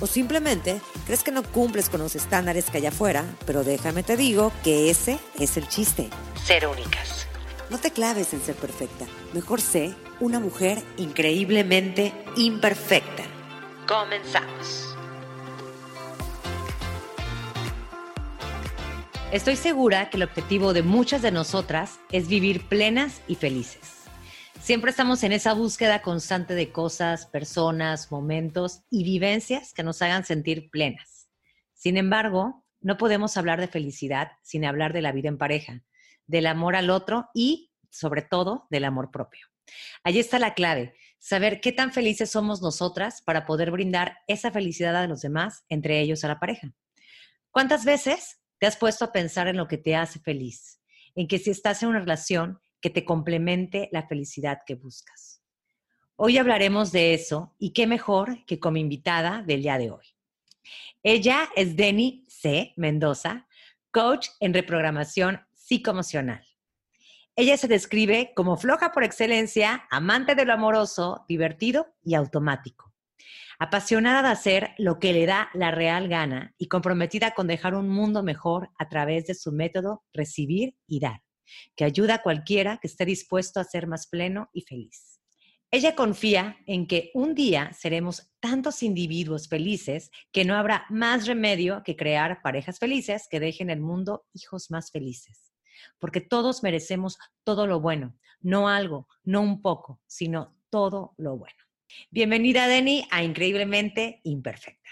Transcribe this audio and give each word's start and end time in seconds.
O 0.00 0.06
simplemente 0.06 0.80
crees 1.06 1.22
que 1.22 1.32
no 1.32 1.42
cumples 1.42 1.88
con 1.88 2.00
los 2.00 2.14
estándares 2.14 2.70
que 2.70 2.78
hay 2.78 2.86
afuera, 2.86 3.24
pero 3.46 3.64
déjame 3.64 4.02
te 4.02 4.16
digo 4.16 4.52
que 4.62 4.90
ese 4.90 5.18
es 5.38 5.56
el 5.56 5.68
chiste. 5.68 6.08
Ser 6.44 6.66
únicas. 6.66 7.26
No 7.70 7.78
te 7.78 7.90
claves 7.90 8.32
en 8.32 8.40
ser 8.40 8.54
perfecta. 8.54 9.06
Mejor 9.34 9.60
sé 9.60 9.94
una 10.20 10.40
mujer 10.40 10.82
increíblemente 10.96 12.12
imperfecta. 12.36 13.24
Comenzamos. 13.86 14.96
Estoy 19.32 19.56
segura 19.56 20.08
que 20.08 20.16
el 20.16 20.22
objetivo 20.22 20.72
de 20.72 20.82
muchas 20.82 21.20
de 21.20 21.30
nosotras 21.30 22.00
es 22.10 22.28
vivir 22.28 22.66
plenas 22.66 23.20
y 23.28 23.34
felices. 23.34 23.97
Siempre 24.68 24.90
estamos 24.90 25.22
en 25.22 25.32
esa 25.32 25.54
búsqueda 25.54 26.02
constante 26.02 26.54
de 26.54 26.72
cosas, 26.72 27.24
personas, 27.24 28.12
momentos 28.12 28.82
y 28.90 29.02
vivencias 29.02 29.72
que 29.72 29.82
nos 29.82 30.02
hagan 30.02 30.26
sentir 30.26 30.68
plenas. 30.68 31.30
Sin 31.72 31.96
embargo, 31.96 32.66
no 32.82 32.98
podemos 32.98 33.38
hablar 33.38 33.60
de 33.60 33.68
felicidad 33.68 34.32
sin 34.42 34.66
hablar 34.66 34.92
de 34.92 35.00
la 35.00 35.12
vida 35.12 35.30
en 35.30 35.38
pareja, 35.38 35.84
del 36.26 36.44
amor 36.46 36.76
al 36.76 36.90
otro 36.90 37.30
y, 37.32 37.72
sobre 37.88 38.20
todo, 38.20 38.66
del 38.68 38.84
amor 38.84 39.10
propio. 39.10 39.46
Allí 40.04 40.18
está 40.18 40.38
la 40.38 40.52
clave, 40.52 40.94
saber 41.18 41.62
qué 41.62 41.72
tan 41.72 41.90
felices 41.90 42.30
somos 42.30 42.60
nosotras 42.60 43.22
para 43.22 43.46
poder 43.46 43.70
brindar 43.70 44.18
esa 44.26 44.50
felicidad 44.50 44.94
a 44.96 45.06
los 45.06 45.22
demás, 45.22 45.64
entre 45.70 45.98
ellos 45.98 46.24
a 46.24 46.28
la 46.28 46.40
pareja. 46.40 46.74
¿Cuántas 47.50 47.86
veces 47.86 48.42
te 48.58 48.66
has 48.66 48.76
puesto 48.76 49.06
a 49.06 49.12
pensar 49.12 49.48
en 49.48 49.56
lo 49.56 49.66
que 49.66 49.78
te 49.78 49.96
hace 49.96 50.18
feliz? 50.20 50.78
En 51.14 51.26
que 51.26 51.38
si 51.38 51.48
estás 51.48 51.82
en 51.82 51.88
una 51.88 52.00
relación, 52.00 52.60
que 52.80 52.90
te 52.90 53.04
complemente 53.04 53.88
la 53.92 54.06
felicidad 54.06 54.60
que 54.66 54.74
buscas. 54.74 55.42
Hoy 56.16 56.38
hablaremos 56.38 56.90
de 56.90 57.14
eso 57.14 57.54
y 57.58 57.72
qué 57.72 57.86
mejor 57.86 58.44
que 58.44 58.58
como 58.58 58.76
invitada 58.76 59.42
del 59.42 59.62
día 59.62 59.78
de 59.78 59.90
hoy. 59.90 60.04
Ella 61.02 61.48
es 61.54 61.76
Denny 61.76 62.24
C. 62.28 62.72
Mendoza, 62.76 63.46
coach 63.92 64.28
en 64.40 64.52
reprogramación 64.52 65.40
psicoemocional. 65.54 66.44
Ella 67.36 67.56
se 67.56 67.68
describe 67.68 68.32
como 68.34 68.56
floja 68.56 68.90
por 68.90 69.04
excelencia, 69.04 69.86
amante 69.90 70.34
de 70.34 70.44
lo 70.44 70.54
amoroso, 70.54 71.24
divertido 71.28 71.94
y 72.02 72.14
automático. 72.14 72.92
Apasionada 73.60 74.22
de 74.22 74.28
hacer 74.28 74.70
lo 74.76 74.98
que 74.98 75.12
le 75.12 75.24
da 75.24 75.50
la 75.54 75.70
real 75.70 76.08
gana 76.08 76.54
y 76.58 76.66
comprometida 76.66 77.32
con 77.32 77.46
dejar 77.46 77.76
un 77.76 77.88
mundo 77.88 78.24
mejor 78.24 78.70
a 78.76 78.88
través 78.88 79.26
de 79.26 79.34
su 79.34 79.52
método 79.52 80.02
recibir 80.12 80.74
y 80.88 80.98
dar 80.98 81.22
que 81.76 81.84
ayuda 81.84 82.14
a 82.14 82.22
cualquiera 82.22 82.78
que 82.78 82.86
esté 82.86 83.04
dispuesto 83.04 83.60
a 83.60 83.64
ser 83.64 83.86
más 83.86 84.06
pleno 84.06 84.50
y 84.52 84.62
feliz. 84.62 85.18
Ella 85.70 85.94
confía 85.94 86.56
en 86.66 86.86
que 86.86 87.10
un 87.12 87.34
día 87.34 87.72
seremos 87.74 88.30
tantos 88.40 88.82
individuos 88.82 89.48
felices 89.48 90.10
que 90.32 90.46
no 90.46 90.54
habrá 90.56 90.86
más 90.88 91.26
remedio 91.26 91.82
que 91.84 91.94
crear 91.94 92.40
parejas 92.40 92.78
felices 92.78 93.28
que 93.30 93.38
dejen 93.38 93.68
el 93.68 93.80
mundo 93.80 94.24
hijos 94.32 94.70
más 94.70 94.90
felices. 94.90 95.52
Porque 95.98 96.22
todos 96.22 96.62
merecemos 96.62 97.18
todo 97.44 97.66
lo 97.66 97.80
bueno, 97.80 98.16
no 98.40 98.68
algo, 98.68 99.08
no 99.24 99.42
un 99.42 99.60
poco, 99.60 100.00
sino 100.06 100.56
todo 100.70 101.14
lo 101.18 101.36
bueno. 101.36 101.58
Bienvenida, 102.10 102.66
Denny, 102.66 103.06
a 103.10 103.22
Increíblemente 103.22 104.20
Imperfecta. 104.24 104.88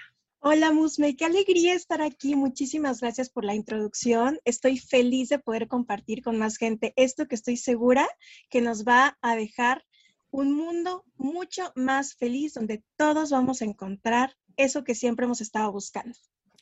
Hola 0.49 0.71
Musme, 0.71 1.17
qué 1.17 1.25
alegría 1.25 1.75
estar 1.75 2.01
aquí. 2.01 2.37
Muchísimas 2.37 3.01
gracias 3.01 3.31
por 3.31 3.45
la 3.45 3.57
introducción. 3.57 4.39
Estoy 4.45 4.79
feliz 4.79 5.29
de 5.29 5.41
poder 5.41 5.67
compartir 5.67 6.23
con 6.23 6.39
más 6.39 6.57
gente 6.57 6.93
esto 6.95 7.27
que 7.27 7.35
estoy 7.35 7.57
segura 7.57 8.09
que 8.49 8.61
nos 8.61 8.85
va 8.85 9.19
a 9.23 9.35
dejar 9.35 9.85
un 10.31 10.53
mundo 10.53 11.05
mucho 11.17 11.73
más 11.75 12.15
feliz 12.15 12.55
donde 12.55 12.85
todos 12.97 13.31
vamos 13.31 13.61
a 13.61 13.65
encontrar 13.65 14.37
eso 14.57 14.85
que 14.85 14.95
siempre 14.95 15.25
hemos 15.25 15.41
estado 15.41 15.73
buscando. 15.73 16.17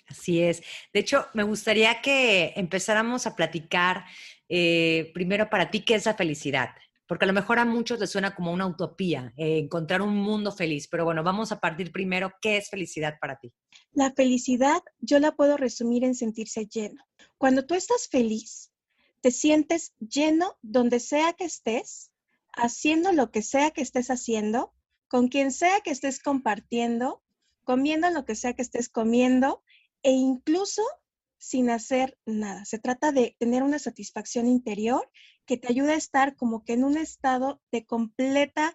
Así 0.06 0.40
es. 0.40 0.62
De 0.94 1.00
hecho, 1.00 1.26
me 1.34 1.42
gustaría 1.42 2.00
que 2.00 2.54
empezáramos 2.56 3.26
a 3.26 3.36
platicar 3.36 4.06
eh, 4.48 5.10
primero 5.12 5.50
para 5.50 5.70
ti 5.70 5.84
qué 5.84 5.96
es 5.96 6.06
la 6.06 6.14
felicidad 6.14 6.70
porque 7.06 7.24
a 7.24 7.28
lo 7.28 7.34
mejor 7.34 7.58
a 7.58 7.64
muchos 7.64 8.00
les 8.00 8.10
suena 8.10 8.34
como 8.34 8.52
una 8.52 8.66
utopía, 8.66 9.32
eh, 9.36 9.58
encontrar 9.58 10.00
un 10.00 10.16
mundo 10.16 10.52
feliz, 10.52 10.88
pero 10.88 11.04
bueno, 11.04 11.22
vamos 11.22 11.52
a 11.52 11.60
partir 11.60 11.92
primero, 11.92 12.32
¿qué 12.40 12.56
es 12.56 12.70
felicidad 12.70 13.18
para 13.20 13.36
ti? 13.36 13.52
La 13.94 14.12
felicidad 14.12 14.82
yo 14.98 15.20
la 15.20 15.36
puedo 15.36 15.56
resumir 15.56 16.04
en 16.04 16.16
sentirse 16.16 16.66
lleno. 16.66 17.06
Cuando 17.38 17.64
tú 17.64 17.74
estás 17.74 18.08
feliz, 18.08 18.72
te 19.20 19.30
sientes 19.30 19.94
lleno 20.00 20.58
donde 20.62 20.98
sea 20.98 21.32
que 21.32 21.44
estés, 21.44 22.10
haciendo 22.52 23.12
lo 23.12 23.30
que 23.30 23.40
sea 23.40 23.70
que 23.70 23.82
estés 23.82 24.10
haciendo, 24.10 24.74
con 25.06 25.28
quien 25.28 25.52
sea 25.52 25.80
que 25.80 25.92
estés 25.92 26.20
compartiendo, 26.20 27.22
comiendo 27.62 28.10
lo 28.10 28.24
que 28.24 28.34
sea 28.34 28.54
que 28.54 28.62
estés 28.62 28.88
comiendo 28.88 29.62
e 30.02 30.10
incluso 30.10 30.82
sin 31.38 31.70
hacer 31.70 32.18
nada. 32.26 32.64
Se 32.64 32.78
trata 32.78 33.12
de 33.12 33.36
tener 33.38 33.62
una 33.62 33.78
satisfacción 33.78 34.48
interior 34.48 35.08
que 35.46 35.56
te 35.56 35.68
ayuda 35.68 35.92
a 35.92 35.96
estar 35.96 36.36
como 36.36 36.64
que 36.64 36.72
en 36.72 36.84
un 36.84 36.96
estado 36.96 37.62
de 37.70 37.86
completa, 37.86 38.74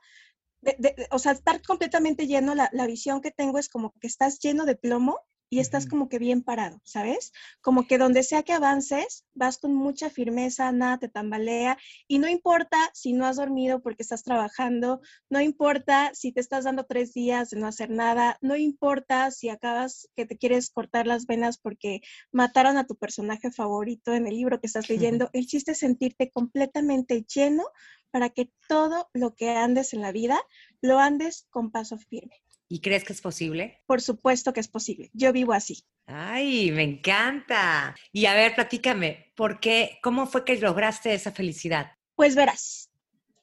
o 1.11 1.19
sea, 1.19 1.33
estar 1.33 1.61
completamente 1.61 2.27
lleno, 2.27 2.55
la, 2.55 2.69
la 2.73 2.87
visión 2.87 3.21
que 3.21 3.31
tengo 3.31 3.59
es 3.59 3.69
como 3.69 3.93
que 3.99 4.07
estás 4.07 4.39
lleno 4.39 4.65
de 4.65 4.75
plomo 4.75 5.19
y 5.49 5.59
estás 5.59 5.87
como 5.87 6.09
que 6.09 6.19
bien 6.19 6.43
parado, 6.43 6.79
¿sabes? 6.83 7.31
Como 7.61 7.87
que 7.87 7.97
donde 7.97 8.23
sea 8.23 8.43
que 8.43 8.53
avances, 8.53 9.25
vas 9.33 9.57
con 9.57 9.73
mucha 9.73 10.09
firmeza, 10.09 10.71
nada 10.71 10.99
te 10.99 11.09
tambalea 11.09 11.77
y 12.07 12.19
no 12.19 12.27
importa 12.27 12.77
si 12.93 13.13
no 13.13 13.25
has 13.25 13.37
dormido 13.37 13.81
porque 13.81 14.03
estás 14.03 14.23
trabajando, 14.23 15.01
no 15.29 15.41
importa 15.41 16.11
si 16.13 16.31
te 16.31 16.39
estás 16.39 16.65
dando 16.65 16.85
tres 16.85 17.13
días 17.13 17.49
de 17.49 17.59
no 17.59 17.67
hacer 17.67 17.89
nada, 17.89 18.37
no 18.41 18.55
importa 18.55 19.31
si 19.31 19.49
acabas 19.49 20.07
que 20.15 20.25
te 20.25 20.37
quieres 20.37 20.69
cortar 20.69 21.07
las 21.07 21.25
venas 21.25 21.57
porque 21.57 22.01
mataron 22.31 22.77
a 22.77 22.85
tu 22.85 22.95
personaje 22.95 23.51
favorito 23.51 24.13
en 24.13 24.27
el 24.27 24.35
libro 24.35 24.59
que 24.59 24.67
estás 24.67 24.87
leyendo, 24.89 25.29
el 25.33 25.47
chiste 25.47 25.71
es 25.71 25.79
sentirte 25.79 26.29
completamente 26.29 27.25
lleno 27.33 27.63
para 28.11 28.29
que 28.29 28.49
todo 28.67 29.09
lo 29.13 29.35
que 29.35 29.49
andes 29.51 29.93
en 29.93 30.01
la 30.01 30.11
vida 30.11 30.41
lo 30.81 30.99
andes 30.99 31.47
con 31.49 31.71
paso 31.71 31.97
firme. 31.97 32.43
¿Y 32.67 32.81
crees 32.81 33.03
que 33.03 33.13
es 33.13 33.21
posible? 33.21 33.81
Por 33.87 33.99
supuesto 33.99 34.53
que 34.53 34.59
es 34.59 34.67
posible. 34.67 35.09
Yo 35.13 35.33
vivo 35.33 35.53
así. 35.53 35.83
Ay, 36.05 36.71
me 36.71 36.83
encanta. 36.83 37.95
Y 38.11 38.27
a 38.27 38.35
ver, 38.35 38.53
platícame, 38.53 39.33
¿por 39.35 39.59
qué? 39.59 39.97
¿Cómo 40.03 40.27
fue 40.27 40.45
que 40.45 40.55
lograste 40.57 41.13
esa 41.13 41.31
felicidad? 41.31 41.93
Pues 42.15 42.35
verás, 42.35 42.91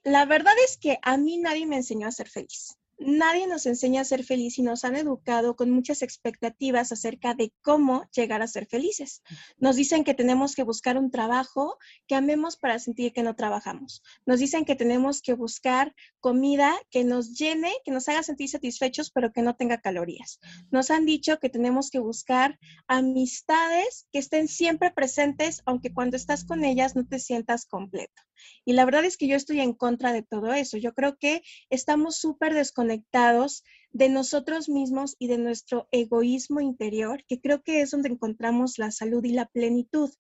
la 0.05 0.25
verdad 0.25 0.55
es 0.65 0.77
que 0.77 0.99
a 1.03 1.17
mí 1.17 1.39
nadie 1.39 1.67
me 1.67 1.77
enseñó 1.77 2.07
a 2.07 2.13
ser 2.13 2.29
feliz. 2.29 2.76
Nadie 2.99 3.47
nos 3.47 3.67
enseña 3.67 4.01
a 4.01 4.05
ser 4.05 4.25
feliz 4.25 4.59
y 4.59 4.63
nos 4.63 4.85
han 4.85 4.97
educado 4.97 5.55
con 5.55 5.71
muchas 5.71 6.01
expectativas 6.01 6.93
acerca 6.93 7.35
de 7.35 7.53
cómo 7.61 8.09
llegar 8.11 8.41
a 8.41 8.47
ser 8.47 8.67
felices. 8.67 9.23
Nos 9.59 9.77
dicen 9.77 10.03
que 10.03 10.15
tenemos 10.15 10.55
que 10.55 10.63
buscar 10.63 10.97
un 10.97 11.11
trabajo 11.11 11.77
que 12.07 12.15
amemos 12.15 12.57
para 12.57 12.79
sentir 12.79 13.13
que 13.13 13.23
no 13.23 13.37
trabajamos. 13.37 14.03
Nos 14.25 14.41
dicen 14.41 14.65
que 14.65 14.77
tenemos 14.77 15.21
que 15.21 15.35
buscar 15.35 15.95
comida 16.21 16.75
que 16.91 17.05
nos 17.05 17.35
llene, 17.35 17.71
que 17.85 17.91
nos 17.91 18.09
haga 18.09 18.23
sentir 18.23 18.49
satisfechos, 18.49 19.11
pero 19.11 19.31
que 19.31 19.43
no 19.43 19.57
tenga 19.57 19.79
calorías. 19.79 20.41
Nos 20.71 20.91
han 20.91 21.05
dicho 21.05 21.39
que 21.39 21.51
tenemos 21.51 21.91
que 21.91 21.99
buscar 21.99 22.59
amistades 22.89 24.09
que 24.11 24.21
estén 24.21 24.49
siempre 24.49 24.91
presentes, 24.91 25.61
aunque 25.67 25.93
cuando 25.93 26.17
estás 26.17 26.47
con 26.47 26.65
ellas 26.65 26.97
no 26.97 27.07
te 27.07 27.19
sientas 27.19 27.67
completo. 27.67 28.23
Y 28.65 28.73
la 28.73 28.85
verdad 28.85 29.05
es 29.05 29.17
que 29.17 29.29
yo 29.29 29.37
estoy 29.37 29.61
en 29.61 29.75
contra 29.75 30.13
de 30.13 30.23
todo 30.23 30.53
eso. 30.53 30.77
Yo 30.77 30.95
creo 30.95 31.17
que 31.19 31.43
estamos 31.71 32.17
súper 32.17 32.55
desconectados 32.55 32.86
de 33.93 34.09
nosotros 34.09 34.69
mismos 34.69 35.17
y 35.19 35.29
de 35.29 35.39
nuestro 35.39 35.89
egoísmo 35.91 36.61
interior, 36.61 37.25
que 37.27 37.41
creo 37.41 37.63
que 37.63 37.81
es 37.81 37.91
donde 37.91 38.11
encontramos 38.11 38.79
la 38.79 38.91
salud 38.91 39.25
y 39.25 39.33
la 39.33 39.47
plenitud. 39.47 40.11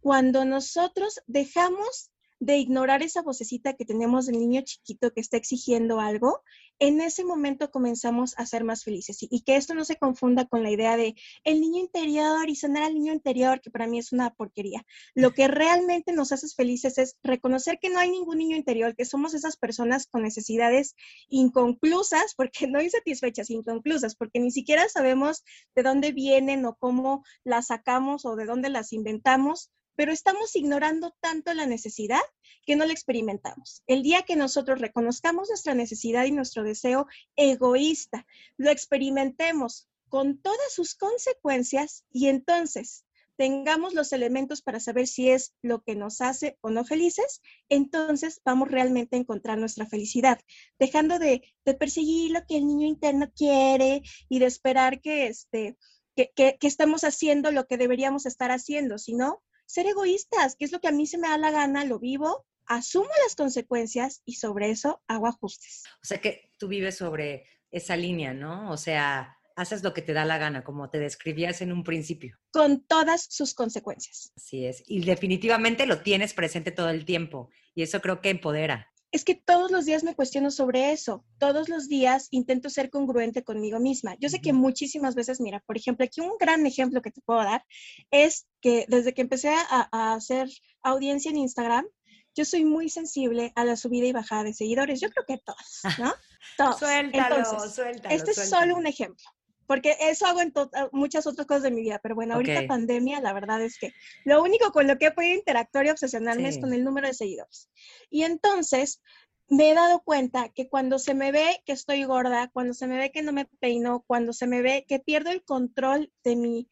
Cuando 0.00 0.44
nosotros 0.44 1.20
dejamos 1.26 2.10
de 2.40 2.58
ignorar 2.58 3.02
esa 3.02 3.22
vocecita 3.22 3.74
que 3.74 3.84
tenemos 3.84 4.26
del 4.26 4.38
niño 4.38 4.60
chiquito 4.62 5.12
que 5.12 5.20
está 5.20 5.36
exigiendo 5.36 6.00
algo, 6.00 6.42
en 6.78 7.00
ese 7.00 7.24
momento 7.24 7.70
comenzamos 7.70 8.34
a 8.36 8.46
ser 8.46 8.64
más 8.64 8.84
felices. 8.84 9.18
Y, 9.20 9.42
que 9.42 9.56
esto 9.56 9.74
no 9.74 9.84
se 9.84 9.96
confunda 9.96 10.46
con 10.46 10.62
la 10.62 10.70
idea 10.70 10.96
de 10.96 11.14
el 11.44 11.60
niño 11.60 11.80
interior 11.80 12.48
y 12.48 12.56
sanar 12.56 12.82
al 12.82 12.94
niño 12.94 13.12
interior, 13.12 13.60
que 13.60 13.70
para 13.70 13.86
mí 13.86 13.98
es 13.98 14.12
una 14.12 14.34
porquería. 14.34 14.84
Lo 15.14 15.32
que 15.32 15.48
realmente 15.48 16.12
nos 16.12 16.32
hace 16.32 16.48
felices 16.48 16.98
es 16.98 17.16
reconocer 17.22 17.78
que 17.80 17.90
no 17.90 17.98
hay 17.98 18.10
ningún 18.10 18.38
niño 18.38 18.56
interior, 18.56 18.94
que 18.96 19.04
somos 19.04 19.34
esas 19.34 19.56
personas 19.56 20.06
con 20.06 20.22
necesidades 20.22 20.94
inconclusas, 21.28 22.34
porque 22.36 22.66
no 22.68 22.82
insatisfechas, 22.82 23.50
inconclusas, 23.50 24.16
porque 24.16 24.40
ni 24.40 24.50
siquiera 24.50 24.88
sabemos 24.88 25.44
de 25.74 25.82
dónde 25.82 26.12
vienen 26.12 26.64
o 26.64 26.74
cómo 26.74 27.24
las 27.44 27.68
sacamos 27.68 28.24
o 28.24 28.36
de 28.36 28.46
dónde 28.46 28.68
las 28.68 28.92
inventamos, 28.92 29.70
pero 29.96 30.12
estamos 30.12 30.54
ignorando 30.56 31.14
tanto 31.20 31.52
la 31.54 31.66
necesidad 31.66 32.22
que 32.66 32.76
no 32.76 32.84
la 32.84 32.92
experimentamos. 32.92 33.82
El 33.86 34.02
día 34.02 34.22
que 34.22 34.36
nosotros 34.36 34.80
reconozcamos 34.80 35.48
nuestra 35.48 35.74
necesidad 35.74 36.24
y 36.24 36.32
nuestro 36.32 36.62
deseo 36.62 37.06
egoísta, 37.36 38.26
lo 38.56 38.70
experimentemos 38.70 39.88
con 40.08 40.38
todas 40.38 40.72
sus 40.72 40.94
consecuencias 40.94 42.04
y 42.10 42.28
entonces 42.28 43.04
tengamos 43.36 43.94
los 43.94 44.12
elementos 44.12 44.62
para 44.62 44.80
saber 44.80 45.06
si 45.06 45.30
es 45.30 45.54
lo 45.62 45.82
que 45.82 45.96
nos 45.96 46.20
hace 46.20 46.56
o 46.60 46.70
no 46.70 46.84
felices, 46.84 47.42
entonces 47.68 48.40
vamos 48.44 48.70
realmente 48.70 49.16
a 49.16 49.18
encontrar 49.18 49.58
nuestra 49.58 49.86
felicidad, 49.86 50.40
dejando 50.78 51.18
de, 51.18 51.42
perseguir 51.78 52.30
lo 52.30 52.46
que 52.46 52.56
el 52.56 52.66
niño 52.66 52.86
interno 52.86 53.32
quiere 53.34 54.02
y 54.28 54.38
de 54.38 54.46
esperar 54.46 55.00
que, 55.00 55.26
este, 55.26 55.76
que, 56.14 56.30
que, 56.36 56.58
que 56.58 56.66
estamos 56.66 57.02
haciendo 57.02 57.50
lo 57.50 57.66
que 57.66 57.76
deberíamos 57.76 58.26
estar 58.26 58.52
haciendo, 58.52 58.98
sino 58.98 59.42
ser 59.66 59.86
egoístas, 59.86 60.56
que 60.56 60.64
es 60.64 60.72
lo 60.72 60.80
que 60.80 60.88
a 60.88 60.92
mí 60.92 61.06
se 61.06 61.18
me 61.18 61.28
da 61.28 61.38
la 61.38 61.50
gana, 61.50 61.84
lo 61.84 61.98
vivo, 61.98 62.46
asumo 62.66 63.10
las 63.24 63.36
consecuencias 63.36 64.22
y 64.24 64.34
sobre 64.34 64.70
eso 64.70 65.02
hago 65.06 65.26
ajustes. 65.26 65.82
O 66.02 66.06
sea 66.06 66.18
que 66.18 66.52
tú 66.58 66.68
vives 66.68 66.96
sobre 66.96 67.46
esa 67.70 67.96
línea, 67.96 68.32
¿no? 68.34 68.70
O 68.70 68.76
sea, 68.76 69.36
haces 69.56 69.82
lo 69.82 69.94
que 69.94 70.02
te 70.02 70.12
da 70.12 70.24
la 70.24 70.38
gana, 70.38 70.64
como 70.64 70.90
te 70.90 70.98
describías 70.98 71.60
en 71.60 71.72
un 71.72 71.84
principio. 71.84 72.38
Con 72.52 72.84
todas 72.86 73.26
sus 73.28 73.54
consecuencias. 73.54 74.32
Así 74.36 74.66
es. 74.66 74.82
Y 74.86 75.04
definitivamente 75.04 75.86
lo 75.86 76.02
tienes 76.02 76.34
presente 76.34 76.70
todo 76.70 76.90
el 76.90 77.04
tiempo. 77.04 77.50
Y 77.74 77.82
eso 77.82 78.00
creo 78.00 78.20
que 78.20 78.30
empodera. 78.30 78.92
Es 79.14 79.24
que 79.24 79.36
todos 79.36 79.70
los 79.70 79.84
días 79.84 80.02
me 80.02 80.16
cuestiono 80.16 80.50
sobre 80.50 80.90
eso. 80.90 81.24
Todos 81.38 81.68
los 81.68 81.86
días 81.86 82.26
intento 82.32 82.68
ser 82.68 82.90
congruente 82.90 83.44
conmigo 83.44 83.78
misma. 83.78 84.16
Yo 84.18 84.28
sé 84.28 84.40
que 84.40 84.52
muchísimas 84.52 85.14
veces, 85.14 85.40
mira, 85.40 85.62
por 85.66 85.76
ejemplo, 85.76 86.04
aquí 86.04 86.20
un 86.20 86.36
gran 86.36 86.66
ejemplo 86.66 87.00
que 87.00 87.12
te 87.12 87.20
puedo 87.20 87.38
dar 87.38 87.64
es 88.10 88.48
que 88.60 88.86
desde 88.88 89.14
que 89.14 89.22
empecé 89.22 89.50
a, 89.50 89.88
a 89.92 90.14
hacer 90.14 90.48
audiencia 90.82 91.30
en 91.30 91.36
Instagram, 91.36 91.86
yo 92.34 92.44
soy 92.44 92.64
muy 92.64 92.88
sensible 92.88 93.52
a 93.54 93.64
la 93.64 93.76
subida 93.76 94.08
y 94.08 94.12
bajada 94.12 94.42
de 94.42 94.52
seguidores. 94.52 95.00
Yo 95.00 95.08
creo 95.10 95.24
que 95.28 95.38
todos, 95.38 95.82
¿no? 96.00 96.12
Todos. 96.58 96.80
suéltalo, 96.80 97.68
suéltalo. 97.70 98.12
Este 98.12 98.32
es 98.32 98.50
solo 98.50 98.74
un 98.74 98.88
ejemplo 98.88 99.24
porque 99.66 99.96
eso 100.00 100.26
hago 100.26 100.40
en 100.40 100.52
muchas 100.92 101.26
otras 101.26 101.46
cosas 101.46 101.64
de 101.64 101.70
mi 101.70 101.82
vida, 101.82 102.00
pero 102.02 102.14
bueno, 102.14 102.34
ahorita 102.34 102.66
pandemia, 102.66 103.20
la 103.20 103.32
verdad 103.32 103.62
es 103.62 103.78
que 103.78 103.92
lo 104.24 104.42
único 104.42 104.72
con 104.72 104.86
lo 104.86 104.98
que 104.98 105.06
he 105.06 105.10
podido 105.10 105.34
interactuar 105.34 105.86
y 105.86 105.90
obsesionarme 105.90 106.48
es 106.48 106.58
con 106.58 106.72
el 106.72 106.84
número 106.84 107.06
de 107.06 107.14
seguidores. 107.14 107.70
Y 108.10 108.22
entonces 108.22 109.00
me 109.48 109.70
he 109.70 109.74
dado 109.74 110.02
cuenta 110.02 110.48
que 110.48 110.68
cuando 110.68 110.98
se 110.98 111.14
me 111.14 111.32
ve 111.32 111.62
que 111.66 111.72
estoy 111.72 112.04
gorda, 112.04 112.48
cuando 112.52 112.74
se 112.74 112.86
me 112.86 112.96
ve 112.96 113.10
que 113.10 113.22
no 113.22 113.32
me 113.32 113.46
peino, 113.60 114.04
cuando 114.06 114.32
se 114.32 114.46
me 114.46 114.62
ve 114.62 114.84
que 114.88 115.00
pierdo 115.00 115.30
el 115.30 115.44
control 115.44 116.12
de 116.22 116.36
mi, 116.36 116.68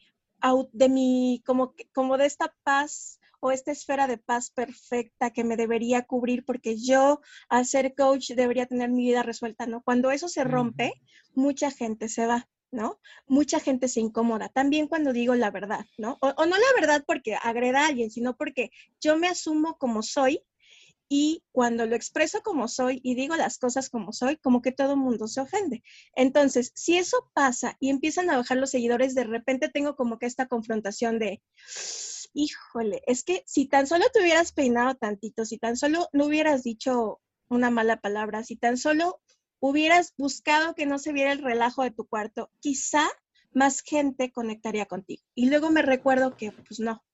de 0.73 0.89
mi, 0.89 1.43
como, 1.47 1.75
como 1.93 2.17
de 2.17 2.27
esta 2.27 2.55
paz 2.63 3.21
o 3.41 3.51
esta 3.51 3.73
esfera 3.73 4.07
de 4.07 4.19
paz 4.19 4.51
perfecta 4.51 5.31
que 5.31 5.45
me 5.45 5.57
debería 5.57 6.03
cubrir 6.03 6.45
porque 6.45 6.77
yo 6.77 7.21
al 7.49 7.67
ser 7.67 7.95
coach 7.95 8.31
debería 8.31 8.67
tener 8.67 8.91
mi 8.91 9.03
vida 9.03 9.23
resuelta, 9.23 9.67
¿no? 9.67 9.83
Cuando 9.83 10.13
eso 10.13 10.29
se 10.29 10.45
rompe, 10.45 10.93
mucha 11.35 11.71
gente 11.71 12.09
se 12.09 12.27
va. 12.27 12.49
¿No? 12.73 12.99
Mucha 13.27 13.61
gente 13.61 13.87
se 13.87 14.01
incomoda, 14.01 14.49
también 14.49 14.89
cuando 14.89 15.13
digo 15.13 15.35
la 15.35 15.51
verdad, 15.51 15.85
¿no? 15.99 16.19
O, 16.21 16.47
no 16.47 16.57
la 16.57 16.81
verdad 16.81 17.05
porque 17.07 17.37
agreda 17.37 17.85
a 17.85 17.89
alguien, 17.89 18.11
sino 18.11 18.37
porque 18.37 18.71
yo 19.01 19.17
me 19.17 19.29
asumo 19.29 19.77
como 19.79 20.03
soy 20.03 20.43
y 21.09 21.45
cuando 21.53 21.85
lo 21.85 21.95
expreso 21.95 22.43
como 22.43 22.69
soy 22.69 22.99
y 23.05 23.15
digo 23.15 23.37
las 23.37 23.59
cosas 23.59 23.91
como 23.91 24.15
soy, 24.15 24.39
como 24.39 24.63
que 24.63 24.73
todo 24.73 24.97
mundo 24.97 25.29
se 25.29 25.43
ofende. 25.43 25.83
Entonces, 26.17 26.73
si 26.75 26.97
eso 26.97 27.31
pasa 27.35 27.77
y 27.79 27.91
empiezan 27.91 28.31
a 28.31 28.39
bajar 28.39 28.57
los 28.57 28.71
seguidores, 28.71 29.15
de 29.15 29.25
repente 29.25 29.69
tengo 29.69 29.95
como 29.95 30.19
que 30.19 30.25
esta 30.25 30.47
confrontación 30.49 31.19
de, 31.19 31.43
híjole, 32.33 33.03
es 33.07 33.25
que 33.25 33.45
si 33.47 33.67
tan 33.67 33.87
solo 33.87 34.07
te 34.11 34.23
hubieras 34.23 34.53
peinado 34.53 34.95
tantito, 34.95 35.45
si 35.45 35.59
tan 35.59 35.77
solo 35.77 36.09
no 36.15 36.27
hubieras 36.27 36.63
dicho 36.63 37.21
una 37.51 37.69
mala 37.71 38.01
palabra, 38.01 38.43
si 38.43 38.57
tan 38.57 38.79
solo 38.79 39.21
hubieras 39.63 40.13
buscado 40.19 40.75
que 40.75 40.87
no 40.87 40.99
se 40.99 41.13
viera 41.13 41.31
el 41.31 41.39
relajo 41.39 41.85
de 41.85 41.93
tu 41.93 42.05
cuarto, 42.05 42.51
quizá 42.59 43.09
más 43.53 43.81
gente 43.81 44.33
conectaría 44.33 44.87
contigo. 44.87 45.23
Y 45.37 45.49
luego 45.49 45.71
me 45.71 45.83
recuerdo 45.83 46.37
que, 46.37 46.51
pues 46.51 46.81
no, 46.81 47.05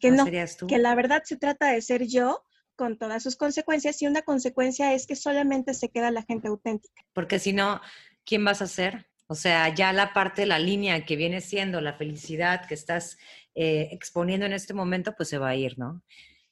que 0.00 0.10
no, 0.10 0.26
que 0.26 0.78
la 0.78 0.96
verdad 0.96 1.22
se 1.24 1.36
trata 1.36 1.70
de 1.70 1.80
ser 1.80 2.08
yo 2.08 2.44
con 2.74 2.98
todas 2.98 3.22
sus 3.22 3.36
consecuencias 3.36 4.02
y 4.02 4.08
una 4.08 4.22
consecuencia 4.22 4.92
es 4.94 5.06
que 5.06 5.14
solamente 5.14 5.74
se 5.74 5.90
queda 5.90 6.10
la 6.10 6.24
gente 6.24 6.48
auténtica. 6.48 7.04
Porque 7.12 7.38
si 7.38 7.52
no, 7.52 7.80
¿quién 8.24 8.44
vas 8.44 8.62
a 8.62 8.66
ser? 8.66 9.06
O 9.28 9.36
sea, 9.36 9.72
ya 9.72 9.92
la 9.92 10.12
parte, 10.12 10.44
la 10.44 10.58
línea 10.58 11.04
que 11.04 11.14
viene 11.14 11.40
siendo 11.40 11.80
la 11.80 11.94
felicidad 11.94 12.66
que 12.66 12.74
estás 12.74 13.16
eh, 13.54 13.90
exponiendo 13.92 14.44
en 14.44 14.54
este 14.54 14.74
momento, 14.74 15.14
pues 15.16 15.28
se 15.28 15.38
va 15.38 15.50
a 15.50 15.56
ir, 15.56 15.78
¿no? 15.78 16.02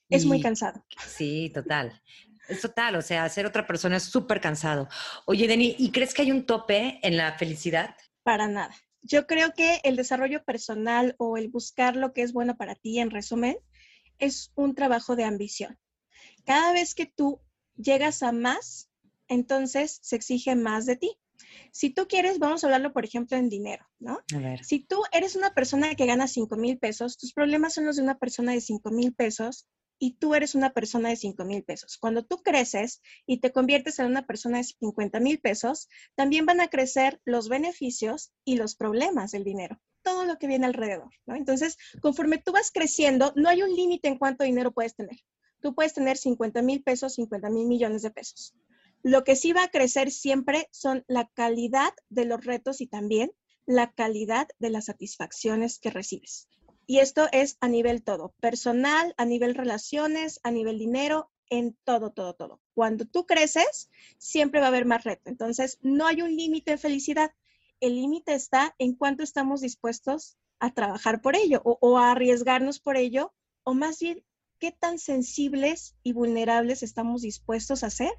Es 0.08 0.24
muy 0.24 0.40
cansado. 0.40 0.84
Sí, 1.06 1.50
total. 1.52 2.00
Es 2.50 2.60
total, 2.60 2.96
o 2.96 3.02
sea, 3.02 3.28
ser 3.28 3.46
otra 3.46 3.66
persona 3.66 3.96
es 3.96 4.02
súper 4.02 4.40
cansado. 4.40 4.88
Oye, 5.26 5.46
Deni, 5.46 5.76
¿y 5.78 5.90
crees 5.92 6.12
que 6.12 6.22
hay 6.22 6.32
un 6.32 6.44
tope 6.44 6.98
en 7.02 7.16
la 7.16 7.38
felicidad? 7.38 7.94
Para 8.22 8.48
nada. 8.48 8.74
Yo 9.02 9.26
creo 9.26 9.52
que 9.54 9.80
el 9.84 9.96
desarrollo 9.96 10.44
personal 10.44 11.14
o 11.18 11.36
el 11.36 11.48
buscar 11.48 11.96
lo 11.96 12.12
que 12.12 12.22
es 12.22 12.32
bueno 12.32 12.56
para 12.56 12.74
ti, 12.74 12.98
en 12.98 13.10
resumen, 13.10 13.56
es 14.18 14.52
un 14.56 14.74
trabajo 14.74 15.16
de 15.16 15.24
ambición. 15.24 15.78
Cada 16.44 16.72
vez 16.72 16.94
que 16.94 17.06
tú 17.06 17.40
llegas 17.76 18.22
a 18.22 18.32
más, 18.32 18.90
entonces 19.28 20.00
se 20.02 20.16
exige 20.16 20.54
más 20.56 20.86
de 20.86 20.96
ti. 20.96 21.16
Si 21.72 21.90
tú 21.90 22.06
quieres, 22.08 22.38
vamos 22.38 22.62
a 22.62 22.66
hablarlo, 22.66 22.92
por 22.92 23.04
ejemplo, 23.04 23.36
en 23.36 23.48
dinero, 23.48 23.86
¿no? 23.98 24.20
A 24.34 24.38
ver. 24.38 24.64
Si 24.64 24.80
tú 24.80 25.02
eres 25.12 25.36
una 25.36 25.54
persona 25.54 25.94
que 25.94 26.06
gana 26.06 26.26
5 26.26 26.56
mil 26.56 26.78
pesos, 26.78 27.16
tus 27.16 27.32
problemas 27.32 27.74
son 27.74 27.86
los 27.86 27.96
de 27.96 28.02
una 28.02 28.18
persona 28.18 28.52
de 28.52 28.60
5 28.60 28.90
mil 28.90 29.14
pesos 29.14 29.66
y 30.00 30.14
tú 30.14 30.34
eres 30.34 30.54
una 30.54 30.72
persona 30.72 31.10
de 31.10 31.16
5 31.16 31.44
mil 31.44 31.62
pesos. 31.62 31.98
Cuando 31.98 32.24
tú 32.24 32.38
creces 32.38 33.02
y 33.26 33.38
te 33.38 33.52
conviertes 33.52 33.98
en 33.98 34.06
una 34.06 34.26
persona 34.26 34.58
de 34.58 34.64
50 34.64 35.20
mil 35.20 35.38
pesos, 35.38 35.88
también 36.16 36.46
van 36.46 36.60
a 36.60 36.68
crecer 36.68 37.20
los 37.24 37.48
beneficios 37.48 38.32
y 38.44 38.56
los 38.56 38.74
problemas 38.74 39.30
del 39.30 39.44
dinero, 39.44 39.78
todo 40.02 40.24
lo 40.24 40.38
que 40.38 40.46
viene 40.46 40.66
alrededor. 40.66 41.10
Entonces, 41.26 41.76
conforme 42.00 42.38
tú 42.38 42.50
vas 42.50 42.70
creciendo, 42.72 43.32
no 43.36 43.50
hay 43.50 43.62
un 43.62 43.76
límite 43.76 44.08
en 44.08 44.18
cuánto 44.18 44.42
dinero 44.42 44.72
puedes 44.72 44.96
tener. 44.96 45.18
Tú 45.60 45.74
puedes 45.74 45.92
tener 45.92 46.16
50 46.16 46.62
mil 46.62 46.82
pesos, 46.82 47.14
50 47.14 47.50
mil 47.50 47.66
millones 47.66 48.00
de 48.00 48.10
pesos. 48.10 48.54
Lo 49.02 49.22
que 49.22 49.36
sí 49.36 49.52
va 49.52 49.64
a 49.64 49.70
crecer 49.70 50.10
siempre 50.10 50.68
son 50.72 51.04
la 51.08 51.30
calidad 51.34 51.92
de 52.08 52.24
los 52.24 52.42
retos 52.42 52.80
y 52.80 52.86
también 52.86 53.32
la 53.66 53.92
calidad 53.92 54.48
de 54.58 54.70
las 54.70 54.86
satisfacciones 54.86 55.78
que 55.78 55.90
recibes. 55.90 56.48
Y 56.90 56.98
esto 56.98 57.28
es 57.30 57.56
a 57.60 57.68
nivel 57.68 58.02
todo, 58.02 58.34
personal, 58.40 59.14
a 59.16 59.24
nivel 59.24 59.54
relaciones, 59.54 60.40
a 60.42 60.50
nivel 60.50 60.76
dinero, 60.76 61.30
en 61.48 61.76
todo, 61.84 62.10
todo, 62.10 62.34
todo. 62.34 62.60
Cuando 62.74 63.04
tú 63.04 63.26
creces, 63.26 63.88
siempre 64.18 64.58
va 64.58 64.66
a 64.66 64.70
haber 64.70 64.86
más 64.86 65.04
reto. 65.04 65.30
Entonces, 65.30 65.78
no 65.82 66.08
hay 66.08 66.20
un 66.20 66.34
límite 66.34 66.72
de 66.72 66.78
felicidad. 66.78 67.30
El 67.78 67.94
límite 67.94 68.34
está 68.34 68.74
en 68.80 68.96
cuánto 68.96 69.22
estamos 69.22 69.60
dispuestos 69.60 70.36
a 70.58 70.74
trabajar 70.74 71.22
por 71.22 71.36
ello 71.36 71.62
o, 71.64 71.78
o, 71.80 71.96
a 71.96 72.10
arriesgarnos 72.10 72.80
por 72.80 72.96
ello, 72.96 73.32
o 73.62 73.72
más 73.72 74.00
bien, 74.00 74.24
qué 74.58 74.72
tan 74.72 74.98
sensibles 74.98 75.94
y 76.02 76.12
vulnerables 76.12 76.82
estamos 76.82 77.22
dispuestos 77.22 77.84
a 77.84 77.90
ser 77.90 78.10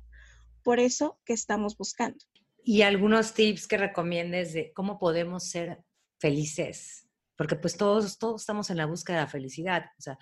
por 0.64 0.80
eso 0.80 1.20
que 1.26 1.34
estamos 1.34 1.76
buscando. 1.76 2.24
Y 2.64 2.84
algunos 2.84 3.34
tips 3.34 3.68
que 3.68 3.78
recomiendes 3.78 4.54
de 4.54 4.72
cómo 4.72 4.98
podemos 4.98 5.44
ser 5.50 5.84
felices 6.20 7.11
porque 7.42 7.56
pues 7.56 7.76
todos, 7.76 8.20
todos 8.20 8.44
estamos 8.44 8.70
en 8.70 8.78
la 8.78 8.86
búsqueda 8.86 9.18
de 9.18 9.24
la 9.24 9.28
felicidad. 9.28 9.86
O 9.98 10.02
sea, 10.04 10.20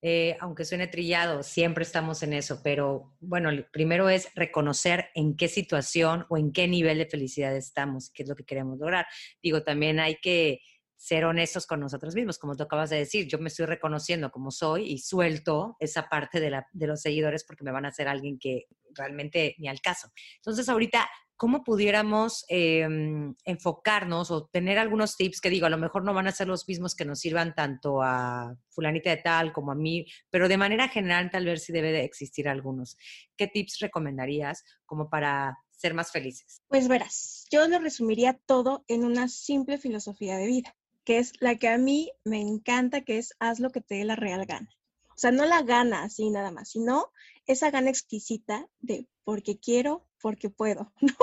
eh, 0.00 0.38
aunque 0.40 0.64
suene 0.64 0.86
trillado, 0.86 1.42
siempre 1.42 1.84
estamos 1.84 2.22
en 2.22 2.32
eso, 2.32 2.62
pero 2.64 3.14
bueno, 3.20 3.50
primero 3.70 4.08
es 4.08 4.34
reconocer 4.34 5.10
en 5.14 5.36
qué 5.36 5.48
situación 5.48 6.24
o 6.30 6.38
en 6.38 6.50
qué 6.50 6.66
nivel 6.68 6.96
de 6.96 7.04
felicidad 7.04 7.54
estamos, 7.54 8.08
qué 8.08 8.22
es 8.22 8.28
lo 8.30 8.34
que 8.34 8.46
queremos 8.46 8.78
lograr. 8.78 9.04
Digo, 9.42 9.62
también 9.62 10.00
hay 10.00 10.16
que 10.16 10.60
ser 10.96 11.26
honestos 11.26 11.66
con 11.66 11.78
nosotros 11.78 12.14
mismos, 12.14 12.38
como 12.38 12.56
tú 12.56 12.62
acabas 12.62 12.88
de 12.88 12.96
decir, 12.96 13.28
yo 13.28 13.36
me 13.36 13.48
estoy 13.48 13.66
reconociendo 13.66 14.30
como 14.30 14.50
soy 14.50 14.90
y 14.90 14.96
suelto 14.96 15.76
esa 15.78 16.08
parte 16.08 16.40
de, 16.40 16.48
la, 16.48 16.66
de 16.72 16.86
los 16.86 17.02
seguidores 17.02 17.44
porque 17.44 17.64
me 17.64 17.72
van 17.72 17.84
a 17.84 17.88
hacer 17.88 18.08
alguien 18.08 18.38
que 18.38 18.64
realmente 18.94 19.54
ni 19.58 19.68
al 19.68 19.80
caso. 19.80 20.08
Entonces, 20.36 20.68
ahorita, 20.68 21.08
¿cómo 21.36 21.64
pudiéramos 21.64 22.44
em, 22.48 23.34
enfocarnos 23.44 24.30
o 24.30 24.46
tener 24.46 24.78
algunos 24.78 25.16
tips 25.16 25.40
que 25.40 25.50
digo, 25.50 25.66
a 25.66 25.70
lo 25.70 25.78
mejor 25.78 26.04
no 26.04 26.14
van 26.14 26.28
a 26.28 26.32
ser 26.32 26.46
los 26.46 26.68
mismos 26.68 26.94
que 26.94 27.04
nos 27.04 27.18
sirvan 27.18 27.54
tanto 27.54 28.00
a 28.02 28.54
fulanita 28.70 29.10
de 29.10 29.16
tal 29.16 29.52
como 29.52 29.72
a 29.72 29.74
mí, 29.74 30.06
pero 30.30 30.48
de 30.48 30.56
manera 30.56 30.88
general 30.88 31.30
tal 31.30 31.46
vez 31.46 31.64
sí 31.64 31.72
debe 31.72 31.92
de 31.92 32.04
existir 32.04 32.48
algunos. 32.48 32.96
¿Qué 33.36 33.48
tips 33.48 33.80
recomendarías 33.80 34.64
como 34.86 35.10
para 35.10 35.58
ser 35.70 35.94
más 35.94 36.12
felices? 36.12 36.62
Pues 36.68 36.86
verás, 36.86 37.46
yo 37.50 37.66
lo 37.66 37.78
resumiría 37.80 38.38
todo 38.46 38.84
en 38.86 39.04
una 39.04 39.28
simple 39.28 39.78
filosofía 39.78 40.36
de 40.36 40.46
vida, 40.46 40.76
que 41.04 41.18
es 41.18 41.32
la 41.40 41.56
que 41.56 41.68
a 41.68 41.76
mí 41.76 42.12
me 42.24 42.40
encanta, 42.40 43.02
que 43.02 43.18
es 43.18 43.34
haz 43.40 43.58
lo 43.58 43.70
que 43.70 43.80
te 43.80 43.96
dé 43.96 44.04
la 44.04 44.14
real 44.14 44.46
gana. 44.46 44.70
O 45.08 45.18
sea, 45.18 45.32
no 45.32 45.44
la 45.44 45.62
gana 45.62 46.04
así 46.04 46.30
nada 46.30 46.50
más, 46.50 46.70
sino 46.70 47.10
esa 47.52 47.70
gana 47.70 47.90
exquisita 47.90 48.68
de 48.80 49.06
porque 49.24 49.58
quiero, 49.58 50.06
porque 50.20 50.50
puedo, 50.50 50.92
¿no? 51.00 51.14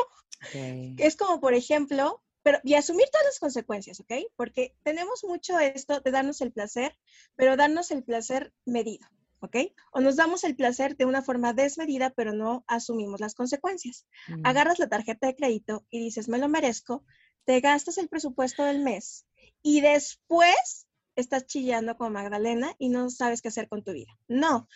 Es 0.53 1.17
como, 1.17 1.41
por 1.41 1.53
ejemplo, 1.53 2.23
pero 2.43 2.59
y 2.63 2.75
asumir 2.75 3.07
todas 3.11 3.25
las 3.25 3.39
consecuencias, 3.39 3.99
¿ok? 3.99 4.13
Porque 4.35 4.75
tenemos 4.83 5.23
mucho 5.23 5.59
esto 5.59 5.99
de 5.99 6.11
darnos 6.11 6.41
el 6.41 6.51
placer, 6.51 6.97
pero 7.35 7.57
darnos 7.57 7.91
el 7.91 8.03
placer 8.03 8.53
medido, 8.65 9.05
¿ok? 9.41 9.57
O 9.91 9.99
nos 9.99 10.15
damos 10.15 10.43
el 10.43 10.55
placer 10.55 10.95
de 10.95 11.05
una 11.05 11.21
forma 11.21 11.53
desmedida, 11.53 12.11
pero 12.11 12.31
no 12.33 12.63
asumimos 12.67 13.19
las 13.19 13.35
consecuencias. 13.35 14.07
Mm. 14.27 14.45
Agarras 14.45 14.79
la 14.79 14.87
tarjeta 14.87 15.27
de 15.27 15.35
crédito 15.35 15.85
y 15.89 15.99
dices, 15.99 16.29
me 16.29 16.37
lo 16.37 16.47
merezco, 16.47 17.03
te 17.45 17.59
gastas 17.59 17.97
el 17.97 18.07
presupuesto 18.07 18.63
del 18.63 18.79
mes 18.79 19.25
y 19.61 19.81
después 19.81 20.87
estás 21.15 21.45
chillando 21.45 21.97
como 21.97 22.11
Magdalena 22.11 22.73
y 22.77 22.89
no 22.89 23.09
sabes 23.09 23.41
qué 23.41 23.49
hacer 23.49 23.67
con 23.67 23.83
tu 23.83 23.91
vida. 23.91 24.17
No, 24.27 24.67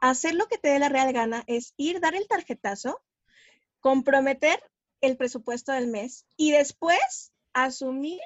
hacer 0.00 0.34
lo 0.34 0.46
que 0.46 0.58
te 0.58 0.68
dé 0.68 0.78
la 0.78 0.88
real 0.88 1.12
gana 1.12 1.44
es 1.46 1.74
ir, 1.76 2.00
dar 2.00 2.14
el 2.14 2.26
tarjetazo, 2.28 3.00
comprometer 3.80 4.60
el 5.00 5.16
presupuesto 5.16 5.72
del 5.72 5.88
mes 5.88 6.26
y 6.36 6.52
después 6.52 7.32
asumir 7.52 8.20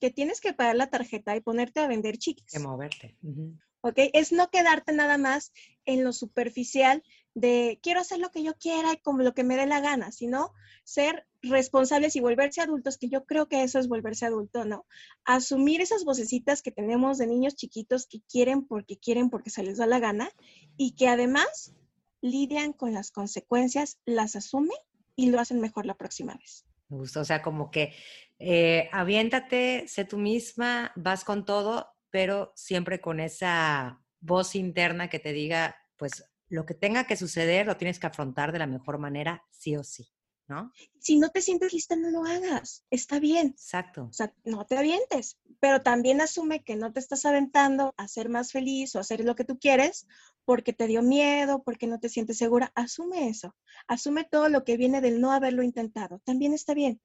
que 0.00 0.10
tienes 0.10 0.40
que 0.40 0.52
pagar 0.52 0.76
la 0.76 0.90
tarjeta 0.90 1.36
y 1.36 1.40
ponerte 1.40 1.80
a 1.80 1.86
vender 1.86 2.18
chiques. 2.18 2.52
Que 2.52 2.58
moverte. 2.58 3.16
Ujú. 3.22 3.56
¿ok? 3.82 3.98
Es 4.12 4.32
no 4.32 4.48
quedarte 4.48 4.92
nada 4.92 5.18
más 5.18 5.52
en 5.84 6.02
lo 6.04 6.12
superficial 6.12 7.02
de 7.34 7.80
quiero 7.82 8.00
hacer 8.00 8.18
lo 8.18 8.30
que 8.30 8.42
yo 8.42 8.54
quiera 8.54 8.92
y 8.92 8.98
como 8.98 9.22
lo 9.22 9.34
que 9.34 9.44
me 9.44 9.56
dé 9.56 9.66
la 9.66 9.80
gana, 9.80 10.12
sino 10.12 10.52
ser 10.84 11.26
responsables 11.42 12.14
y 12.14 12.20
volverse 12.20 12.60
adultos, 12.60 12.98
que 12.98 13.08
yo 13.08 13.24
creo 13.24 13.48
que 13.48 13.62
eso 13.62 13.78
es 13.78 13.88
volverse 13.88 14.26
adulto, 14.26 14.64
¿no? 14.64 14.86
Asumir 15.24 15.80
esas 15.80 16.04
vocecitas 16.04 16.62
que 16.62 16.70
tenemos 16.70 17.18
de 17.18 17.26
niños 17.26 17.56
chiquitos 17.56 18.06
que 18.06 18.20
quieren 18.30 18.66
porque 18.66 18.98
quieren 18.98 19.30
porque 19.30 19.50
se 19.50 19.62
les 19.62 19.78
da 19.78 19.86
la 19.86 19.98
gana 19.98 20.30
y 20.76 20.92
que 20.92 21.08
además 21.08 21.74
lidian 22.20 22.72
con 22.72 22.94
las 22.94 23.10
consecuencias, 23.10 23.98
las 24.04 24.36
asumen 24.36 24.76
y 25.16 25.30
lo 25.30 25.40
hacen 25.40 25.60
mejor 25.60 25.86
la 25.86 25.94
próxima 25.94 26.34
vez. 26.34 26.64
Me 26.88 26.98
gusta, 26.98 27.20
o 27.20 27.24
sea, 27.24 27.42
como 27.42 27.70
que 27.70 27.94
eh, 28.38 28.88
aviéntate, 28.92 29.86
sé 29.88 30.04
tú 30.04 30.18
misma, 30.18 30.92
vas 30.96 31.24
con 31.24 31.44
todo, 31.44 31.88
pero 32.10 32.52
siempre 32.54 33.00
con 33.00 33.20
esa 33.20 34.00
voz 34.20 34.54
interna 34.54 35.08
que 35.08 35.18
te 35.18 35.32
diga, 35.32 35.76
pues 35.96 36.24
lo 36.48 36.66
que 36.66 36.74
tenga 36.74 37.06
que 37.06 37.16
suceder 37.16 37.66
lo 37.66 37.76
tienes 37.76 37.98
que 37.98 38.06
afrontar 38.06 38.52
de 38.52 38.58
la 38.58 38.66
mejor 38.66 38.98
manera, 38.98 39.44
sí 39.50 39.76
o 39.76 39.82
sí, 39.82 40.08
¿no? 40.52 40.72
Si 40.98 41.18
no 41.18 41.30
te 41.30 41.40
sientes 41.40 41.72
lista, 41.72 41.96
no 41.96 42.10
lo 42.10 42.24
hagas. 42.24 42.84
Está 42.90 43.18
bien. 43.18 43.48
Exacto. 43.48 44.08
O 44.10 44.12
sea, 44.12 44.32
no 44.44 44.66
te 44.66 44.76
avientes, 44.76 45.38
pero 45.60 45.82
también 45.82 46.20
asume 46.20 46.62
que 46.62 46.76
no 46.76 46.92
te 46.92 47.00
estás 47.00 47.24
aventando 47.24 47.94
a 47.96 48.06
ser 48.06 48.28
más 48.28 48.52
feliz 48.52 48.94
o 48.94 48.98
a 48.98 49.00
hacer 49.00 49.24
lo 49.24 49.34
que 49.34 49.44
tú 49.44 49.58
quieres 49.58 50.06
porque 50.44 50.72
te 50.72 50.86
dio 50.86 51.02
miedo, 51.02 51.62
porque 51.62 51.86
no 51.86 51.98
te 51.98 52.08
sientes 52.08 52.36
segura. 52.36 52.70
Asume 52.74 53.28
eso. 53.28 53.56
Asume 53.86 54.24
todo 54.24 54.48
lo 54.48 54.64
que 54.64 54.76
viene 54.76 55.00
del 55.00 55.20
no 55.20 55.32
haberlo 55.32 55.62
intentado. 55.62 56.20
También 56.24 56.52
está 56.52 56.74
bien. 56.74 57.00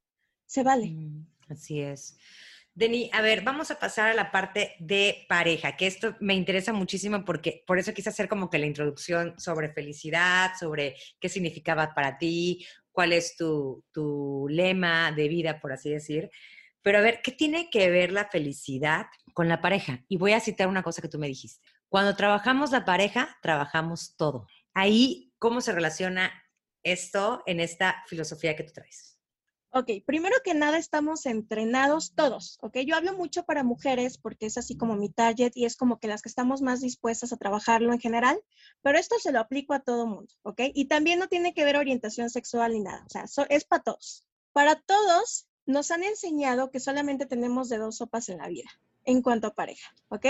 Se 0.46 0.64
vale. 0.64 0.88
Mm, 0.88 1.26
Así 1.50 1.80
es. 1.80 2.18
Deni, 2.78 3.10
a 3.12 3.22
ver, 3.22 3.42
vamos 3.42 3.72
a 3.72 3.80
pasar 3.80 4.12
a 4.12 4.14
la 4.14 4.32
parte 4.32 4.76
de 4.78 5.26
pareja, 5.28 5.76
que 5.76 5.88
esto 5.88 6.16
me 6.20 6.36
interesa 6.36 6.74
muchísimo 6.74 7.26
porque 7.26 7.64
por 7.66 7.80
eso 7.80 7.92
quise 7.92 8.10
hacer 8.10 8.30
como 8.30 8.52
que 8.52 8.60
la 8.60 8.68
introducción 8.68 9.34
sobre 9.40 9.74
felicidad, 9.74 10.52
sobre 10.60 10.96
qué 11.20 11.28
significaba 11.28 11.96
para 11.96 12.20
ti, 12.20 12.68
cuál 12.98 13.14
es 13.14 13.36
tu, 13.38 13.86
tu 13.92 14.48
lema 14.50 15.12
de 15.12 15.28
vida, 15.28 15.60
por 15.60 15.72
así 15.72 15.92
decir. 15.92 16.32
Pero 16.82 16.98
a 16.98 17.02
ver, 17.02 17.22
¿qué 17.24 17.32
tiene 17.32 17.70
que 17.70 17.92
ver 17.92 18.12
la 18.12 18.26
felicidad 18.26 19.06
con 19.36 19.48
la 19.48 19.62
pareja? 19.62 20.04
Y 20.08 20.18
voy 20.18 20.34
a 20.34 20.40
citar 20.40 20.68
una 20.68 20.82
cosa 20.82 21.00
que 21.00 21.08
tú 21.08 21.20
me 21.20 21.28
dijiste. 21.28 21.64
Cuando 21.90 22.16
trabajamos 22.16 22.72
la 22.72 22.86
pareja, 22.86 23.38
trabajamos 23.44 24.16
todo. 24.18 24.48
Ahí, 24.74 25.32
¿cómo 25.38 25.62
se 25.62 25.74
relaciona 25.74 26.34
esto 26.82 27.44
en 27.46 27.60
esta 27.60 28.04
filosofía 28.08 28.56
que 28.56 28.64
tú 28.64 28.74
traes? 28.74 29.17
Ok, 29.80 29.92
primero 30.08 30.36
que 30.44 30.56
nada 30.56 30.80
estamos 30.80 31.28
entrenados 31.28 32.14
todos, 32.16 32.58
¿ok? 32.64 32.78
Yo 32.80 32.96
hablo 32.96 33.14
mucho 33.16 33.44
para 33.46 33.64
mujeres 33.64 34.18
porque 34.18 34.48
es 34.48 34.58
así 34.58 34.76
como 34.76 34.96
mi 34.96 35.12
target 35.12 35.52
y 35.54 35.66
es 35.66 35.76
como 35.76 36.00
que 36.00 36.08
las 36.08 36.24
que 36.24 36.30
estamos 36.30 36.64
más 36.64 36.82
dispuestas 36.82 37.32
a 37.32 37.38
trabajarlo 37.38 37.94
en 37.94 38.00
general, 38.00 38.40
pero 38.82 38.98
esto 38.98 39.18
se 39.22 39.32
lo 39.32 39.40
aplico 39.40 39.76
a 39.76 39.82
todo 39.82 40.08
mundo, 40.08 40.34
¿ok? 40.42 40.62
Y 40.74 40.86
también 40.88 41.20
no 41.20 41.28
tiene 41.28 41.54
que 41.54 41.64
ver 41.64 41.78
orientación 41.78 42.32
sexual 42.32 42.74
ni 42.74 42.80
nada, 42.80 43.04
o 43.06 43.10
sea, 43.12 43.28
so- 43.28 43.46
es 43.50 43.66
para 43.66 43.84
todos. 43.84 44.26
Para 44.52 44.74
todos 44.82 45.48
nos 45.68 45.92
han 45.92 46.02
enseñado 46.02 46.72
que 46.72 46.80
solamente 46.80 47.28
tenemos 47.28 47.70
de 47.70 47.78
dos 47.78 47.98
sopas 47.98 48.30
en 48.30 48.40
la 48.40 48.48
vida 48.48 48.72
en 49.06 49.22
cuanto 49.22 49.46
a 49.46 49.54
pareja, 49.54 49.94
¿ok? 50.10 50.26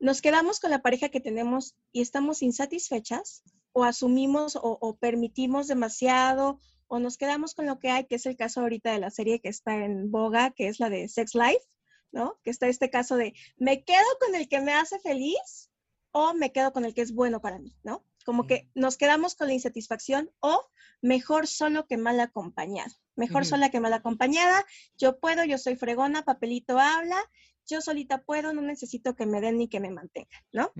Nos 0.00 0.20
quedamos 0.20 0.58
con 0.58 0.72
la 0.72 0.82
pareja 0.82 1.10
que 1.10 1.20
tenemos 1.20 1.76
y 1.92 2.00
estamos 2.00 2.42
insatisfechas 2.42 3.44
o 3.72 3.84
asumimos 3.84 4.56
o, 4.56 4.62
o 4.80 4.96
permitimos 4.96 5.68
demasiado 5.68 6.58
o 6.94 7.00
nos 7.00 7.16
quedamos 7.16 7.54
con 7.54 7.66
lo 7.66 7.80
que 7.80 7.90
hay, 7.90 8.06
que 8.06 8.14
es 8.14 8.26
el 8.26 8.36
caso 8.36 8.60
ahorita 8.60 8.92
de 8.92 9.00
la 9.00 9.10
serie 9.10 9.40
que 9.40 9.48
está 9.48 9.74
en 9.84 10.12
boga, 10.12 10.52
que 10.52 10.68
es 10.68 10.78
la 10.78 10.90
de 10.90 11.08
Sex 11.08 11.34
Life, 11.34 11.64
¿no? 12.12 12.38
Que 12.44 12.50
está 12.50 12.68
este 12.68 12.88
caso 12.88 13.16
de, 13.16 13.34
¿me 13.56 13.82
quedo 13.82 14.06
con 14.20 14.36
el 14.36 14.48
que 14.48 14.60
me 14.60 14.74
hace 14.74 15.00
feliz 15.00 15.72
o 16.12 16.34
me 16.34 16.52
quedo 16.52 16.72
con 16.72 16.84
el 16.84 16.94
que 16.94 17.02
es 17.02 17.12
bueno 17.12 17.40
para 17.40 17.58
mí, 17.58 17.76
¿no? 17.82 18.04
Como 18.24 18.46
que 18.46 18.70
nos 18.76 18.96
quedamos 18.96 19.34
con 19.34 19.48
la 19.48 19.54
insatisfacción 19.54 20.30
o 20.38 20.68
mejor 21.02 21.48
solo 21.48 21.88
que 21.88 21.96
mal 21.96 22.20
acompañado. 22.20 22.94
Mejor 23.16 23.42
Ujú. 23.42 23.50
sola 23.50 23.70
que 23.70 23.80
mal 23.80 23.92
acompañada. 23.92 24.64
Yo 24.96 25.18
puedo, 25.18 25.44
yo 25.44 25.58
soy 25.58 25.74
fregona, 25.74 26.24
papelito 26.24 26.78
habla, 26.78 27.18
yo 27.66 27.80
solita 27.80 28.22
puedo, 28.22 28.52
no 28.52 28.62
necesito 28.62 29.14
que 29.14 29.26
me 29.26 29.40
den 29.40 29.58
ni 29.58 29.68
que 29.68 29.80
me 29.80 29.90
mantengan, 29.90 30.42
¿no? 30.52 30.72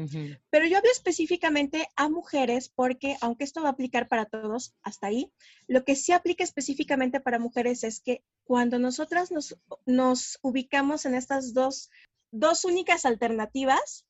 Pero 0.51 0.67
yo 0.67 0.79
hablo 0.79 0.91
específicamente 0.91 1.89
a 1.97 2.09
mujeres 2.09 2.69
porque, 2.69 3.17
aunque 3.21 3.45
esto 3.45 3.63
va 3.63 3.69
a 3.69 3.73
aplicar 3.73 4.09
para 4.09 4.27
todos 4.27 4.75
hasta 4.83 5.07
ahí, 5.09 5.33
lo 5.67 5.85
que 5.85 5.97
sí 5.97 6.13
aplica 6.13 6.45
específicamente 6.45 7.21
para 7.21 7.39
mujeres 7.39 7.85
es 7.85 8.01
que 8.01 8.23
cuando 8.45 8.79
nosotras 8.79 9.31
nos, 9.31 9.57
nos 9.87 10.39
ubicamos 10.43 11.07
en 11.07 11.15
estas 11.15 11.55
dos, 11.55 11.91
dos 12.31 12.65
únicas 12.65 13.05
alternativas, 13.05 14.07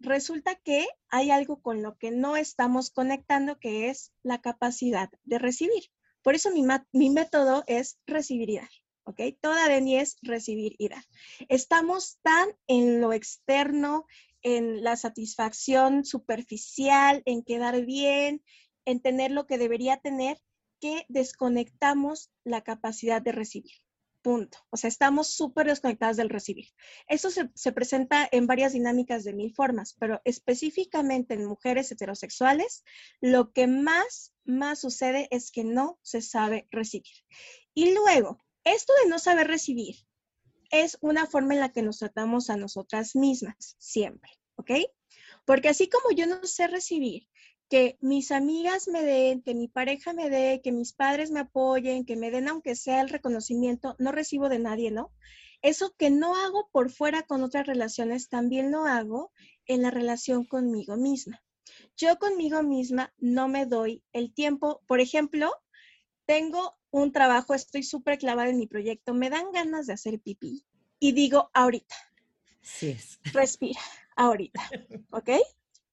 resulta 0.00 0.54
que 0.56 0.86
hay 1.08 1.30
algo 1.30 1.60
con 1.60 1.82
lo 1.82 1.96
que 1.96 2.10
no 2.10 2.36
estamos 2.36 2.90
conectando, 2.90 3.58
que 3.58 3.90
es 3.90 4.12
la 4.22 4.40
capacidad 4.40 5.10
de 5.24 5.38
recibir. 5.38 5.84
Por 6.22 6.34
eso 6.34 6.50
mi, 6.50 6.64
mi 6.92 7.10
método 7.10 7.64
es 7.66 7.98
recibir 8.06 8.50
y 8.50 8.56
dar. 8.56 8.70
¿Ok? 9.04 9.20
Toda 9.40 9.68
Deni 9.68 9.96
es 9.96 10.16
recibir 10.22 10.76
y. 10.78 11.02
Estamos 11.48 12.18
tan 12.22 12.48
en 12.66 13.00
lo 13.00 13.12
externo, 13.12 14.06
en 14.42 14.82
la 14.82 14.96
satisfacción 14.96 16.04
superficial, 16.04 17.22
en 17.26 17.42
quedar 17.42 17.84
bien, 17.84 18.42
en 18.84 19.00
tener 19.00 19.30
lo 19.30 19.46
que 19.46 19.58
debería 19.58 19.98
tener, 19.98 20.40
que 20.80 21.04
desconectamos 21.08 22.30
la 22.44 22.62
capacidad 22.62 23.22
de 23.22 23.32
recibir. 23.32 23.72
Punto. 24.22 24.58
O 24.70 24.78
sea, 24.78 24.88
estamos 24.88 25.34
súper 25.34 25.66
desconectadas 25.66 26.16
del 26.16 26.30
recibir. 26.30 26.68
Eso 27.08 27.30
se, 27.30 27.50
se 27.54 27.72
presenta 27.72 28.26
en 28.32 28.46
varias 28.46 28.72
dinámicas 28.72 29.22
de 29.22 29.34
mil 29.34 29.52
formas, 29.52 29.94
pero 29.98 30.22
específicamente 30.24 31.34
en 31.34 31.44
mujeres 31.44 31.92
heterosexuales, 31.92 32.84
lo 33.20 33.52
que 33.52 33.66
más, 33.66 34.34
más 34.44 34.78
sucede 34.80 35.28
es 35.30 35.50
que 35.50 35.64
no 35.64 35.98
se 36.00 36.22
sabe 36.22 36.66
recibir. 36.70 37.12
Y 37.74 37.92
luego, 37.92 38.43
esto 38.64 38.92
de 39.02 39.10
no 39.10 39.18
saber 39.18 39.46
recibir 39.46 39.96
es 40.70 40.98
una 41.00 41.26
forma 41.26 41.54
en 41.54 41.60
la 41.60 41.72
que 41.72 41.82
nos 41.82 41.98
tratamos 41.98 42.50
a 42.50 42.56
nosotras 42.56 43.14
mismas, 43.14 43.76
siempre, 43.78 44.30
¿ok? 44.56 44.70
Porque 45.44 45.68
así 45.68 45.88
como 45.88 46.14
yo 46.16 46.26
no 46.26 46.44
sé 46.44 46.66
recibir, 46.66 47.28
que 47.68 47.96
mis 48.00 48.30
amigas 48.30 48.88
me 48.88 49.02
den, 49.02 49.42
que 49.42 49.54
mi 49.54 49.68
pareja 49.68 50.12
me 50.12 50.30
dé, 50.30 50.60
que 50.62 50.72
mis 50.72 50.92
padres 50.92 51.30
me 51.30 51.40
apoyen, 51.40 52.04
que 52.04 52.16
me 52.16 52.30
den 52.30 52.48
aunque 52.48 52.76
sea 52.76 53.00
el 53.00 53.08
reconocimiento, 53.08 53.96
no 53.98 54.12
recibo 54.12 54.48
de 54.48 54.58
nadie, 54.58 54.90
¿no? 54.90 55.12
Eso 55.62 55.94
que 55.96 56.10
no 56.10 56.36
hago 56.36 56.68
por 56.72 56.90
fuera 56.90 57.22
con 57.22 57.42
otras 57.42 57.66
relaciones, 57.66 58.28
también 58.28 58.70
lo 58.70 58.84
hago 58.84 59.32
en 59.66 59.82
la 59.82 59.90
relación 59.90 60.44
conmigo 60.44 60.96
misma. 60.96 61.42
Yo 61.96 62.18
conmigo 62.18 62.62
misma 62.62 63.14
no 63.18 63.48
me 63.48 63.64
doy 63.64 64.04
el 64.12 64.34
tiempo, 64.34 64.82
por 64.86 65.00
ejemplo, 65.00 65.50
tengo 66.26 66.76
un 66.90 67.12
trabajo, 67.12 67.54
estoy 67.54 67.82
súper 67.82 68.18
clavada 68.18 68.48
en 68.48 68.58
mi 68.58 68.66
proyecto, 68.66 69.14
me 69.14 69.30
dan 69.30 69.50
ganas 69.52 69.86
de 69.86 69.94
hacer 69.94 70.20
pipí 70.20 70.64
y 70.98 71.12
digo 71.12 71.50
ahorita, 71.54 71.94
Sí 72.60 72.90
es. 72.90 73.18
respira, 73.32 73.80
ahorita, 74.16 74.60
¿ok? 75.10 75.30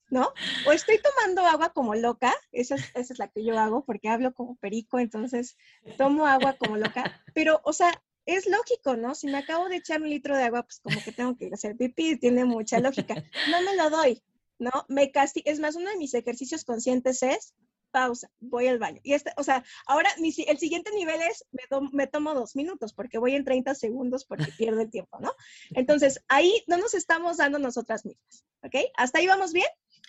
¿No? 0.10 0.34
O 0.68 0.74
estoy 0.74 1.00
tomando 1.02 1.46
agua 1.46 1.72
como 1.74 1.96
loca, 1.96 2.34
esa 2.52 2.76
es, 2.76 2.84
esa 2.96 3.14
es 3.14 3.20
la 3.20 3.30
que 3.30 3.46
yo 3.46 3.58
hago 3.58 3.86
porque 3.86 4.10
hablo 4.10 4.34
como 4.34 4.58
perico, 4.58 5.00
entonces 5.00 5.56
tomo 5.98 6.28
agua 6.28 6.58
como 6.58 6.76
loca, 6.76 7.24
pero, 7.34 7.62
o 7.64 7.72
sea, 7.72 7.92
es 8.26 8.46
lógico, 8.48 8.98
¿no? 8.98 9.16
Si 9.16 9.28
me 9.28 9.38
acabo 9.38 9.70
de 9.70 9.78
echar 9.78 10.02
un 10.02 10.10
litro 10.10 10.36
de 10.36 10.44
agua, 10.44 10.64
pues 10.64 10.80
como 10.80 11.02
que 11.04 11.12
tengo 11.12 11.36
que 11.38 11.46
ir 11.46 11.54
a 11.54 11.56
hacer 11.56 11.76
pipí, 11.76 12.18
tiene 12.18 12.46
mucha 12.46 12.80
lógica. 12.80 13.16
No 13.50 13.62
me 13.62 13.76
lo 13.76 13.90
doy, 13.90 14.22
¿no? 14.60 14.72
Me 14.90 15.12
castigo. 15.12 15.50
Es 15.50 15.60
más, 15.60 15.76
uno 15.76 15.90
de 15.90 15.98
mis 15.98 16.14
ejercicios 16.14 16.64
conscientes 16.64 17.24
es 17.24 17.56
pausa, 17.91 18.31
voy 18.39 18.67
al 18.67 18.79
baño. 18.79 19.00
Y 19.03 19.13
este, 19.13 19.31
o 19.38 19.43
sea, 19.43 19.63
ahora 19.86 20.10
mi 20.19 20.33
el 20.48 20.57
siguiente 20.57 20.91
nivel 20.91 21.21
es, 21.21 21.45
me, 21.51 21.63
me 21.91 22.07
tomo 22.07 22.33
dos 22.33 22.55
minutos 22.55 22.93
porque 22.93 23.17
voy 23.17 23.36
en 23.36 23.43
30 23.43 23.75
segundos 23.75 24.25
porque 24.25 24.45
pierdo 24.57 24.81
el 24.81 24.89
tiempo, 24.89 25.19
¿no? 25.19 25.33
Entonces, 25.71 26.24
ahí 26.27 26.63
no 26.67 26.77
nos 26.77 26.93
estamos 26.93 27.38
dando 27.38 27.60
nosotras 27.60 28.05
mismas, 28.05 28.45
¿ok? 28.63 28.75
¿Hasta 28.95 29.19
ahí 29.19 29.27
vamos 29.27 29.53
bien? 29.53 29.67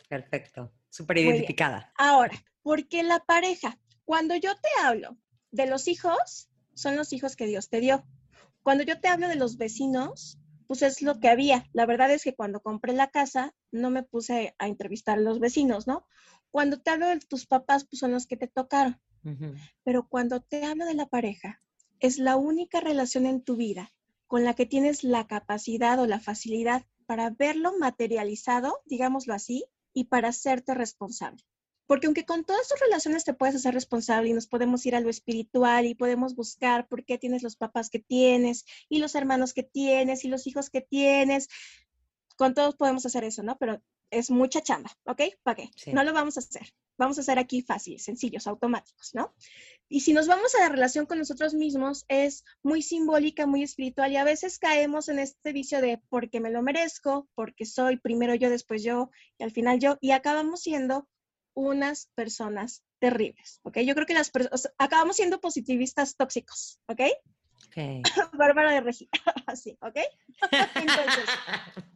Perfecto. 0.08 0.72
Súper 0.90 1.18
identificada. 1.18 1.92
Ahora, 1.96 2.34
porque 2.62 3.02
la 3.02 3.20
pareja, 3.20 3.78
cuando 4.04 4.36
yo 4.36 4.54
te 4.54 4.68
hablo 4.82 5.16
de 5.50 5.66
los 5.66 5.88
hijos, 5.88 6.50
son 6.74 6.96
los 6.96 7.12
hijos 7.12 7.36
que 7.36 7.46
Dios 7.46 7.68
te 7.68 7.80
dio. 7.80 8.04
Cuando 8.62 8.84
yo 8.84 9.00
te 9.00 9.08
hablo 9.08 9.28
de 9.28 9.36
los 9.36 9.56
vecinos, 9.56 10.38
pues 10.66 10.82
es 10.82 11.02
lo 11.02 11.18
que 11.20 11.28
había. 11.28 11.68
La 11.72 11.86
verdad 11.86 12.10
es 12.10 12.22
que 12.22 12.34
cuando 12.34 12.60
compré 12.60 12.92
la 12.92 13.10
casa, 13.10 13.54
no 13.70 13.90
me 13.90 14.02
puse 14.02 14.54
a 14.58 14.68
entrevistar 14.68 15.18
a 15.18 15.20
los 15.20 15.40
vecinos, 15.40 15.86
¿no? 15.86 16.06
Cuando 16.52 16.78
te 16.78 16.90
hablo 16.90 17.09
de 17.09 17.18
tus 17.18 17.47
papás, 17.47 17.85
pues 17.85 17.99
son 17.99 18.12
los 18.12 18.26
que 18.26 18.37
te 18.37 18.47
tocaron. 18.47 19.00
Pero 19.82 20.06
cuando 20.09 20.40
te 20.40 20.64
hablo 20.64 20.85
de 20.85 20.94
la 20.94 21.06
pareja, 21.06 21.61
es 21.99 22.18
la 22.18 22.37
única 22.37 22.80
relación 22.80 23.26
en 23.26 23.42
tu 23.42 23.56
vida 23.56 23.92
con 24.26 24.44
la 24.44 24.54
que 24.54 24.66
tienes 24.66 25.02
la 25.02 25.26
capacidad 25.26 25.99
o 25.99 26.06
la 26.06 26.21
facilidad 26.21 26.87
para 27.06 27.30
verlo 27.30 27.78
materializado, 27.78 28.82
digámoslo 28.87 29.35
así, 29.35 29.64
y 29.94 30.04
para 30.04 30.28
hacerte 30.28 30.75
responsable. 30.75 31.42
Porque 31.87 32.06
aunque 32.06 32.25
con 32.25 32.44
todas 32.44 32.68
tus 32.68 32.80
relaciones 32.80 33.25
te 33.25 33.35
puedes 33.35 33.56
hacer 33.56 33.75
responsable 33.75 34.30
y 34.30 34.32
nos 34.32 34.47
podemos 34.47 34.85
ir 34.87 34.94
a 34.94 35.00
lo 35.00 35.11
espiritual 35.11 35.87
y 35.87 35.94
podemos 35.94 36.35
buscar 36.35 36.87
por 36.88 37.04
qué 37.04 37.18
tienes 37.18 37.42
los 37.42 37.56
papás 37.56 37.90
que 37.90 37.99
tienes 37.99 38.64
y 38.88 38.99
los 38.99 39.14
hermanos 39.14 39.52
que 39.52 39.62
tienes 39.62 40.25
y 40.25 40.28
los 40.28 40.47
hijos 40.47 40.71
que 40.71 40.80
tienes, 40.80 41.49
con 42.37 42.54
todos 42.54 42.76
podemos 42.76 43.06
hacer 43.06 43.25
eso, 43.25 43.42
¿no? 43.42 43.56
Pero 43.59 43.82
es 44.12 44.31
mucha 44.31 44.61
chamba, 44.61 44.90
¿ok? 45.04 45.23
¿Para 45.42 45.57
qué? 45.57 45.71
No 45.92 46.04
lo 46.04 46.12
vamos 46.12 46.37
a 46.37 46.40
hacer. 46.40 46.73
Vamos 46.99 47.16
a 47.19 47.23
hacer 47.23 47.38
aquí 47.38 47.62
fáciles, 47.62 48.04
sencillos, 48.04 48.47
automáticos, 48.47 49.14
¿no? 49.14 49.35
Y 49.88 50.00
si 50.00 50.12
nos 50.12 50.28
vamos 50.28 50.54
a 50.54 50.61
la 50.61 50.69
relación 50.69 51.07
con 51.07 51.19
nosotros 51.19 51.54
mismos, 51.54 52.04
es 52.09 52.45
muy 52.62 52.83
simbólica, 52.83 53.47
muy 53.47 53.62
espiritual 53.62 54.12
y 54.12 54.16
a 54.16 54.25
veces 54.25 54.59
caemos 54.59 55.09
en 55.09 55.19
este 55.19 55.52
vicio 55.52 55.81
de 55.81 56.00
porque 56.11 56.40
me 56.40 56.50
lo 56.50 56.62
merezco, 56.62 57.28
porque 57.35 57.64
soy 57.64 57.97
primero 57.97 58.35
yo, 58.35 58.50
después 58.50 58.83
yo 58.83 59.11
y 59.38 59.45
al 59.45 59.50
final 59.50 59.81
yo, 59.81 59.97
y 60.00 60.11
acabamos 60.11 60.61
siendo 60.61 61.09
unas 61.54 62.09
personas 62.14 62.85
terribles, 62.99 63.61
¿ok? 63.62 63.78
Yo 63.78 63.95
creo 63.95 64.07
que 64.07 64.14
las 64.14 64.31
personas, 64.31 64.73
acabamos 64.78 65.16
siendo 65.16 65.40
positivistas 65.40 66.16
tóxicos, 66.16 66.78
¿ok? 66.87 67.00
Okay. 67.73 68.02
Bárbara 68.35 68.71
de 68.71 68.81
Regina, 68.83 69.11
así, 69.47 69.79
¿ok? 69.81 69.97
Entonces, 70.75 71.25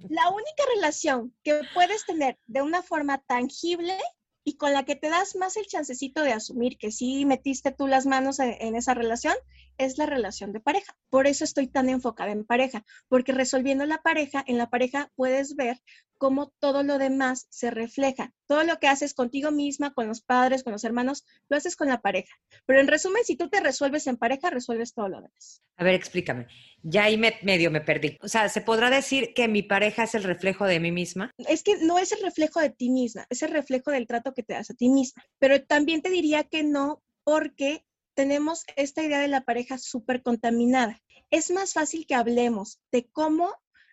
la 0.08 0.30
única 0.30 0.62
relación 0.74 1.34
que 1.44 1.60
puedes 1.74 2.06
tener 2.06 2.38
de 2.46 2.62
una 2.62 2.82
forma 2.82 3.18
tangible 3.18 3.98
y 4.42 4.56
con 4.56 4.72
la 4.72 4.84
que 4.84 4.96
te 4.96 5.10
das 5.10 5.36
más 5.36 5.58
el 5.58 5.66
chancecito 5.66 6.22
de 6.22 6.32
asumir 6.32 6.78
que 6.78 6.90
sí 6.90 7.26
metiste 7.26 7.72
tú 7.72 7.88
las 7.88 8.06
manos 8.06 8.38
en, 8.38 8.74
esa 8.74 8.94
relación, 8.94 9.34
es 9.78 9.98
la 9.98 10.06
relación 10.06 10.52
de 10.52 10.60
pareja. 10.60 10.96
Por 11.10 11.26
eso 11.26 11.44
estoy 11.44 11.66
tan 11.66 11.88
enfocada 11.88 12.30
en 12.30 12.44
pareja, 12.44 12.84
porque 13.08 13.32
resolviendo 13.32 13.86
la 13.86 13.98
pareja, 14.02 14.44
en 14.46 14.58
la 14.58 14.68
pareja 14.68 15.10
puedes 15.14 15.56
ver 15.56 15.80
cómo 16.18 16.52
todo 16.58 16.82
lo 16.82 16.98
demás 16.98 17.46
se 17.50 17.70
refleja. 17.70 18.32
Todo 18.46 18.64
lo 18.64 18.78
que 18.78 18.88
haces 18.88 19.14
contigo 19.14 19.50
misma, 19.50 19.92
con 19.92 20.08
los 20.08 20.22
padres, 20.22 20.62
con 20.62 20.72
los 20.72 20.84
hermanos, 20.84 21.24
lo 21.48 21.56
haces 21.56 21.76
con 21.76 21.88
la 21.88 22.00
pareja. 22.00 22.34
Pero 22.64 22.80
en 22.80 22.88
resumen, 22.88 23.24
si 23.24 23.36
tú 23.36 23.48
te 23.48 23.60
resuelves 23.60 24.06
en 24.06 24.16
pareja, 24.16 24.50
resuelves 24.50 24.94
todo 24.94 25.08
lo 25.08 25.20
demás. 25.20 25.62
A 25.76 25.84
ver, 25.84 25.94
explícame. 25.94 26.46
Ya 26.82 27.04
ahí 27.04 27.18
medio 27.18 27.70
me 27.70 27.80
perdí. 27.80 28.16
O 28.22 28.28
sea, 28.28 28.48
¿se 28.48 28.60
podrá 28.60 28.90
decir 28.90 29.34
que 29.34 29.48
mi 29.48 29.62
pareja 29.62 30.04
es 30.04 30.14
el 30.14 30.22
reflejo 30.22 30.64
de 30.64 30.80
mí 30.80 30.92
misma? 30.92 31.32
Es 31.48 31.62
que 31.62 31.76
no 31.78 31.98
es 31.98 32.12
el 32.12 32.22
reflejo 32.22 32.60
de 32.60 32.70
ti 32.70 32.90
misma, 32.90 33.26
es 33.28 33.42
el 33.42 33.50
reflejo 33.50 33.90
del 33.90 34.06
trato 34.06 34.32
que 34.32 34.42
te 34.42 34.54
das 34.54 34.70
a 34.70 34.74
ti 34.74 34.88
misma. 34.88 35.22
Pero 35.38 35.62
también 35.64 36.02
te 36.02 36.10
diría 36.10 36.44
que 36.44 36.62
no, 36.62 37.02
porque 37.24 37.84
tenemos 38.16 38.64
esta 38.76 39.04
idea 39.04 39.20
de 39.20 39.28
la 39.28 39.42
pareja 39.42 39.78
súper 39.78 40.22
contaminada. 40.22 41.00
Es 41.30 41.50
más 41.50 41.74
fácil 41.74 42.06
que 42.06 42.14
hablemos 42.14 42.80
de 42.90 43.06
cómo 43.12 43.52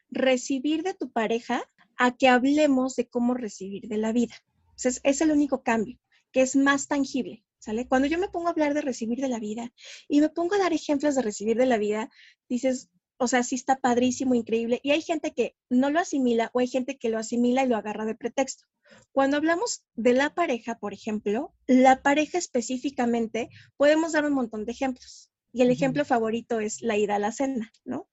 recibir 0.09 0.81
de 0.81 0.93
tu 0.93 1.11
pareja 1.11 1.61
a 1.97 2.15
que 2.15 2.29
hablemos 2.29 2.95
de 2.95 3.07
cómo 3.09 3.33
recibir 3.33 3.87
de 3.89 3.97
la 3.97 4.13
vida. 4.13 4.33
Entonces, 4.63 5.01
es 5.03 5.19
el 5.21 5.31
único 5.31 5.61
cambio, 5.61 5.99
que 6.31 6.41
es 6.41 6.55
más 6.55 6.87
tangible, 6.87 7.43
¿sale? 7.59 7.85
Cuando 7.87 8.07
yo 8.07 8.17
me 8.17 8.29
pongo 8.29 8.47
a 8.47 8.51
hablar 8.51 8.73
de 8.73 8.81
recibir 8.81 9.19
de 9.19 9.27
la 9.27 9.39
vida 9.39 9.73
y 10.07 10.21
me 10.21 10.29
pongo 10.29 10.55
a 10.55 10.59
dar 10.59 10.71
ejemplos 10.71 11.15
de 11.15 11.21
recibir 11.21 11.57
de 11.57 11.65
la 11.65 11.77
vida, 11.77 12.09
dices, 12.47 12.89
o 13.23 13.27
sea, 13.27 13.41
sí 13.41 13.55
está 13.55 13.77
padrísimo, 13.77 14.35
increíble. 14.35 14.81
Y 14.83 14.91
hay 14.91 15.01
gente 15.01 15.33
que 15.33 15.55
no 15.69 15.89
lo 15.89 16.01
asimila 16.01 16.51
o 16.53 16.59
hay 16.59 16.67
gente 16.67 16.97
que 16.97 17.07
lo 17.07 17.17
asimila 17.17 17.63
y 17.63 17.69
lo 17.69 17.77
agarra 17.77 18.03
de 18.03 18.15
pretexto. 18.15 18.65
Cuando 19.13 19.37
hablamos 19.37 19.85
de 19.95 20.11
la 20.11 20.33
pareja, 20.33 20.77
por 20.77 20.93
ejemplo, 20.93 21.53
la 21.65 22.01
pareja 22.01 22.37
específicamente, 22.37 23.49
podemos 23.77 24.11
dar 24.11 24.25
un 24.25 24.33
montón 24.33 24.65
de 24.65 24.73
ejemplos. 24.73 25.31
Y 25.53 25.61
el 25.61 25.71
ejemplo 25.71 26.03
favorito 26.03 26.59
es 26.59 26.81
la 26.81 26.97
ida 26.97 27.15
a 27.15 27.19
la 27.19 27.31
cena, 27.31 27.71
¿no? 27.85 28.09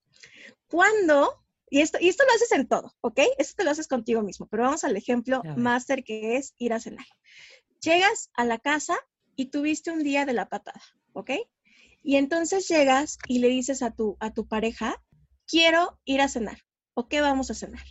Cuando 0.67 1.43
y 1.69 1.81
esto, 1.81 1.97
y 1.99 2.07
esto 2.07 2.23
lo 2.25 2.33
haces 2.33 2.51
en 2.53 2.67
todo, 2.67 2.93
¿ok? 3.01 3.19
Esto 3.37 3.55
te 3.57 3.63
lo 3.65 3.71
haces 3.71 3.87
contigo 3.87 4.21
mismo, 4.21 4.47
pero 4.47 4.63
vamos 4.63 4.85
al 4.85 4.95
ejemplo 4.95 5.41
máster 5.57 6.05
que 6.05 6.37
es 6.37 6.53
ir 6.57 6.71
a 6.71 6.79
cenar. 6.79 7.05
Llegas 7.81 8.29
a 8.33 8.45
la 8.45 8.59
casa 8.59 8.97
y 9.35 9.47
tuviste 9.47 9.91
un 9.91 10.03
día 10.03 10.25
de 10.25 10.33
la 10.33 10.47
patada, 10.47 10.81
¿ok? 11.13 11.31
Y 12.03 12.15
entonces 12.15 12.67
llegas 12.67 13.17
y 13.27 13.39
le 13.39 13.47
dices 13.47 13.81
a 13.81 13.91
tu, 13.91 14.17
a 14.19 14.33
tu 14.33 14.47
pareja, 14.47 15.01
quiero 15.51 15.99
ir 16.05 16.21
a 16.21 16.29
cenar, 16.29 16.59
¿o 16.93 17.09
qué 17.09 17.19
vamos 17.19 17.51
a 17.51 17.53
cenar? 17.53 17.83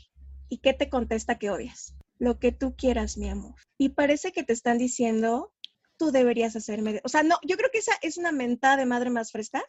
¿Y 0.49 0.59
qué 0.59 0.73
te 0.73 0.89
contesta 0.89 1.39
que 1.39 1.51
odias? 1.51 1.95
Lo 2.19 2.39
que 2.39 2.53
tú 2.53 2.75
quieras, 2.75 3.19
mi 3.19 3.29
amor. 3.29 3.55
Y 3.77 3.91
parece 3.91 4.33
que 4.33 4.43
te 4.43 4.55
están 4.55 4.79
diciendo, 4.79 5.53
tú 5.99 6.11
deberías 6.11 6.57
hacerme, 6.57 7.03
o 7.05 7.09
sea, 7.11 7.23
no, 7.23 7.37
yo 7.47 7.59
creo 7.59 7.71
que 7.71 7.79
esa 7.79 7.93
es 8.01 8.17
una 8.17 8.33
mentada 8.33 8.79
de 8.79 8.87
madre 8.87 9.11
más 9.11 9.31
fresca 9.31 9.63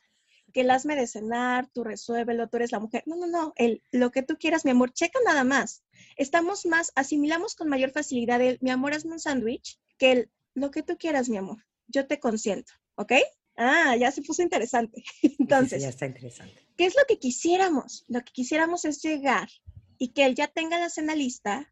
que 0.54 0.62
el 0.62 0.72
hazme 0.72 0.96
de 0.96 1.08
cenar, 1.08 1.70
tú 1.74 1.84
resuélvelo, 1.84 2.48
tú 2.48 2.58
eres 2.58 2.72
la 2.72 2.80
mujer. 2.80 3.04
No, 3.06 3.16
no, 3.16 3.28
no, 3.28 3.54
el, 3.56 3.84
lo 3.92 4.12
que 4.12 4.22
tú 4.22 4.38
quieras, 4.38 4.66
mi 4.66 4.72
amor, 4.72 4.92
checa 4.92 5.20
nada 5.26 5.44
más. 5.44 5.84
Estamos 6.16 6.66
más, 6.66 6.92
asimilamos 6.96 7.56
con 7.56 7.70
mayor 7.70 7.92
facilidad 7.92 8.42
el, 8.42 8.58
mi 8.62 8.70
amor, 8.70 8.94
hazme 8.94 9.14
un 9.14 9.20
sándwich, 9.20 9.80
que 9.98 10.12
el, 10.12 10.32
lo 10.54 10.72
que 10.72 10.84
tú 10.84 10.98
quieras, 10.98 11.30
mi 11.30 11.38
amor, 11.38 11.66
yo 11.88 12.08
te 12.08 12.20
consiento, 12.20 12.74
¿ok? 12.96 13.14
Ah, 13.64 13.96
ya 13.96 14.12
se 14.12 14.24
puso 14.24 14.42
interesante. 14.42 15.04
Entonces, 15.40 15.84
ya 15.84 15.90
está 15.90 16.08
interesante. 16.08 16.56
¿Qué 16.76 16.86
es 16.86 16.96
lo 16.96 17.04
que 17.08 17.20
quisiéramos? 17.20 18.06
Lo 18.08 18.22
que 18.22 18.32
quisiéramos 18.34 18.86
es 18.86 19.02
llegar 19.04 19.50
y 20.00 20.14
que 20.14 20.26
él 20.26 20.34
ya 20.34 20.48
tenga 20.48 20.80
la 20.80 20.90
cena 20.90 21.14
lista, 21.14 21.72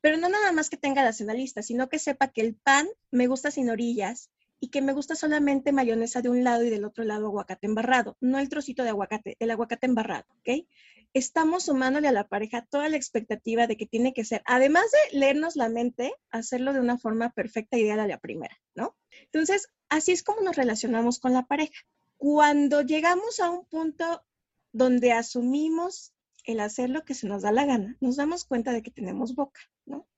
pero 0.00 0.16
no 0.16 0.30
nada 0.30 0.52
más 0.52 0.70
que 0.70 0.78
tenga 0.78 1.04
la 1.04 1.12
cena 1.12 1.34
lista, 1.34 1.60
sino 1.62 1.90
que 1.90 1.98
sepa 1.98 2.28
que 2.28 2.40
el 2.40 2.54
pan 2.54 2.88
me 3.10 3.26
gusta 3.26 3.50
sin 3.50 3.68
orillas, 3.68 4.30
y 4.60 4.68
que 4.68 4.82
me 4.82 4.92
gusta 4.92 5.14
solamente 5.14 5.72
mayonesa 5.72 6.22
de 6.22 6.30
un 6.30 6.44
lado 6.44 6.64
y 6.64 6.70
del 6.70 6.84
otro 6.84 7.04
lado 7.04 7.26
aguacate 7.26 7.66
embarrado, 7.66 8.16
no 8.20 8.38
el 8.38 8.48
trocito 8.48 8.82
de 8.82 8.90
aguacate, 8.90 9.36
el 9.38 9.50
aguacate 9.50 9.86
embarrado, 9.86 10.26
¿ok? 10.40 10.66
Estamos 11.14 11.64
sumándole 11.64 12.08
a 12.08 12.12
la 12.12 12.28
pareja 12.28 12.66
toda 12.68 12.88
la 12.88 12.96
expectativa 12.96 13.66
de 13.66 13.76
que 13.76 13.86
tiene 13.86 14.12
que 14.12 14.24
ser, 14.24 14.42
además 14.44 14.84
de 14.90 15.18
leernos 15.18 15.56
la 15.56 15.68
mente, 15.68 16.12
hacerlo 16.30 16.72
de 16.72 16.80
una 16.80 16.98
forma 16.98 17.30
perfecta, 17.30 17.78
ideal 17.78 18.00
a 18.00 18.06
la 18.06 18.18
primera, 18.18 18.58
¿no? 18.74 18.96
Entonces, 19.22 19.68
así 19.88 20.12
es 20.12 20.22
como 20.22 20.42
nos 20.42 20.56
relacionamos 20.56 21.18
con 21.18 21.32
la 21.32 21.46
pareja. 21.46 21.80
Cuando 22.16 22.82
llegamos 22.82 23.40
a 23.40 23.50
un 23.50 23.64
punto 23.66 24.24
donde 24.72 25.12
asumimos 25.12 26.12
el 26.44 26.60
hacer 26.60 26.90
lo 26.90 27.04
que 27.04 27.14
se 27.14 27.26
nos 27.26 27.42
da 27.42 27.52
la 27.52 27.64
gana, 27.64 27.96
nos 28.00 28.16
damos 28.16 28.44
cuenta 28.44 28.72
de 28.72 28.82
que 28.82 28.90
tenemos 28.90 29.34
boca, 29.34 29.60
¿no? 29.86 30.08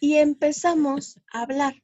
Y 0.00 0.16
empezamos 0.16 1.20
a 1.32 1.42
hablar. 1.42 1.82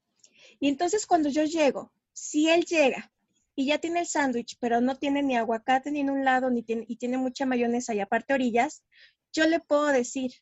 Y 0.60 0.68
entonces 0.68 1.06
cuando 1.06 1.28
yo 1.28 1.44
llego 1.44 1.92
si 2.12 2.48
él 2.48 2.64
llega 2.64 3.12
y 3.54 3.66
ya 3.66 3.78
tiene 3.78 4.00
el 4.00 4.06
sándwich, 4.06 4.56
pero 4.60 4.80
no 4.80 4.96
tiene 4.96 5.22
ni 5.22 5.36
aguacate 5.36 5.90
ni 5.90 6.00
en 6.00 6.10
un 6.10 6.24
lado 6.24 6.50
ni 6.50 6.62
tiene, 6.62 6.84
y 6.88 6.96
tiene 6.96 7.18
mucha 7.18 7.46
mayonesa 7.46 7.94
y 7.94 8.00
aparte 8.00 8.34
orillas, 8.34 8.82
yo 9.32 9.46
le 9.46 9.60
puedo 9.60 9.86
decir, 9.86 10.32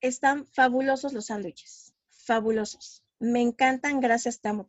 están 0.00 0.46
fabulosos 0.46 1.12
los 1.12 1.26
sándwiches, 1.26 1.94
fabulosos. 2.10 3.04
Me 3.18 3.40
encantan, 3.40 4.00
gracias, 4.00 4.40
te 4.40 4.48
amo, 4.48 4.66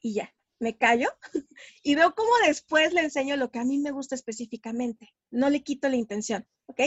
Y 0.00 0.14
ya, 0.14 0.34
me 0.60 0.76
callo 0.76 1.08
y 1.82 1.94
veo 1.96 2.14
cómo 2.14 2.30
después 2.46 2.92
le 2.92 3.00
enseño 3.00 3.36
lo 3.36 3.50
que 3.50 3.58
a 3.58 3.64
mí 3.64 3.78
me 3.78 3.90
gusta 3.90 4.14
específicamente. 4.14 5.12
No 5.30 5.50
le 5.50 5.62
quito 5.62 5.88
la 5.88 5.96
intención, 5.96 6.46
¿ok? 6.66 6.80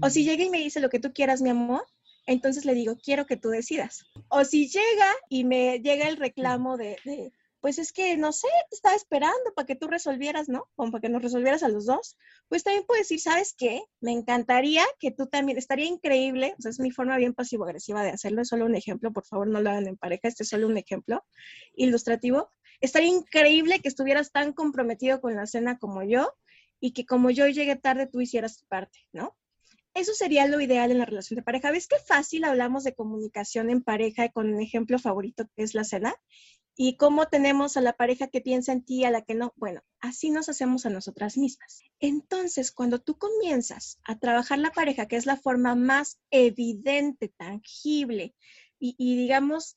O 0.00 0.08
si 0.08 0.24
llega 0.24 0.44
y 0.44 0.50
me 0.50 0.58
dice 0.58 0.80
lo 0.80 0.88
que 0.88 1.00
tú 1.00 1.12
quieras, 1.12 1.42
mi 1.42 1.50
amor, 1.50 1.84
entonces 2.26 2.64
le 2.64 2.74
digo, 2.74 2.96
quiero 2.96 3.26
que 3.26 3.36
tú 3.36 3.50
decidas. 3.50 4.06
O 4.28 4.44
si 4.44 4.68
llega 4.68 5.12
y 5.28 5.44
me 5.44 5.80
llega 5.80 6.08
el 6.08 6.16
reclamo 6.16 6.76
de 6.76 6.96
pues 7.60 7.78
es 7.78 7.92
que, 7.92 8.16
no 8.16 8.32
sé, 8.32 8.48
te 8.70 8.76
estaba 8.76 8.96
esperando 8.96 9.52
para 9.54 9.66
que 9.66 9.76
tú 9.76 9.86
resolvieras, 9.86 10.48
¿no? 10.48 10.68
Como 10.76 10.92
para 10.92 11.02
que 11.02 11.08
nos 11.10 11.22
resolvieras 11.22 11.62
a 11.62 11.68
los 11.68 11.84
dos. 11.84 12.16
Pues 12.48 12.64
también 12.64 12.84
puedes 12.86 13.08
decir, 13.08 13.20
¿sabes 13.20 13.54
qué? 13.56 13.82
Me 14.00 14.12
encantaría 14.12 14.82
que 14.98 15.10
tú 15.10 15.26
también, 15.26 15.58
estaría 15.58 15.86
increíble, 15.86 16.54
o 16.58 16.62
sea, 16.62 16.70
es 16.70 16.80
mi 16.80 16.90
forma 16.90 17.16
bien 17.18 17.34
pasivo-agresiva 17.34 18.02
de 18.02 18.10
hacerlo, 18.10 18.42
es 18.42 18.48
solo 18.48 18.64
un 18.64 18.76
ejemplo, 18.76 19.12
por 19.12 19.26
favor, 19.26 19.46
no 19.46 19.60
lo 19.60 19.70
hagan 19.70 19.86
en 19.86 19.96
pareja, 19.96 20.28
este 20.28 20.44
es 20.44 20.48
solo 20.48 20.66
un 20.66 20.78
ejemplo 20.78 21.22
ilustrativo. 21.74 22.50
Estaría 22.80 23.08
increíble 23.08 23.80
que 23.80 23.88
estuvieras 23.88 24.32
tan 24.32 24.52
comprometido 24.52 25.20
con 25.20 25.36
la 25.36 25.46
cena 25.46 25.78
como 25.78 26.02
yo 26.02 26.32
y 26.80 26.92
que 26.92 27.06
como 27.06 27.30
yo 27.30 27.46
llegué 27.48 27.76
tarde, 27.76 28.06
tú 28.06 28.20
hicieras 28.20 28.58
tu 28.58 28.66
parte, 28.66 29.00
¿no? 29.12 29.36
Eso 29.92 30.14
sería 30.14 30.46
lo 30.46 30.60
ideal 30.60 30.90
en 30.90 30.98
la 30.98 31.04
relación 31.04 31.36
de 31.36 31.42
pareja. 31.42 31.72
¿Ves 31.72 31.88
qué 31.88 31.96
fácil 31.98 32.44
hablamos 32.44 32.84
de 32.84 32.94
comunicación 32.94 33.70
en 33.70 33.82
pareja 33.82 34.28
con 34.28 34.52
un 34.52 34.60
ejemplo 34.60 34.98
favorito 34.98 35.46
que 35.56 35.62
es 35.64 35.74
la 35.74 35.84
cena? 35.84 36.14
y 36.82 36.96
cómo 36.96 37.26
tenemos 37.26 37.76
a 37.76 37.82
la 37.82 37.92
pareja 37.92 38.28
que 38.28 38.40
piensa 38.40 38.72
en 38.72 38.82
ti, 38.82 39.04
a 39.04 39.10
la 39.10 39.20
que 39.20 39.34
no. 39.34 39.52
Bueno, 39.56 39.82
así 40.00 40.30
nos 40.30 40.48
hacemos 40.48 40.86
a 40.86 40.88
nosotras 40.88 41.36
mismas. 41.36 41.82
Entonces, 41.98 42.72
cuando 42.72 43.00
tú 43.00 43.18
comienzas 43.18 43.98
a 44.02 44.18
trabajar 44.18 44.58
la 44.60 44.70
pareja, 44.70 45.06
que 45.06 45.16
es 45.16 45.26
la 45.26 45.36
forma 45.36 45.74
más 45.74 46.18
evidente, 46.30 47.28
tangible 47.36 48.34
y, 48.78 48.94
digamos, 49.14 49.76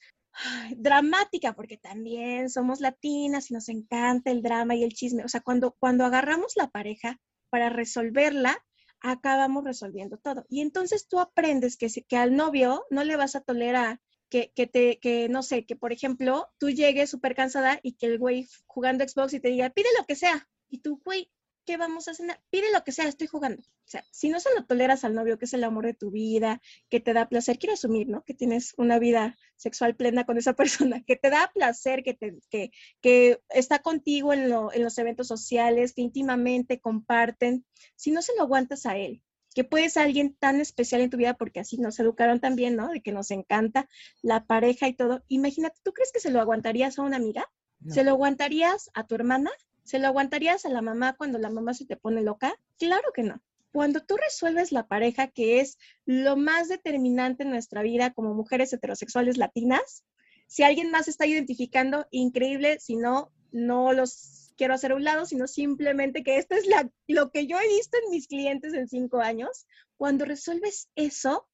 dramática, 0.75 1.53
porque 1.53 1.77
también 1.77 2.49
somos 2.49 2.79
latinas 2.79 3.49
y 3.51 3.53
nos 3.53 3.69
encanta 3.69 4.31
el 4.31 4.41
drama 4.41 4.75
y 4.75 4.83
el 4.83 4.93
chisme. 4.93 5.23
O 5.23 5.27
sea, 5.27 5.41
cuando, 5.41 5.75
cuando 5.79 6.05
agarramos 6.05 6.53
la 6.55 6.69
pareja 6.69 7.19
para 7.49 7.69
resolverla, 7.69 8.57
acabamos 9.01 9.63
resolviendo 9.63 10.17
todo. 10.17 10.45
Y 10.49 10.61
entonces 10.61 11.07
tú 11.07 11.19
aprendes 11.19 11.77
que, 11.77 11.87
que 11.89 12.17
al 12.17 12.35
novio 12.35 12.85
no 12.89 13.03
le 13.03 13.17
vas 13.17 13.35
a 13.35 13.41
tolerar 13.41 13.99
que, 14.29 14.51
que, 14.55 14.65
te, 14.65 14.97
que 14.99 15.29
no 15.29 15.43
sé, 15.43 15.65
que 15.65 15.75
por 15.75 15.93
ejemplo 15.93 16.47
tú 16.57 16.71
llegues 16.71 17.11
súper 17.11 17.35
cansada 17.35 17.79
y 17.83 17.93
que 17.93 18.07
el 18.07 18.17
güey 18.17 18.47
jugando 18.65 19.07
Xbox 19.07 19.33
y 19.33 19.39
te 19.39 19.49
diga, 19.49 19.69
pide 19.69 19.89
lo 19.99 20.05
que 20.05 20.15
sea. 20.15 20.47
Y 20.69 20.79
tú, 20.79 20.99
güey, 21.05 21.29
¿qué 21.65 21.77
vamos 21.77 22.07
a 22.07 22.13
cenar? 22.13 22.41
Pide 22.49 22.71
lo 22.71 22.83
que 22.83 22.91
sea, 22.91 23.07
estoy 23.07 23.27
jugando. 23.27 23.61
O 23.61 23.87
sea, 23.87 24.03
si 24.11 24.29
no 24.29 24.39
se 24.39 24.53
lo 24.55 24.65
toleras 24.65 25.03
al 25.03 25.15
novio, 25.15 25.37
que 25.37 25.45
es 25.45 25.53
el 25.53 25.63
amor 25.63 25.85
de 25.85 25.93
tu 25.93 26.11
vida, 26.11 26.61
que 26.89 26.99
te 26.99 27.13
da 27.13 27.29
placer, 27.29 27.59
quiero 27.59 27.73
asumir, 27.73 28.07
¿no? 28.07 28.23
Que 28.23 28.33
tienes 28.33 28.73
una 28.77 28.99
vida 28.99 29.37
sexual 29.55 29.95
plena 29.95 30.25
con 30.25 30.37
esa 30.37 30.53
persona, 30.93 31.03
que 31.03 31.15
te 31.15 31.29
da 31.29 31.51
placer, 31.53 32.03
que, 32.03 32.13
te, 32.13 32.37
que, 32.49 32.71
que 33.01 33.41
está 33.49 33.79
contigo 33.79 34.33
en, 34.33 34.49
lo, 34.49 34.73
en 34.73 34.83
los 34.83 34.97
eventos 34.97 35.27
sociales, 35.27 35.93
que 35.93 36.01
íntimamente 36.01 36.79
comparten. 36.79 37.65
Si 37.95 38.11
no 38.11 38.21
se 38.21 38.35
lo 38.35 38.43
aguantas 38.43 38.85
a 38.85 38.97
él, 38.97 39.21
que 39.53 39.63
puede 39.63 39.89
ser 39.89 40.03
alguien 40.03 40.35
tan 40.35 40.59
especial 40.59 41.01
en 41.01 41.09
tu 41.09 41.17
vida 41.17 41.35
porque 41.35 41.59
así 41.59 41.77
nos 41.77 41.99
educaron 41.99 42.39
también, 42.39 42.75
¿no? 42.75 42.89
De 42.89 43.01
que 43.01 43.11
nos 43.11 43.31
encanta 43.31 43.87
la 44.21 44.45
pareja 44.45 44.87
y 44.87 44.93
todo. 44.93 45.23
Imagínate, 45.27 45.79
¿tú 45.83 45.93
crees 45.93 46.11
que 46.11 46.19
se 46.19 46.31
lo 46.31 46.41
aguantarías 46.41 46.97
a 46.97 47.03
una 47.03 47.17
amiga? 47.17 47.49
¿Se 47.89 48.05
lo 48.05 48.11
aguantarías 48.11 48.89
a 48.93 49.05
tu 49.05 49.15
hermana? 49.15 49.51
¿Se 49.83 49.99
lo 49.99 50.07
aguantarías 50.07 50.65
a 50.65 50.69
la 50.69 50.81
mamá 50.81 51.13
cuando 51.17 51.39
la 51.39 51.49
mamá 51.49 51.73
se 51.73 51.85
te 51.85 51.97
pone 51.97 52.21
loca? 52.21 52.55
Claro 52.77 53.11
que 53.13 53.23
no. 53.23 53.41
Cuando 53.71 54.01
tú 54.01 54.17
resuelves 54.17 54.71
la 54.71 54.87
pareja, 54.87 55.27
que 55.27 55.59
es 55.59 55.77
lo 56.05 56.37
más 56.37 56.69
determinante 56.69 57.43
en 57.43 57.49
nuestra 57.49 57.81
vida 57.81 58.13
como 58.13 58.33
mujeres 58.33 58.71
heterosexuales 58.71 59.37
latinas, 59.37 60.03
si 60.47 60.63
alguien 60.63 60.91
más 60.91 61.07
está 61.07 61.25
identificando, 61.25 62.07
increíble, 62.11 62.79
si 62.79 62.95
no, 62.95 63.31
no 63.51 63.91
los 63.91 64.53
quiero 64.55 64.73
hacer 64.73 64.91
a 64.91 64.95
un 64.95 65.03
lado, 65.03 65.25
sino 65.25 65.47
simplemente 65.47 66.23
que 66.23 66.37
esto 66.37 66.55
es 66.55 66.65
lo 67.07 67.31
que 67.31 67.47
yo 67.47 67.57
he 67.59 67.67
visto 67.67 67.97
en 68.03 68.11
mis 68.11 68.27
clientes 68.27 68.73
en 68.73 68.87
cinco 68.87 69.19
años. 69.19 69.65
Cuando 69.97 70.25
resuelves 70.25 70.89
eso, 70.95 71.47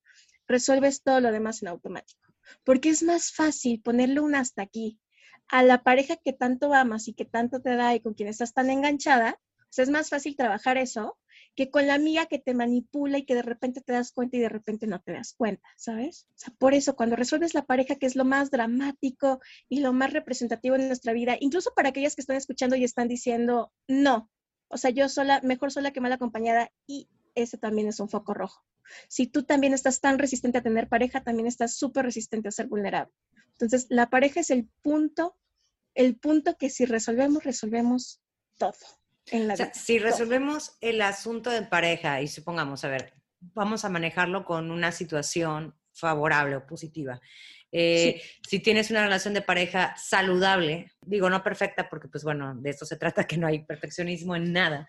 resuelves 0.48 1.02
todo 1.02 1.22
lo 1.22 1.32
demás 1.32 1.62
en 1.62 1.70
automático, 1.70 2.34
porque 2.64 2.90
es 2.90 3.02
más 3.02 3.32
fácil 3.32 3.82
ponerle 3.82 4.20
un 4.20 4.36
hasta 4.36 4.62
aquí 4.62 5.00
a 5.50 5.64
la 5.64 5.84
pareja 5.84 6.16
que 6.16 6.34
tanto 6.34 6.74
amas 6.74 7.08
y 7.08 7.14
que 7.14 7.26
tanto 7.26 7.62
te 7.62 7.76
da 7.76 7.94
y 7.96 8.00
con 8.00 8.14
quien 8.14 8.30
estás 8.30 8.54
tan 8.54 8.70
enganchada, 8.70 9.40
es 9.78 9.90
más 9.90 10.10
fácil 10.10 10.36
trabajar 10.36 10.78
eso 10.78 11.18
que 11.56 11.70
con 11.70 11.88
la 11.88 11.96
amiga 11.96 12.26
que 12.26 12.40
te 12.40 12.54
manipula 12.54 13.18
y 13.18 13.26
que 13.26 13.36
de 13.36 13.42
repente 13.42 13.82
te 13.82 13.94
das 13.94 14.12
cuenta 14.12 14.38
y 14.38 14.40
de 14.40 14.50
repente 14.50 14.88
no 14.88 15.02
te 15.02 15.12
das 15.12 15.34
cuenta, 15.34 15.68
¿sabes? 15.76 16.28
Por 16.58 16.74
eso 16.74 16.96
cuando 16.96 17.16
resuelves 17.16 17.54
la 17.54 17.66
pareja, 17.66 17.96
que 17.96 18.06
es 18.06 18.16
lo 18.16 18.24
más 18.24 18.50
dramático 18.50 19.40
y 19.68 19.82
lo 19.82 19.92
más 19.92 20.14
representativo 20.14 20.76
en 20.76 20.88
nuestra 20.88 21.14
vida, 21.14 21.36
incluso 21.40 21.72
para 21.76 21.90
aquellas 21.90 22.16
que 22.16 22.22
están 22.22 22.38
escuchando 22.38 22.76
y 22.76 22.84
están 22.84 23.08
diciendo, 23.08 23.74
no, 23.88 24.30
o 24.70 24.78
sea, 24.78 24.92
yo 24.92 25.10
sola, 25.10 25.42
mejor 25.44 25.72
sola 25.72 25.92
que 25.92 26.02
mal 26.02 26.14
acompañada 26.14 26.72
y 26.88 27.10
ese 27.36 27.58
también 27.58 27.88
es 27.88 28.00
un 28.00 28.10
foco 28.10 28.34
rojo. 28.34 28.64
Si 29.08 29.28
tú 29.28 29.44
también 29.44 29.74
estás 29.74 30.02
tan 30.02 30.20
resistente 30.20 30.58
a 30.58 30.64
tener 30.64 30.88
pareja, 30.88 31.24
también 31.24 31.48
estás 31.48 31.76
súper 31.76 32.06
resistente 32.06 32.48
a 32.48 32.52
ser 32.52 32.68
vulnerable. 32.68 33.14
Entonces, 33.52 33.88
la 33.90 34.10
pareja 34.10 34.40
es 34.40 34.50
el 34.50 34.68
punto, 34.82 35.38
el 35.94 36.18
punto 36.18 36.56
que 36.58 36.70
si 36.70 36.86
resolvemos, 36.86 37.44
resolvemos 37.44 38.22
todo. 38.58 38.74
En 39.28 39.48
la 39.48 39.56
si 39.74 40.00
resolvemos 40.00 40.78
el 40.82 41.02
asunto 41.02 41.50
de 41.52 41.62
pareja 41.62 42.22
y 42.22 42.28
supongamos, 42.28 42.84
a 42.84 42.90
ver, 42.90 43.14
vamos 43.40 43.86
a 43.86 43.90
manejarlo 43.90 44.44
con 44.44 44.72
una 44.72 44.92
situación 44.92 45.76
favorable 45.94 46.56
o 46.56 46.66
positiva. 46.66 47.22
Eh, 47.72 48.22
si 48.48 48.60
tienes 48.60 48.90
una 48.90 49.04
relación 49.04 49.34
de 49.34 49.44
pareja 49.44 49.96
saludable, 49.96 50.92
digo 51.06 51.30
no 51.30 51.44
perfecta 51.44 51.88
porque 51.88 52.08
pues 52.08 52.24
bueno, 52.24 52.56
de 52.56 52.70
esto 52.72 52.86
se 52.86 52.98
trata 52.98 53.24
que 53.28 53.38
no 53.38 53.48
hay 53.48 53.64
perfeccionismo 53.64 54.36
en 54.36 54.52
nada, 54.54 54.88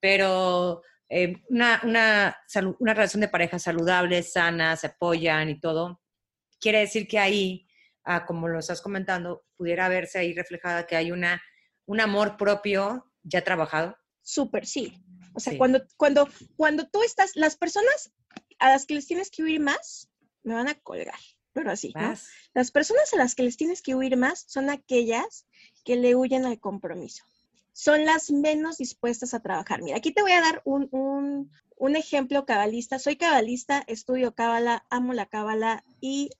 pero 0.00 0.82
eh, 1.12 1.42
una, 1.48 1.80
una, 1.84 2.36
una 2.78 2.94
relación 2.94 3.20
de 3.20 3.28
pareja 3.28 3.58
saludable, 3.58 4.22
sana, 4.22 4.76
se 4.76 4.88
apoyan 4.88 5.50
y 5.50 5.60
todo, 5.60 6.00
quiere 6.58 6.80
decir 6.80 7.06
que 7.06 7.18
ahí 7.18 7.68
como 8.26 8.48
lo 8.48 8.58
estás 8.58 8.80
comentando, 8.80 9.44
pudiera 9.56 9.88
verse 9.88 10.18
ahí 10.18 10.34
reflejada 10.34 10.86
que 10.86 10.96
hay 10.96 11.12
una, 11.12 11.42
un 11.86 12.00
amor 12.00 12.36
propio 12.36 13.12
ya 13.22 13.42
trabajado. 13.44 13.96
Súper, 14.22 14.66
sí. 14.66 14.94
O 15.34 15.40
sea, 15.40 15.56
cuando, 15.56 15.82
cuando, 15.96 16.28
cuando 16.56 16.88
tú 16.88 17.02
estás, 17.02 17.32
las 17.36 17.56
personas 17.56 18.12
a 18.58 18.70
las 18.70 18.86
que 18.86 18.94
les 18.94 19.06
tienes 19.06 19.30
que 19.30 19.42
huir 19.42 19.60
más, 19.60 20.10
me 20.42 20.54
van 20.54 20.68
a 20.68 20.74
colgar, 20.74 21.18
pero 21.52 21.70
así, 21.70 21.92
¿no? 21.94 22.14
Las 22.54 22.70
personas 22.70 23.12
a 23.14 23.16
las 23.16 23.34
que 23.34 23.42
les 23.42 23.56
tienes 23.56 23.82
que 23.82 23.94
huir 23.94 24.16
más 24.16 24.44
son 24.48 24.68
aquellas 24.68 25.46
que 25.84 25.96
le 25.96 26.14
huyen 26.14 26.44
al 26.44 26.60
compromiso. 26.60 27.24
Son 27.72 28.04
las 28.04 28.30
menos 28.30 28.78
dispuestas 28.78 29.34
a 29.34 29.40
trabajar. 29.40 29.82
Mira, 29.82 29.96
aquí 29.96 30.12
te 30.12 30.22
voy 30.22 30.32
a 30.32 30.40
dar 30.40 30.62
un, 30.64 30.88
un, 30.90 31.50
un 31.76 31.96
ejemplo 31.96 32.44
cabalista. 32.46 32.98
Soy 32.98 33.16
cabalista, 33.16 33.82
estudio 33.86 34.34
cábala, 34.34 34.84
amo 34.90 35.12
la 35.12 35.26
cábala 35.26 35.84
y 36.00 36.30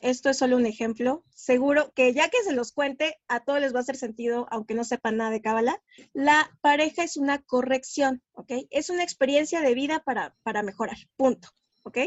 esto 0.00 0.28
es 0.28 0.38
solo 0.38 0.56
un 0.56 0.66
ejemplo. 0.66 1.24
Seguro 1.34 1.92
que 1.94 2.12
ya 2.12 2.28
que 2.28 2.42
se 2.44 2.52
los 2.52 2.72
cuente, 2.72 3.18
a 3.28 3.44
todos 3.44 3.60
les 3.60 3.74
va 3.74 3.78
a 3.78 3.82
hacer 3.82 3.96
sentido, 3.96 4.46
aunque 4.50 4.74
no 4.74 4.84
sepan 4.84 5.16
nada 5.16 5.30
de 5.30 5.40
Cábala. 5.40 5.82
La 6.12 6.50
pareja 6.60 7.02
es 7.02 7.16
una 7.16 7.42
corrección, 7.42 8.22
¿ok? 8.32 8.52
Es 8.70 8.90
una 8.90 9.02
experiencia 9.02 9.60
de 9.60 9.74
vida 9.74 10.00
para, 10.00 10.36
para 10.42 10.62
mejorar, 10.62 10.98
punto, 11.16 11.48
¿ok? 11.82 11.98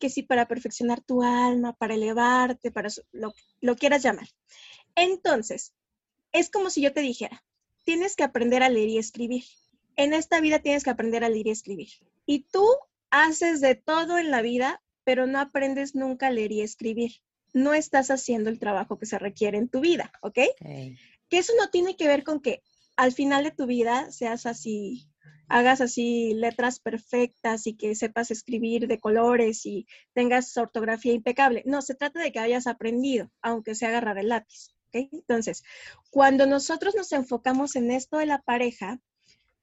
Que 0.00 0.10
sí, 0.10 0.22
para 0.22 0.48
perfeccionar 0.48 1.00
tu 1.02 1.22
alma, 1.22 1.72
para 1.74 1.94
elevarte, 1.94 2.72
para 2.72 2.88
lo, 3.12 3.32
lo 3.60 3.76
quieras 3.76 4.02
llamar. 4.02 4.28
Entonces, 4.96 5.72
es 6.32 6.50
como 6.50 6.70
si 6.70 6.82
yo 6.82 6.92
te 6.92 7.00
dijera, 7.00 7.44
tienes 7.86 8.16
que 8.16 8.24
aprender 8.24 8.62
a 8.62 8.68
leer 8.68 8.90
y 8.90 8.98
escribir. 8.98 9.44
En 9.96 10.12
esta 10.12 10.40
vida 10.42 10.58
tienes 10.58 10.84
que 10.84 10.90
aprender 10.90 11.24
a 11.24 11.30
leer 11.30 11.46
y 11.46 11.50
escribir. 11.50 11.88
Y 12.26 12.40
tú 12.40 12.66
haces 13.08 13.62
de 13.62 13.76
todo 13.76 14.18
en 14.18 14.30
la 14.30 14.42
vida, 14.42 14.82
pero 15.04 15.26
no 15.26 15.40
aprendes 15.40 15.94
nunca 15.94 16.26
a 16.26 16.30
leer 16.30 16.52
y 16.52 16.60
escribir 16.60 17.12
no 17.56 17.72
estás 17.72 18.10
haciendo 18.10 18.50
el 18.50 18.58
trabajo 18.58 18.98
que 18.98 19.06
se 19.06 19.18
requiere 19.18 19.56
en 19.56 19.70
tu 19.70 19.80
vida, 19.80 20.12
¿ok? 20.20 20.38
Que 20.60 21.38
eso 21.38 21.54
no 21.58 21.70
tiene 21.70 21.96
que 21.96 22.06
ver 22.06 22.22
con 22.22 22.40
que 22.40 22.62
al 22.96 23.12
final 23.12 23.44
de 23.44 23.50
tu 23.50 23.64
vida 23.64 24.12
seas 24.12 24.44
así, 24.44 25.08
hagas 25.48 25.80
así 25.80 26.34
letras 26.34 26.80
perfectas 26.80 27.66
y 27.66 27.74
que 27.74 27.94
sepas 27.94 28.30
escribir 28.30 28.88
de 28.88 29.00
colores 29.00 29.64
y 29.64 29.86
tengas 30.12 30.54
ortografía 30.58 31.14
impecable. 31.14 31.62
No, 31.64 31.80
se 31.80 31.94
trata 31.94 32.20
de 32.20 32.30
que 32.30 32.40
hayas 32.40 32.66
aprendido, 32.66 33.30
aunque 33.40 33.74
sea 33.74 33.88
agarrar 33.88 34.18
el 34.18 34.28
lápiz. 34.28 34.75
Entonces, 35.12 35.64
cuando 36.10 36.46
nosotros 36.46 36.94
nos 36.94 37.12
enfocamos 37.12 37.76
en 37.76 37.90
esto 37.90 38.18
de 38.18 38.26
la 38.26 38.42
pareja, 38.42 39.00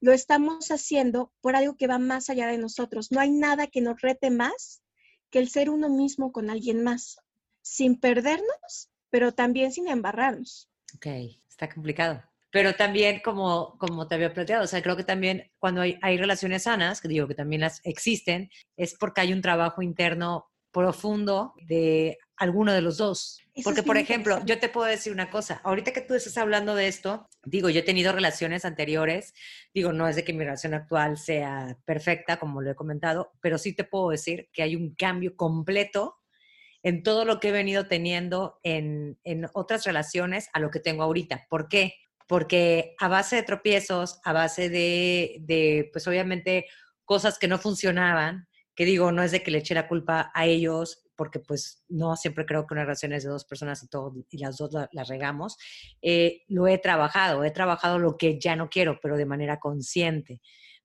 lo 0.00 0.12
estamos 0.12 0.70
haciendo 0.70 1.32
por 1.40 1.56
algo 1.56 1.76
que 1.76 1.86
va 1.86 1.98
más 1.98 2.28
allá 2.28 2.46
de 2.48 2.58
nosotros. 2.58 3.10
No 3.10 3.20
hay 3.20 3.30
nada 3.30 3.66
que 3.66 3.80
nos 3.80 4.00
rete 4.00 4.30
más 4.30 4.82
que 5.30 5.38
el 5.38 5.48
ser 5.48 5.70
uno 5.70 5.88
mismo 5.88 6.30
con 6.30 6.50
alguien 6.50 6.84
más 6.84 7.18
sin 7.62 7.98
perdernos, 7.98 8.90
pero 9.10 9.32
también 9.32 9.72
sin 9.72 9.88
embarrarnos. 9.88 10.68
Ok, 10.94 11.06
está 11.48 11.68
complicado. 11.68 12.22
Pero 12.50 12.74
también, 12.74 13.20
como, 13.24 13.76
como 13.78 14.06
te 14.06 14.14
había 14.14 14.32
planteado, 14.32 14.64
o 14.64 14.66
sea, 14.66 14.82
creo 14.82 14.96
que 14.96 15.02
también 15.02 15.50
cuando 15.58 15.80
hay, 15.80 15.98
hay 16.02 16.18
relaciones 16.18 16.64
sanas, 16.64 17.00
que 17.00 17.08
digo 17.08 17.26
que 17.26 17.34
también 17.34 17.62
las 17.62 17.80
existen, 17.82 18.50
es 18.76 18.94
porque 18.94 19.22
hay 19.22 19.32
un 19.32 19.42
trabajo 19.42 19.82
interno 19.82 20.50
profundo 20.70 21.54
de 21.66 22.18
alguno 22.36 22.72
de 22.72 22.80
los 22.80 22.96
dos. 22.96 23.40
Porque, 23.62 23.82
por 23.82 23.96
ejemplo, 23.96 24.44
yo 24.44 24.58
te 24.58 24.68
puedo 24.68 24.86
decir 24.86 25.12
una 25.12 25.30
cosa, 25.30 25.60
ahorita 25.62 25.92
que 25.92 26.00
tú 26.00 26.14
estás 26.14 26.36
hablando 26.38 26.74
de 26.74 26.88
esto, 26.88 27.28
digo, 27.44 27.70
yo 27.70 27.80
he 27.80 27.84
tenido 27.84 28.12
relaciones 28.12 28.64
anteriores, 28.64 29.32
digo, 29.72 29.92
no 29.92 30.08
es 30.08 30.16
de 30.16 30.24
que 30.24 30.32
mi 30.32 30.40
relación 30.40 30.74
actual 30.74 31.18
sea 31.18 31.78
perfecta, 31.84 32.38
como 32.38 32.62
lo 32.62 32.72
he 32.72 32.74
comentado, 32.74 33.32
pero 33.40 33.58
sí 33.58 33.72
te 33.72 33.84
puedo 33.84 34.10
decir 34.10 34.48
que 34.52 34.62
hay 34.62 34.74
un 34.74 34.94
cambio 34.94 35.36
completo 35.36 36.16
en 36.82 37.02
todo 37.02 37.24
lo 37.24 37.38
que 37.38 37.48
he 37.48 37.52
venido 37.52 37.86
teniendo 37.86 38.58
en, 38.62 39.18
otras 39.54 39.84
relaciones 39.84 40.48
a 40.52 40.58
lo 40.58 40.70
que 40.70 40.80
tengo 40.80 41.04
ahorita. 41.04 41.46
¿Por 41.48 41.68
qué? 41.68 41.94
Porque 42.26 42.94
a 42.98 43.08
base 43.08 43.36
de 43.36 43.42
tropiezos, 43.42 44.20
a 44.24 44.32
base 44.32 44.68
de, 44.68 45.36
de, 45.40 45.88
pues 45.92 46.06
obviamente, 46.08 46.66
cosas 47.04 47.38
que 47.38 47.48
no 47.48 47.58
funcionaban, 47.58 48.48
que 48.74 48.84
digo, 48.84 49.12
no 49.12 49.22
es 49.22 49.30
de 49.30 49.42
que 49.42 49.50
le 49.50 49.58
eche 49.58 49.74
la 49.74 49.86
culpa 49.88 50.32
a 50.34 50.46
ellos, 50.46 51.03
porque 51.16 51.40
pues 51.40 51.82
no 51.88 52.16
siempre 52.16 52.46
creo 52.46 52.66
que 52.66 52.74
una 52.74 52.84
relación 52.84 53.12
es 53.12 53.24
de 53.24 53.30
dos 53.30 53.44
personas 53.44 53.82
y, 53.82 53.88
todo, 53.88 54.14
y 54.30 54.38
las 54.38 54.56
dos 54.56 54.70
las 54.92 55.08
regamos, 55.08 55.56
eh, 56.02 56.42
lo 56.48 56.66
he 56.66 56.78
trabajado, 56.78 57.44
he 57.44 57.50
trabajado 57.50 57.98
lo 57.98 58.16
que 58.16 58.38
ya 58.38 58.56
no 58.56 58.68
quiero, 58.68 58.98
pero 59.00 59.16
de 59.16 59.26
manera 59.26 59.58
consciente 59.58 60.40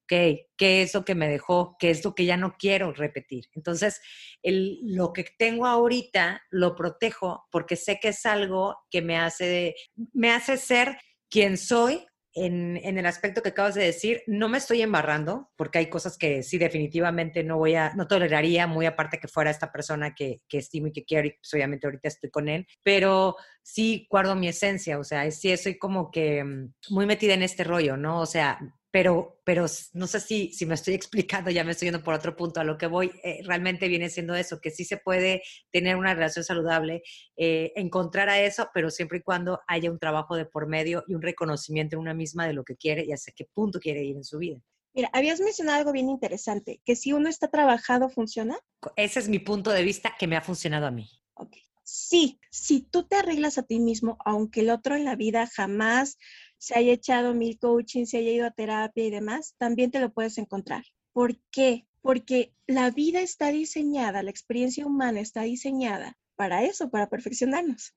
ok, 0.10 0.39
¿qué 0.58 0.82
es 0.82 0.94
lo 0.96 1.06
que 1.06 1.13
me 1.13 1.30
dejó? 1.30 1.76
¿Qué 1.78 1.92
es 1.92 2.04
lo 2.04 2.15
que 2.15 2.26
ya 2.26 2.36
no 2.36 2.56
quiero 2.58 2.92
repetir? 2.92 3.46
Entonces, 3.54 4.02
el, 4.42 4.80
lo 4.82 5.13
que 5.13 5.26
tengo 5.38 5.68
ahorita 5.68 6.42
lo 6.50 6.76
protejo 6.76 7.46
porque 7.52 7.76
sé 7.76 8.00
que 8.02 8.10
es 8.10 8.26
algo 8.26 8.78
que 8.89 9.04
me 9.04 9.18
hace, 9.18 9.76
me 10.13 10.32
hace 10.32 10.58
ser 10.58 10.98
quien 11.30 11.58
soy 11.58 12.08
en, 12.45 12.97
el 12.97 13.06
aspecto 13.06 13.41
que 13.41 13.49
acabas 13.49 13.75
de 13.75 13.84
decir, 13.84 14.23
no 14.28 14.49
me 14.49 14.58
estoy 14.58 14.82
embarrando, 14.82 15.49
porque 15.56 15.80
hay 15.80 15.89
cosas 15.89 16.17
que 16.17 16.43
sí 16.43 16.58
definitivamente 16.58 17.43
no 17.43 17.58
voy 17.58 17.75
a, 17.75 17.93
no 17.95 18.08
toleraría, 18.08 18.67
muy 18.67 18.86
aparte 18.86 19.19
que 19.19 19.28
fuera 19.28 19.52
esta 19.52 19.71
persona 19.71 20.13
que, 20.15 20.41
que 20.47 20.58
estimo 20.60 20.88
y 20.88 20.91
que 20.91 21.06
quiero, 21.06 21.30
pues 21.39 21.54
obviamente 21.54 21.88
ahorita 21.88 22.08
estoy 22.08 22.30
con 22.30 22.49
él, 22.49 22.67
pero 22.84 23.36
sí 23.62 24.08
guardo 24.10 24.36
mi 24.36 24.47
esencia, 24.47 24.99
o 24.99 25.04
sea, 25.04 25.30
sí 25.32 25.56
soy 25.58 25.78
como 25.78 26.12
que 26.12 26.43
mm, 26.43 26.73
muy 26.89 27.06
metida 27.06 27.34
en 27.34 27.43
este 27.43 27.63
rollo, 27.63 27.97
¿no? 27.97 28.21
O 28.21 28.25
sea, 28.25 28.60
pero, 28.91 29.39
pero 29.43 29.65
no 29.93 30.08
sé 30.08 30.19
si, 30.19 30.52
si 30.54 30.65
me 30.65 30.75
estoy 30.75 30.93
explicando, 30.95 31.52
ya 31.52 31.63
me 31.63 31.71
estoy 31.71 31.88
yendo 31.88 32.04
por 32.04 32.13
otro 32.13 32.36
punto. 32.36 32.60
A 32.60 32.63
lo 32.63 32.78
que 32.78 32.88
voy 32.88 33.12
eh, 33.23 33.41
realmente 33.43 33.88
viene 33.88 34.10
siendo 34.10 34.36
eso, 34.36 34.60
que 34.62 34.71
sí 34.71 34.86
se 34.86 34.97
puede 34.97 35.41
tener 35.71 35.95
una 35.95 36.13
relación 36.13 36.43
saludable, 36.43 37.04
eh, 37.38 37.71
encontrar 37.75 38.30
a 38.30 38.39
eso, 38.41 38.69
pero 38.73 38.89
siempre 38.89 39.19
y 39.19 39.21
cuando 39.21 39.60
haya 39.67 39.91
un 39.91 39.99
trabajo 39.99 40.36
de 40.36 40.45
por 40.45 40.67
medio 40.67 41.04
y 41.08 41.13
un 41.13 41.21
reconocimiento 41.21 41.95
en 41.95 42.02
una 42.02 42.13
misma 42.13 42.47
de 42.47 42.54
lo 42.54 42.63
que 42.63 42.75
quiere 42.75 43.06
y 43.06 43.12
hasta 43.12 43.32
qué 43.32 43.45
punto 43.54 43.80
quiere 43.80 44.04
ir 44.04 44.15
en 44.15 44.23
su 44.23 44.38
vida. 44.38 44.60
Mira, 44.93 45.10
habías 45.13 45.39
mencionado 45.39 45.78
algo 45.78 45.91
bien 45.91 46.10
interesante, 46.10 46.82
que 46.84 46.95
si 46.95 47.13
uno 47.13 47.30
está 47.30 47.47
trabajado, 47.47 48.10
¿funciona? 48.10 48.58
Ese 48.95 49.19
es 49.19 49.30
mi 49.30 49.39
punto 49.39 49.69
de 49.69 49.84
vista 49.84 50.15
que 50.17 50.28
me 50.28 50.36
ha 50.36 50.41
funcionado 50.41 50.88
a 50.88 50.91
mí. 50.91 51.08
Ok. 51.36 51.58
Sí, 51.84 52.39
si 52.52 52.82
tú 52.82 53.08
te 53.08 53.15
arreglas 53.15 53.58
a 53.58 53.63
ti 53.63 53.80
mismo, 53.80 54.17
aunque 54.23 54.62
el 54.62 54.69
otro 54.69 54.95
en 54.95 55.06
la 55.06 55.15
vida 55.15 55.47
jamás 55.47 56.17
se 56.60 56.78
haya 56.78 56.93
echado 56.93 57.34
mil 57.34 57.58
coaching, 57.58 58.06
se 58.06 58.17
haya 58.17 58.32
ido 58.32 58.45
a 58.45 58.52
terapia 58.52 59.06
y 59.06 59.10
demás, 59.10 59.56
también 59.58 59.89
te 59.89 60.00
lo 60.00 60.13
puedes 60.13 60.38
encontrar. 60.38 60.84
¿Por 61.13 61.39
qué? 61.50 61.88
Porque 62.02 62.54
la 62.67 62.91
vida 62.91 63.22
está 63.22 63.50
diseñada, 63.50 64.22
la 64.22 64.30
experiencia 64.30 64.86
humana 64.86 65.22
está 65.22 65.41
diseñada 65.43 66.17
para 66.36 66.63
eso, 66.63 66.89
para 66.89 67.10
perfeccionarnos. 67.10 67.95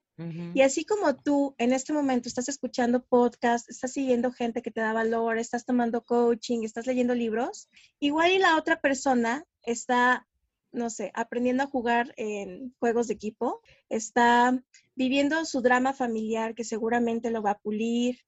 Y 0.54 0.60
así 0.60 0.84
como 0.84 1.16
tú 1.16 1.54
en 1.58 1.72
este 1.72 1.92
momento 1.92 2.28
estás 2.28 2.48
escuchando 2.48 3.04
podcast, 3.04 3.68
estás 3.68 3.92
siguiendo 3.92 4.30
gente 4.30 4.62
que 4.62 4.70
te 4.70 4.80
da 4.80 4.92
valor, 4.92 5.38
estás 5.38 5.64
tomando 5.64 6.04
coaching, 6.04 6.62
estás 6.62 6.86
leyendo 6.86 7.14
libros, 7.14 7.68
igual 7.98 8.30
y 8.30 8.38
la 8.38 8.56
otra 8.56 8.80
persona 8.80 9.44
está, 9.62 10.28
no 10.70 10.90
sé, 10.90 11.10
aprendiendo 11.14 11.64
a 11.64 11.68
jugar 11.68 12.14
en 12.16 12.74
juegos 12.78 13.08
de 13.08 13.14
equipo, 13.14 13.62
está 13.88 14.62
viviendo 14.94 15.44
su 15.44 15.60
drama 15.60 15.92
familiar 15.92 16.54
que 16.54 16.64
seguramente 16.64 17.30
lo 17.30 17.42
va 17.42 17.52
a 17.52 17.58
pulir, 17.58 18.18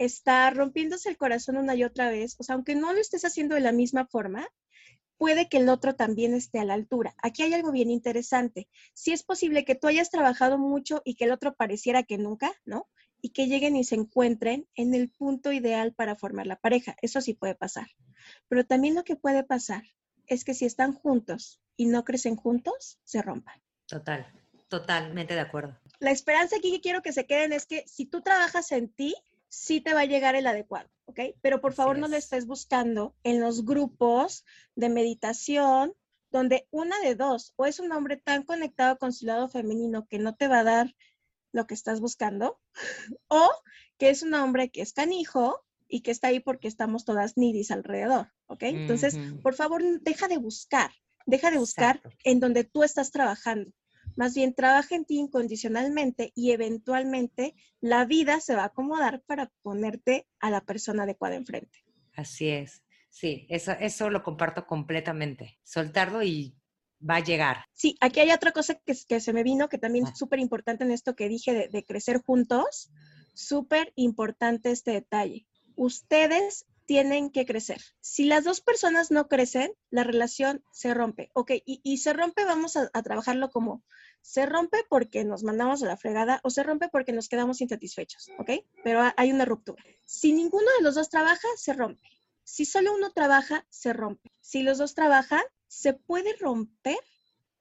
está 0.00 0.48
rompiéndose 0.48 1.10
el 1.10 1.18
corazón 1.18 1.58
una 1.58 1.74
y 1.74 1.84
otra 1.84 2.10
vez, 2.10 2.34
o 2.38 2.42
sea, 2.42 2.54
aunque 2.54 2.74
no 2.74 2.94
lo 2.94 3.00
estés 3.00 3.26
haciendo 3.26 3.54
de 3.54 3.60
la 3.60 3.70
misma 3.70 4.06
forma, 4.06 4.48
puede 5.18 5.50
que 5.50 5.58
el 5.58 5.68
otro 5.68 5.94
también 5.94 6.32
esté 6.32 6.58
a 6.58 6.64
la 6.64 6.72
altura. 6.72 7.14
Aquí 7.22 7.42
hay 7.42 7.52
algo 7.52 7.70
bien 7.70 7.90
interesante. 7.90 8.66
Si 8.94 9.12
es 9.12 9.22
posible 9.22 9.66
que 9.66 9.74
tú 9.74 9.88
hayas 9.88 10.08
trabajado 10.08 10.56
mucho 10.56 11.02
y 11.04 11.16
que 11.16 11.26
el 11.26 11.32
otro 11.32 11.54
pareciera 11.54 12.02
que 12.02 12.16
nunca, 12.16 12.50
¿no? 12.64 12.88
Y 13.20 13.30
que 13.30 13.46
lleguen 13.46 13.76
y 13.76 13.84
se 13.84 13.96
encuentren 13.96 14.66
en 14.74 14.94
el 14.94 15.10
punto 15.10 15.52
ideal 15.52 15.92
para 15.92 16.16
formar 16.16 16.46
la 16.46 16.56
pareja. 16.56 16.96
Eso 17.02 17.20
sí 17.20 17.34
puede 17.34 17.54
pasar. 17.54 17.88
Pero 18.48 18.64
también 18.64 18.94
lo 18.94 19.04
que 19.04 19.16
puede 19.16 19.44
pasar 19.44 19.82
es 20.26 20.44
que 20.44 20.54
si 20.54 20.64
están 20.64 20.94
juntos 20.94 21.60
y 21.76 21.84
no 21.84 22.04
crecen 22.04 22.36
juntos, 22.36 22.98
se 23.04 23.20
rompan. 23.20 23.60
Total, 23.84 24.32
totalmente 24.68 25.34
de 25.34 25.40
acuerdo. 25.40 25.78
La 25.98 26.10
esperanza 26.10 26.56
aquí 26.56 26.72
que 26.72 26.80
quiero 26.80 27.02
que 27.02 27.12
se 27.12 27.26
queden 27.26 27.52
es 27.52 27.66
que 27.66 27.84
si 27.86 28.06
tú 28.06 28.22
trabajas 28.22 28.72
en 28.72 28.88
ti, 28.88 29.14
sí 29.50 29.80
te 29.80 29.92
va 29.92 30.02
a 30.02 30.06
llegar 30.06 30.36
el 30.36 30.46
adecuado, 30.46 30.88
¿ok? 31.06 31.20
Pero 31.42 31.60
por 31.60 31.74
favor 31.74 31.98
no 31.98 32.08
lo 32.08 32.16
estés 32.16 32.46
buscando 32.46 33.14
en 33.24 33.40
los 33.40 33.66
grupos 33.66 34.44
de 34.76 34.88
meditación 34.88 35.92
donde 36.30 36.68
una 36.70 36.98
de 37.00 37.16
dos, 37.16 37.52
o 37.56 37.66
es 37.66 37.80
un 37.80 37.92
hombre 37.92 38.16
tan 38.16 38.44
conectado 38.44 38.96
con 38.96 39.12
su 39.12 39.26
lado 39.26 39.48
femenino 39.48 40.06
que 40.06 40.18
no 40.18 40.36
te 40.36 40.46
va 40.46 40.60
a 40.60 40.64
dar 40.64 40.94
lo 41.52 41.66
que 41.66 41.74
estás 41.74 42.00
buscando, 42.00 42.60
o 43.28 43.50
que 43.98 44.10
es 44.10 44.22
un 44.22 44.32
hombre 44.34 44.70
que 44.70 44.82
es 44.82 44.92
canijo 44.92 45.64
y 45.88 46.02
que 46.02 46.12
está 46.12 46.28
ahí 46.28 46.38
porque 46.38 46.68
estamos 46.68 47.04
todas 47.04 47.36
nidis 47.36 47.72
alrededor, 47.72 48.32
¿ok? 48.46 48.62
Entonces, 48.62 49.18
por 49.42 49.54
favor, 49.54 49.82
deja 50.00 50.28
de 50.28 50.38
buscar, 50.38 50.92
deja 51.26 51.50
de 51.50 51.58
buscar 51.58 52.00
en 52.22 52.38
donde 52.38 52.62
tú 52.62 52.84
estás 52.84 53.10
trabajando. 53.10 53.72
Más 54.16 54.34
bien 54.34 54.54
trabaja 54.54 54.94
en 54.94 55.04
ti 55.04 55.18
incondicionalmente 55.18 56.32
y 56.34 56.50
eventualmente 56.52 57.54
la 57.80 58.04
vida 58.04 58.40
se 58.40 58.54
va 58.54 58.62
a 58.62 58.66
acomodar 58.66 59.22
para 59.22 59.50
ponerte 59.62 60.26
a 60.40 60.50
la 60.50 60.60
persona 60.60 61.04
adecuada 61.04 61.36
enfrente. 61.36 61.84
Así 62.14 62.48
es. 62.48 62.82
Sí, 63.08 63.46
eso, 63.48 63.72
eso 63.72 64.10
lo 64.10 64.22
comparto 64.22 64.66
completamente. 64.66 65.58
Soltarlo 65.62 66.22
y 66.22 66.56
va 67.08 67.16
a 67.16 67.24
llegar. 67.24 67.64
Sí, 67.72 67.96
aquí 68.00 68.20
hay 68.20 68.30
otra 68.30 68.52
cosa 68.52 68.74
que, 68.74 68.94
que 69.08 69.20
se 69.20 69.32
me 69.32 69.42
vino, 69.42 69.68
que 69.68 69.78
también 69.78 70.04
es 70.04 70.12
ah. 70.12 70.16
súper 70.16 70.38
importante 70.38 70.84
en 70.84 70.92
esto 70.92 71.16
que 71.16 71.28
dije 71.28 71.52
de, 71.52 71.68
de 71.68 71.84
crecer 71.84 72.20
juntos. 72.22 72.90
Súper 73.34 73.92
importante 73.96 74.70
este 74.70 74.92
detalle. 74.92 75.46
Ustedes 75.76 76.66
tienen 76.90 77.30
que 77.30 77.46
crecer. 77.46 77.80
Si 78.00 78.24
las 78.24 78.42
dos 78.42 78.60
personas 78.60 79.12
no 79.12 79.28
crecen, 79.28 79.72
la 79.90 80.02
relación 80.02 80.64
se 80.72 80.92
rompe. 80.92 81.30
Ok, 81.34 81.52
y, 81.64 81.98
se 81.98 82.12
rompe, 82.12 82.44
vamos 82.44 82.76
a, 82.76 82.90
trabajarlo 82.90 83.48
como 83.50 83.84
se 84.22 84.44
rompe 84.44 84.78
porque 84.88 85.22
nos 85.22 85.44
mandamos 85.44 85.84
a 85.84 85.86
la 85.86 85.96
fregada 85.96 86.40
o 86.42 86.50
se 86.50 86.64
rompe 86.64 86.88
porque 86.88 87.12
nos 87.12 87.28
quedamos 87.28 87.60
insatisfechos. 87.60 88.28
Ok, 88.40 88.64
pero 88.82 89.02
hay 89.16 89.30
una 89.30 89.44
ruptura. 89.44 89.80
Si 90.04 90.32
ninguno 90.32 90.66
de 90.78 90.82
los 90.82 90.96
dos 90.96 91.10
trabaja, 91.10 91.46
se 91.54 91.74
rompe. 91.74 92.08
Si 92.42 92.64
solo 92.64 92.92
uno 92.92 93.12
trabaja, 93.12 93.64
se 93.70 93.92
rompe. 93.92 94.32
Si 94.40 94.64
los 94.64 94.78
dos 94.78 94.96
trabajan, 94.96 95.44
se 95.68 95.92
puede 95.92 96.34
romper, 96.40 96.98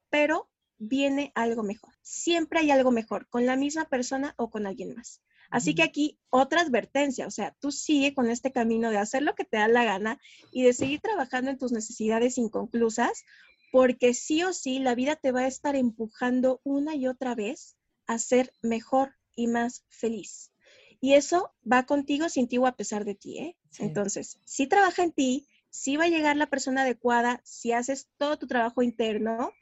pero 0.10 0.50
viene 0.80 1.32
algo 1.36 1.62
mejor. 1.62 1.94
Siempre 2.02 2.62
hay 2.62 2.72
algo 2.72 2.90
mejor 2.90 3.28
con 3.30 3.46
la 3.46 3.58
misma 3.58 3.86
persona 3.86 4.34
o 4.38 4.50
con 4.50 4.66
alguien 4.66 4.96
más. 4.96 5.22
Así 5.50 5.74
que 5.74 5.84
aquí 5.84 6.20
otra 6.30 6.62
advertencia, 6.62 7.26
o 7.26 7.32
sea, 7.32 7.56
tú 7.60 7.72
sigue 7.72 8.14
con 8.14 8.30
este 8.30 8.52
camino 8.52 8.92
de 8.92 8.98
hacer 8.98 9.24
lo 9.24 9.34
que 9.36 9.46
te 9.46 9.58
da 9.58 9.68
la 9.68 9.84
gana 9.84 10.20
y 10.52 10.64
de 10.64 10.74
seguir 10.74 11.02
trabajando 11.02 11.50
en 11.50 11.58
tus 11.58 11.72
necesidades 11.72 12.38
inconclusas, 12.38 13.24
porque 13.72 14.14
sí 14.14 14.44
o 14.44 14.54
sí 14.54 14.80
la 14.80 14.96
vida 14.96 15.16
te 15.16 15.32
va 15.32 15.42
a 15.42 15.48
estar 15.48 15.76
empujando 15.76 16.62
una 16.64 16.96
y 16.96 17.08
otra 17.08 17.36
vez 17.36 17.78
a 18.08 18.20
ser 18.20 18.54
mejor 18.62 19.16
y 19.36 19.48
más 19.48 19.86
feliz. 19.90 20.52
Y 21.02 21.14
eso 21.14 21.52
va 21.72 21.86
contigo 21.86 22.30
sin 22.30 22.48
ti 22.48 22.58
o 22.58 22.68
a 22.68 22.76
pesar 22.76 23.06
de 23.06 23.16
ti, 23.16 23.38
¿eh? 23.38 23.58
Entonces, 23.78 24.40
si 24.46 24.68
trabaja 24.68 25.04
en 25.04 25.12
ti, 25.12 25.48
si 25.70 25.96
va 25.96 26.06
a 26.06 26.10
llegar 26.10 26.36
la 26.36 26.50
persona 26.50 26.82
adecuada, 26.82 27.42
si 27.46 27.72
haces 27.72 28.10
todo 28.18 28.38
tu 28.38 28.48
trabajo 28.48 28.82
interno 28.82 29.54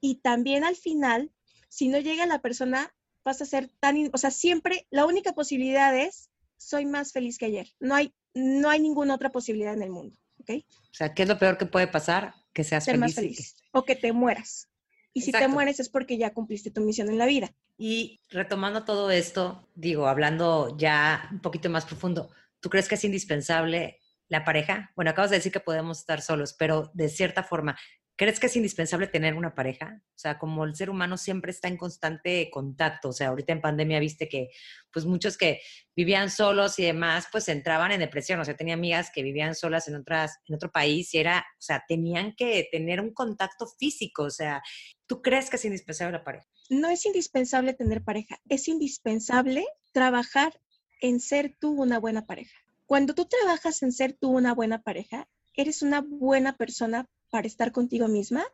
y 0.00 0.16
también 0.16 0.64
al 0.64 0.76
final, 0.76 1.30
si 1.68 1.88
no 1.88 1.98
llega 1.98 2.26
la 2.26 2.40
persona 2.40 2.92
vas 3.24 3.42
a 3.42 3.46
ser 3.46 3.70
tan, 3.80 4.10
o 4.12 4.18
sea, 4.18 4.30
siempre 4.30 4.86
la 4.90 5.06
única 5.06 5.32
posibilidad 5.32 5.96
es 5.96 6.30
soy 6.56 6.86
más 6.86 7.12
feliz 7.12 7.38
que 7.38 7.46
ayer. 7.46 7.68
No 7.80 7.94
hay, 7.94 8.12
no 8.34 8.68
hay 8.70 8.80
ninguna 8.80 9.14
otra 9.14 9.30
posibilidad 9.30 9.74
en 9.74 9.82
el 9.82 9.90
mundo, 9.90 10.16
¿ok? 10.40 10.50
O 10.90 10.94
sea, 10.94 11.14
¿qué 11.14 11.22
es 11.22 11.28
lo 11.28 11.38
peor 11.38 11.58
que 11.58 11.66
puede 11.66 11.86
pasar? 11.86 12.34
Que 12.52 12.64
seas 12.64 12.84
ser 12.84 12.98
Más 12.98 13.14
feliz. 13.14 13.56
O 13.72 13.84
que 13.84 13.96
te 13.96 14.12
mueras. 14.12 14.68
Y 15.12 15.22
si 15.22 15.32
te 15.32 15.48
mueres 15.48 15.80
es 15.80 15.88
porque 15.88 16.18
ya 16.18 16.32
cumpliste 16.32 16.70
tu 16.70 16.80
misión 16.82 17.08
en 17.08 17.18
la 17.18 17.26
vida. 17.26 17.52
Y 17.76 18.20
retomando 18.30 18.84
todo 18.84 19.10
esto, 19.10 19.66
digo, 19.74 20.06
hablando 20.06 20.76
ya 20.76 21.28
un 21.32 21.40
poquito 21.40 21.68
más 21.70 21.84
profundo, 21.84 22.30
¿tú 22.60 22.70
crees 22.70 22.88
que 22.88 22.94
es 22.94 23.04
indispensable 23.04 23.98
la 24.28 24.44
pareja? 24.44 24.92
Bueno, 24.94 25.10
acabas 25.10 25.30
de 25.30 25.38
decir 25.38 25.50
que 25.50 25.60
podemos 25.60 25.98
estar 25.98 26.22
solos, 26.22 26.52
pero 26.52 26.90
de 26.94 27.08
cierta 27.08 27.42
forma, 27.42 27.76
¿Crees 28.20 28.38
que 28.38 28.48
es 28.48 28.56
indispensable 28.56 29.06
tener 29.06 29.32
una 29.32 29.54
pareja? 29.54 30.02
O 30.08 30.18
sea, 30.18 30.38
como 30.38 30.66
el 30.66 30.76
ser 30.76 30.90
humano 30.90 31.16
siempre 31.16 31.52
está 31.52 31.68
en 31.68 31.78
constante 31.78 32.50
contacto. 32.52 33.08
O 33.08 33.12
sea, 33.14 33.28
ahorita 33.28 33.54
en 33.54 33.62
pandemia 33.62 33.98
viste 33.98 34.28
que, 34.28 34.50
pues 34.92 35.06
muchos 35.06 35.38
que 35.38 35.62
vivían 35.96 36.28
solos 36.28 36.78
y 36.78 36.84
demás, 36.84 37.28
pues 37.32 37.48
entraban 37.48 37.92
en 37.92 38.00
depresión. 38.00 38.38
O 38.38 38.44
sea, 38.44 38.54
tenía 38.54 38.74
amigas 38.74 39.10
que 39.10 39.22
vivían 39.22 39.54
solas 39.54 39.88
en, 39.88 39.94
otras, 39.94 40.38
en 40.46 40.54
otro 40.54 40.70
país 40.70 41.14
y 41.14 41.18
era, 41.18 41.38
o 41.38 41.62
sea, 41.62 41.82
tenían 41.88 42.34
que 42.36 42.68
tener 42.70 43.00
un 43.00 43.14
contacto 43.14 43.66
físico. 43.78 44.24
O 44.24 44.30
sea, 44.30 44.62
¿tú 45.06 45.22
crees 45.22 45.48
que 45.48 45.56
es 45.56 45.64
indispensable 45.64 46.18
la 46.18 46.22
pareja? 46.22 46.46
No 46.68 46.90
es 46.90 47.06
indispensable 47.06 47.72
tener 47.72 48.04
pareja. 48.04 48.38
Es 48.50 48.68
indispensable 48.68 49.64
trabajar 49.92 50.60
en 51.00 51.20
ser 51.20 51.56
tú 51.58 51.70
una 51.70 51.98
buena 51.98 52.26
pareja. 52.26 52.58
Cuando 52.84 53.14
tú 53.14 53.24
trabajas 53.24 53.82
en 53.82 53.92
ser 53.92 54.12
tú 54.12 54.28
una 54.28 54.52
buena 54.52 54.82
pareja, 54.82 55.26
eres 55.60 55.82
una 55.82 56.00
buena 56.00 56.56
persona 56.56 57.06
para 57.30 57.46
estar 57.46 57.72
contigo 57.72 58.08
misma 58.08 58.44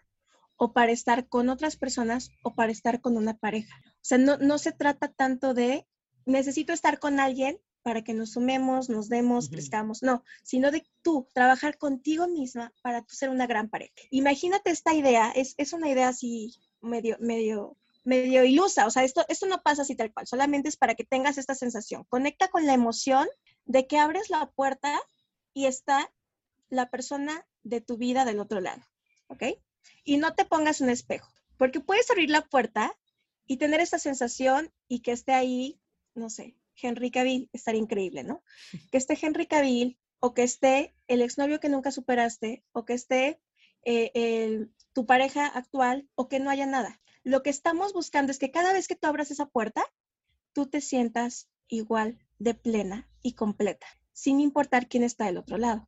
o 0.57 0.73
para 0.73 0.93
estar 0.93 1.29
con 1.29 1.49
otras 1.49 1.77
personas 1.77 2.31
o 2.43 2.55
para 2.55 2.73
estar 2.73 3.01
con 3.01 3.17
una 3.17 3.37
pareja. 3.37 3.75
O 3.85 4.03
sea, 4.03 4.19
no, 4.19 4.39
no 4.39 4.59
se 4.59 4.73
trata 4.73 5.09
tanto 5.09 5.55
de 5.55 5.87
necesito 6.25 6.73
estar 6.73 6.99
con 6.99 7.21
alguien 7.21 7.59
para 7.83 8.03
que 8.03 8.15
nos 8.15 8.33
sumemos, 8.33 8.89
nos 8.89 9.09
demos, 9.09 9.49
crezcamos, 9.49 10.03
no, 10.03 10.25
sino 10.43 10.73
de 10.73 10.85
tú 11.03 11.29
trabajar 11.33 11.79
contigo 11.79 12.27
misma 12.27 12.73
para 12.83 13.03
tú 13.03 13.15
ser 13.15 13.29
una 13.29 13.47
gran 13.47 13.69
pareja. 13.69 13.95
Imagínate 14.11 14.71
esta 14.71 14.93
idea, 14.93 15.31
es, 15.31 15.55
es 15.57 15.73
una 15.73 15.89
idea 15.89 16.09
así 16.09 16.53
medio, 16.81 17.17
medio, 17.21 17.77
medio 18.03 18.43
ilusa, 18.45 18.87
o 18.87 18.91
sea, 18.91 19.05
esto, 19.05 19.25
esto 19.29 19.47
no 19.47 19.63
pasa 19.63 19.83
así 19.83 19.95
tal 19.95 20.13
cual, 20.13 20.27
solamente 20.27 20.69
es 20.69 20.77
para 20.77 20.97
que 20.97 21.05
tengas 21.05 21.39
esta 21.39 21.55
sensación. 21.55 22.03
Conecta 22.09 22.49
con 22.49 22.67
la 22.67 22.75
emoción 22.75 23.29
de 23.67 23.87
que 23.87 23.99
abres 23.99 24.31
la 24.31 24.51
puerta 24.51 25.01
y 25.55 25.67
está 25.67 26.11
la 26.69 26.91
persona 26.91 27.47
de 27.63 27.81
tu 27.81 27.97
vida 27.97 28.25
del 28.25 28.41
otro 28.41 28.61
lado, 28.61 28.83
¿ok? 29.29 29.45
Y 30.05 30.19
no 30.19 30.35
te 30.35 30.45
pongas 30.45 30.81
un 30.81 30.91
espejo, 30.91 31.33
porque 31.57 31.81
puedes 31.81 32.11
abrir 32.11 32.31
la 32.31 32.47
puerta 32.47 32.93
y 33.47 33.59
tener 33.59 33.81
esa 33.81 33.99
sensación 33.99 34.73
y 34.89 35.01
que 35.01 35.13
esté 35.13 35.33
ahí, 35.33 35.81
no 36.15 36.31
sé, 36.31 36.57
Henry 36.81 37.11
Cavill, 37.11 37.49
estaría 37.53 37.81
increíble, 37.81 38.25
¿no? 38.25 38.43
Que 38.91 38.99
esté 38.99 39.19
Henry 39.21 39.47
Cavill 39.47 39.99
o 40.21 40.35
que 40.35 40.43
esté 40.43 40.95
el 41.09 41.23
exnovio 41.23 41.61
que 41.61 41.69
nunca 41.69 41.91
superaste 41.91 42.65
o 42.73 42.85
que 42.85 42.95
esté 42.95 43.41
eh, 43.85 44.67
tu 44.93 45.07
pareja 45.07 45.47
actual 45.47 46.09
o 46.15 46.29
que 46.29 46.41
no 46.41 46.51
haya 46.51 46.67
nada. 46.67 47.01
Lo 47.23 47.43
que 47.43 47.51
estamos 47.51 47.93
buscando 47.93 48.33
es 48.33 48.39
que 48.39 48.51
cada 48.51 48.73
vez 48.73 48.89
que 48.89 48.97
tú 48.97 49.07
abras 49.07 49.31
esa 49.31 49.47
puerta, 49.47 49.85
tú 50.53 50.67
te 50.67 50.81
sientas 50.81 51.49
igual 51.69 52.19
de 52.39 52.55
plena 52.55 53.09
y 53.23 53.35
completa 53.35 53.87
sin 54.17 54.41
importar 54.41 54.89
quién 54.89 55.03
está 55.03 55.27
del 55.27 55.37
otro 55.37 55.59
lado. 55.59 55.87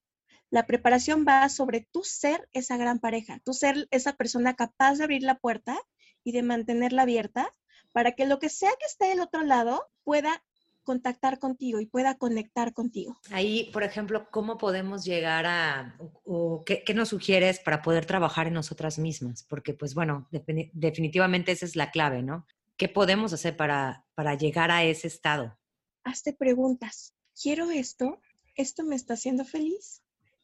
La 0.50 0.66
preparación 0.66 1.24
va 1.28 1.48
sobre 1.48 1.86
tu 1.92 2.04
ser 2.04 2.48
esa 2.52 2.76
gran 2.76 2.98
pareja, 2.98 3.40
tu 3.44 3.52
ser 3.52 3.86
esa 3.90 4.14
persona 4.14 4.54
capaz 4.54 4.96
de 4.96 5.04
abrir 5.04 5.22
la 5.22 5.38
puerta 5.38 5.78
y 6.24 6.32
de 6.32 6.42
mantenerla 6.42 7.02
abierta 7.02 7.54
para 7.92 8.12
que 8.12 8.26
lo 8.26 8.38
que 8.38 8.48
sea 8.48 8.70
que 8.78 8.86
esté 8.86 9.08
del 9.08 9.20
otro 9.20 9.42
lado 9.42 9.88
pueda 10.04 10.42
contactar 10.88 11.38
contigo 11.38 11.80
y 11.80 11.86
pueda 11.86 12.16
conectar 12.16 12.72
contigo. 12.72 13.20
Ahí, 13.30 13.70
por 13.74 13.82
ejemplo, 13.82 14.30
¿cómo 14.30 14.56
podemos 14.56 15.04
llegar 15.04 15.44
a, 15.44 15.98
o 16.24 16.64
qué, 16.64 16.82
nos 16.94 17.10
sugieres 17.10 17.60
para 17.60 17.82
poder 17.82 18.06
trabajar 18.06 18.46
en 18.46 18.54
nosotras 18.54 18.98
mismas? 18.98 19.42
Porque, 19.42 19.74
pues 19.74 19.94
bueno, 19.94 20.28
definitivamente 20.30 21.52
esa 21.52 21.66
es 21.66 21.76
la 21.76 21.90
clave, 21.90 22.22
¿no? 22.22 22.46
¿Qué 22.78 22.88
podemos 22.88 23.34
hacer 23.34 23.54
para, 23.54 24.06
para 24.14 24.34
llegar 24.34 24.70
a 24.70 24.82
ese 24.82 25.08
estado? 25.08 25.58
Hazte 26.04 26.32
preguntas. 26.32 27.14
¿Quiero 27.38 27.70
esto? 27.70 28.22
¿Esto 28.54 28.82
me 28.82 28.96
está 28.96 29.12
haciendo 29.12 29.44
feliz? 29.44 30.02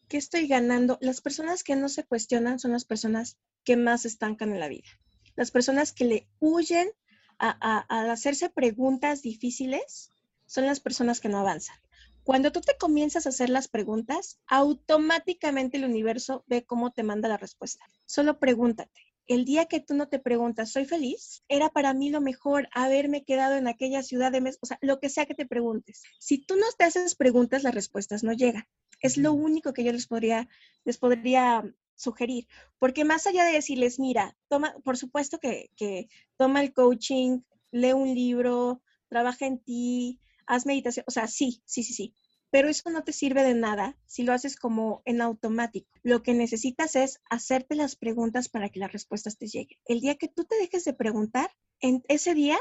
¿Qué 0.08 0.18
estoy 0.18 0.46
ganando? 0.46 0.98
Las 1.00 1.20
personas 1.20 1.64
que 1.64 1.76
no 1.76 1.88
se 1.88 2.04
cuestionan 2.04 2.58
son 2.58 2.72
las 2.72 2.84
personas 2.84 3.38
que 3.64 3.76
más 3.76 4.04
estancan 4.04 4.52
en 4.52 4.60
la 4.60 4.68
vida. 4.68 4.88
Las 5.34 5.50
personas 5.50 5.92
que 5.92 6.04
le 6.04 6.28
huyen 6.40 6.90
a, 7.38 8.12
hacerse 8.12 8.50
preguntas 8.50 9.22
difíciles 9.22 10.10
son 10.46 10.66
las 10.66 10.80
personas 10.80 11.20
que 11.20 11.28
no 11.28 11.38
avanzan. 11.38 11.76
Cuando 12.22 12.52
tú 12.52 12.60
te 12.60 12.76
comienzas 12.78 13.26
a 13.26 13.30
hacer 13.30 13.50
las 13.50 13.68
preguntas, 13.68 14.38
automáticamente 14.46 15.76
el 15.76 15.84
universo 15.84 16.44
ve 16.46 16.64
cómo 16.64 16.92
te 16.92 17.02
manda 17.02 17.28
la 17.28 17.36
respuesta. 17.36 17.84
Solo 18.06 18.38
pregúntate. 18.38 19.00
El 19.26 19.46
día 19.46 19.66
que 19.66 19.80
tú 19.80 19.94
no 19.94 20.08
te 20.08 20.18
preguntas, 20.18 20.70
¿soy 20.70 20.84
feliz? 20.84 21.42
Era 21.48 21.70
para 21.70 21.94
mí 21.94 22.10
lo 22.10 22.20
mejor 22.20 22.68
haberme 22.72 23.24
quedado 23.24 23.56
en 23.56 23.68
aquella 23.68 24.02
ciudad 24.02 24.30
de 24.30 24.42
mes, 24.42 24.58
o 24.60 24.66
sea, 24.66 24.78
lo 24.82 25.00
que 25.00 25.08
sea 25.08 25.24
que 25.24 25.34
te 25.34 25.46
preguntes. 25.46 26.02
Si 26.18 26.38
tú 26.38 26.56
no 26.56 26.66
te 26.76 26.84
haces 26.84 27.14
preguntas, 27.14 27.62
las 27.62 27.74
respuestas 27.74 28.22
no 28.22 28.32
llegan. 28.32 28.66
Es 29.04 29.18
lo 29.18 29.34
único 29.34 29.74
que 29.74 29.84
yo 29.84 29.92
les 29.92 30.06
podría, 30.06 30.48
les 30.86 30.96
podría 30.96 31.62
sugerir, 31.94 32.46
porque 32.78 33.04
más 33.04 33.26
allá 33.26 33.44
de 33.44 33.52
decirles, 33.52 34.00
mira, 34.00 34.34
toma, 34.48 34.74
por 34.82 34.96
supuesto 34.96 35.38
que, 35.38 35.70
que 35.76 36.08
toma 36.38 36.62
el 36.62 36.72
coaching, 36.72 37.40
lee 37.70 37.92
un 37.92 38.14
libro, 38.14 38.80
trabaja 39.10 39.44
en 39.44 39.58
ti, 39.58 40.20
haz 40.46 40.64
meditación, 40.64 41.04
o 41.06 41.10
sea, 41.10 41.26
sí, 41.26 41.62
sí, 41.66 41.82
sí, 41.82 41.92
sí, 41.92 42.14
pero 42.48 42.70
eso 42.70 42.88
no 42.88 43.04
te 43.04 43.12
sirve 43.12 43.42
de 43.42 43.54
nada 43.54 43.94
si 44.06 44.22
lo 44.22 44.32
haces 44.32 44.56
como 44.56 45.02
en 45.04 45.20
automático. 45.20 45.90
Lo 46.02 46.22
que 46.22 46.32
necesitas 46.32 46.96
es 46.96 47.20
hacerte 47.28 47.74
las 47.74 47.96
preguntas 47.96 48.48
para 48.48 48.70
que 48.70 48.80
las 48.80 48.90
respuestas 48.90 49.36
te 49.36 49.48
lleguen. 49.48 49.78
El 49.84 50.00
día 50.00 50.14
que 50.14 50.28
tú 50.28 50.44
te 50.44 50.56
dejes 50.56 50.84
de 50.86 50.94
preguntar, 50.94 51.50
en 51.80 52.02
ese 52.08 52.32
día 52.32 52.56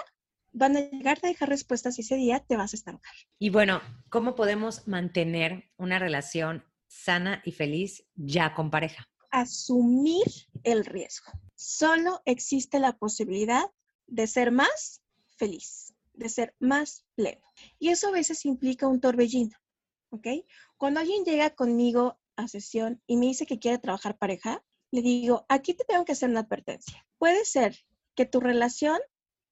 van 0.54 0.78
a 0.78 0.82
llegar 0.82 1.20
a 1.22 1.28
dejar 1.28 1.50
respuestas 1.50 1.98
y 1.98 2.02
ese 2.02 2.16
día 2.16 2.40
te 2.40 2.56
vas 2.56 2.74
a 2.74 2.78
estancar. 2.78 3.14
Y 3.40 3.50
bueno, 3.50 3.82
¿cómo 4.10 4.36
podemos 4.36 4.88
mantener 4.88 5.72
una 5.78 6.00
relación 6.00 6.64
sana 6.88 7.42
y 7.44 7.52
feliz 7.52 8.06
ya 8.16 8.54
con 8.54 8.70
pareja? 8.70 9.10
asumir 9.34 10.28
el 10.64 10.86
riesgo. 10.86 11.32
Solo 11.56 12.22
existe 12.26 12.80
la 12.80 12.96
posibilidad 12.98 13.66
de 14.06 14.28
ser 14.28 14.52
más 14.52 15.02
feliz, 15.38 15.96
de 16.14 16.30
ser 16.30 16.56
más 16.60 17.04
pleno. 17.16 17.42
Y 17.80 17.90
eso 17.90 18.10
a 18.10 18.12
veces 18.12 18.46
implica 18.46 18.88
un 18.88 19.02
torbellino, 19.02 19.58
¿ok? 20.12 20.28
Cuando 20.78 21.00
alguien 21.00 21.26
llega 21.26 21.56
conmigo 21.56 22.20
a 22.36 22.48
sesión 22.48 23.02
y 23.08 23.18
me 23.18 23.26
dice 23.26 23.48
que 23.48 23.58
quiere 23.58 23.80
trabajar 23.80 24.20
pareja, 24.20 24.64
le 24.92 25.02
digo, 25.02 25.48
aquí 25.50 25.74
te 25.74 25.84
tengo 25.84 26.06
que 26.06 26.12
hacer 26.12 26.30
una 26.30 26.42
advertencia. 26.42 27.04
Puede 27.18 27.44
ser 27.44 27.76
que 28.14 28.28
tu 28.28 28.40
relación 28.40 29.00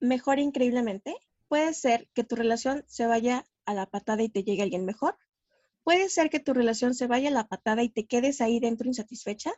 mejore 0.01 0.41
increíblemente, 0.41 1.15
puede 1.47 1.73
ser 1.73 2.09
que 2.13 2.23
tu 2.23 2.35
relación 2.35 2.83
se 2.87 3.05
vaya 3.07 3.45
a 3.65 3.73
la 3.73 3.85
patada 3.85 4.23
y 4.23 4.29
te 4.29 4.43
llegue 4.43 4.63
alguien 4.63 4.85
mejor, 4.85 5.17
puede 5.83 6.09
ser 6.09 6.29
que 6.29 6.39
tu 6.39 6.53
relación 6.53 6.93
se 6.93 7.07
vaya 7.07 7.29
a 7.29 7.33
la 7.33 7.47
patada 7.47 7.83
y 7.83 7.89
te 7.89 8.05
quedes 8.05 8.41
ahí 8.41 8.59
dentro 8.59 8.87
insatisfecha, 8.87 9.53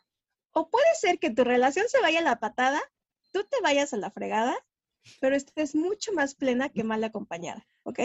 o 0.51 0.69
puede 0.69 0.93
ser 0.95 1.19
que 1.19 1.31
tu 1.31 1.43
relación 1.43 1.85
se 1.89 1.99
vaya 2.01 2.19
a 2.19 2.23
la 2.23 2.39
patada, 2.39 2.81
tú 3.31 3.43
te 3.43 3.59
vayas 3.61 3.93
a 3.93 3.97
la 3.97 4.11
fregada, 4.11 4.55
pero 5.19 5.35
estés 5.35 5.75
mucho 5.75 6.13
más 6.13 6.35
plena 6.35 6.69
que 6.69 6.83
mal 6.83 7.03
acompañada, 7.03 7.65
¿ok? 7.83 7.99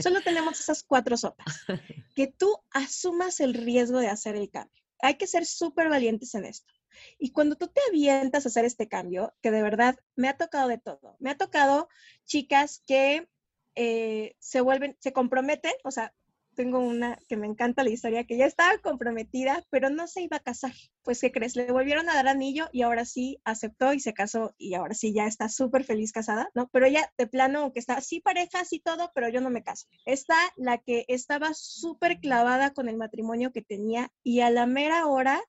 Solo 0.00 0.20
tenemos 0.22 0.60
esas 0.60 0.82
cuatro 0.82 1.16
sopas. 1.16 1.46
Que 2.14 2.26
tú 2.26 2.58
asumas 2.70 3.38
el 3.38 3.54
riesgo 3.54 4.00
de 4.00 4.08
hacer 4.08 4.34
el 4.34 4.50
cambio. 4.50 4.82
Hay 5.00 5.14
que 5.14 5.28
ser 5.28 5.46
súper 5.46 5.88
valientes 5.88 6.34
en 6.34 6.46
esto. 6.46 6.72
Y 7.18 7.32
cuando 7.32 7.56
tú 7.56 7.68
te 7.68 7.80
avientas 7.88 8.44
a 8.44 8.48
hacer 8.48 8.64
este 8.64 8.88
cambio, 8.88 9.34
que 9.42 9.50
de 9.50 9.62
verdad 9.62 9.98
me 10.16 10.28
ha 10.28 10.36
tocado 10.36 10.68
de 10.68 10.78
todo, 10.78 11.16
me 11.18 11.30
ha 11.30 11.36
tocado 11.36 11.88
chicas 12.24 12.82
que 12.86 13.28
eh, 13.74 14.34
se 14.38 14.60
vuelven, 14.60 14.96
se 15.00 15.12
comprometen, 15.12 15.72
o 15.84 15.90
sea, 15.90 16.12
tengo 16.58 16.80
una 16.80 17.16
que 17.28 17.36
me 17.36 17.46
encanta 17.46 17.84
la 17.84 17.90
historia, 17.90 18.24
que 18.24 18.36
ya 18.36 18.44
estaba 18.44 18.76
comprometida, 18.78 19.64
pero 19.70 19.90
no 19.90 20.08
se 20.08 20.22
iba 20.22 20.38
a 20.38 20.40
casar. 20.40 20.72
Pues, 21.04 21.20
¿qué 21.20 21.30
crees? 21.30 21.54
Le 21.54 21.70
volvieron 21.70 22.10
a 22.10 22.14
dar 22.14 22.26
anillo 22.26 22.68
y 22.72 22.82
ahora 22.82 23.04
sí 23.04 23.40
aceptó 23.44 23.92
y 23.92 24.00
se 24.00 24.12
casó 24.12 24.56
y 24.58 24.74
ahora 24.74 24.94
sí 24.94 25.14
ya 25.14 25.28
está 25.28 25.48
súper 25.48 25.84
feliz 25.84 26.10
casada, 26.10 26.50
¿no? 26.54 26.68
Pero 26.72 26.86
ella 26.86 27.12
de 27.16 27.28
plano, 27.28 27.72
que 27.72 27.78
está, 27.78 28.00
sí 28.00 28.20
pareja, 28.20 28.64
sí 28.64 28.80
todo, 28.80 29.12
pero 29.14 29.28
yo 29.28 29.40
no 29.40 29.50
me 29.50 29.62
caso. 29.62 29.86
Está 30.04 30.36
la 30.56 30.78
que 30.78 31.04
estaba 31.06 31.54
súper 31.54 32.18
clavada 32.18 32.72
con 32.72 32.88
el 32.88 32.96
matrimonio 32.96 33.52
que 33.52 33.62
tenía 33.62 34.10
y 34.24 34.40
a 34.40 34.50
la 34.50 34.66
mera 34.66 35.06
hora 35.06 35.40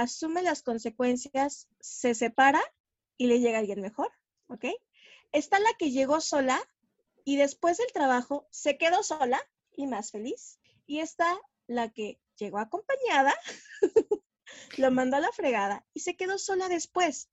asume 0.00 0.42
las 0.42 0.62
consecuencias, 0.62 1.68
se 1.80 2.14
separa 2.14 2.62
y 3.16 3.26
le 3.26 3.40
llega 3.40 3.58
alguien 3.58 3.80
mejor, 3.80 4.12
¿ok? 4.48 4.66
Está 5.32 5.58
la 5.58 5.72
que 5.78 5.90
llegó 5.90 6.20
sola 6.20 6.60
y 7.24 7.36
después 7.36 7.78
del 7.78 7.92
trabajo 7.92 8.46
se 8.50 8.78
quedó 8.78 9.02
sola 9.02 9.40
y 9.76 9.86
más 9.86 10.12
feliz. 10.12 10.58
Y 10.86 11.00
está 11.00 11.38
la 11.66 11.90
que 11.90 12.20
llegó 12.36 12.58
acompañada, 12.58 13.34
lo 14.78 14.90
mandó 14.90 15.16
a 15.16 15.20
la 15.20 15.32
fregada 15.32 15.84
y 15.92 16.00
se 16.00 16.16
quedó 16.16 16.38
sola 16.38 16.68
después. 16.68 17.28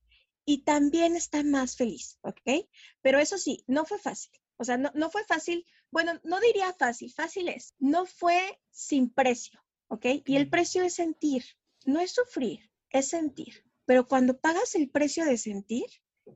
Y 0.46 0.64
también 0.64 1.16
está 1.16 1.44
más 1.44 1.78
feliz, 1.78 2.18
¿ok? 2.22 2.68
Pero 3.02 3.20
eso 3.20 3.38
sí, 3.38 3.64
no 3.68 3.86
fue 3.86 4.00
fácil. 4.00 4.32
O 4.58 4.66
sea, 4.66 4.78
no, 4.78 4.92
no 4.94 5.10
fue 5.10 5.24
fácil, 5.24 5.66
bueno, 5.92 6.20
no 6.24 6.40
diría 6.40 6.74
fácil, 6.74 7.12
fácil 7.14 7.48
es. 7.48 7.76
No 7.80 8.06
fue 8.06 8.60
sin 8.72 9.10
precio, 9.14 9.64
¿ok? 9.88 10.06
Y 10.26 10.36
el 10.36 10.50
precio 10.50 10.84
es 10.84 10.96
sentir, 10.96 11.46
no 11.86 12.00
es 12.00 12.14
sufrir, 12.14 12.70
es 12.90 13.10
sentir. 13.10 13.66
Pero 13.86 14.08
cuando 14.08 14.40
pagas 14.40 14.76
el 14.76 14.90
precio 14.90 15.26
de 15.26 15.38
sentir, 15.38 15.86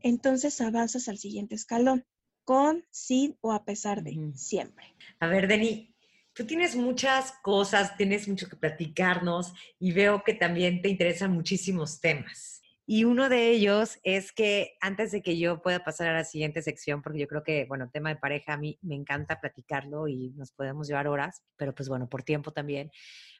entonces 0.01 0.59
avanzas 0.61 1.07
al 1.07 1.17
siguiente 1.17 1.55
escalón, 1.55 2.05
con, 2.43 2.85
sin 2.91 3.37
o 3.41 3.51
a 3.51 3.65
pesar 3.65 4.03
de, 4.03 4.31
siempre. 4.35 4.95
A 5.19 5.27
ver, 5.27 5.47
Deni, 5.47 5.93
tú 6.33 6.45
tienes 6.45 6.75
muchas 6.75 7.33
cosas, 7.41 7.97
tienes 7.97 8.27
mucho 8.27 8.47
que 8.47 8.55
platicarnos 8.55 9.53
y 9.79 9.91
veo 9.91 10.23
que 10.23 10.33
también 10.33 10.81
te 10.81 10.89
interesan 10.89 11.31
muchísimos 11.31 11.99
temas. 11.99 12.61
Y 12.89 13.03
uno 13.03 13.27
de 13.27 13.49
ellos 13.49 13.99
es 14.03 14.31
que 14.31 14.77
antes 14.79 15.11
de 15.11 15.21
que 15.21 15.37
yo 15.37 15.61
pueda 15.61 15.83
pasar 15.83 16.07
a 16.07 16.13
la 16.13 16.23
siguiente 16.23 16.61
sección, 16.61 17.01
porque 17.01 17.19
yo 17.19 17.27
creo 17.27 17.43
que, 17.43 17.65
bueno, 17.65 17.89
tema 17.91 18.07
de 18.09 18.15
pareja 18.15 18.53
a 18.53 18.57
mí 18.57 18.79
me 18.81 18.95
encanta 18.95 19.41
platicarlo 19.41 20.07
y 20.07 20.29
nos 20.37 20.53
podemos 20.53 20.87
llevar 20.87 21.09
horas, 21.09 21.43
pero 21.57 21.75
pues 21.75 21.89
bueno, 21.89 22.07
por 22.07 22.23
tiempo 22.23 22.53
también. 22.53 22.89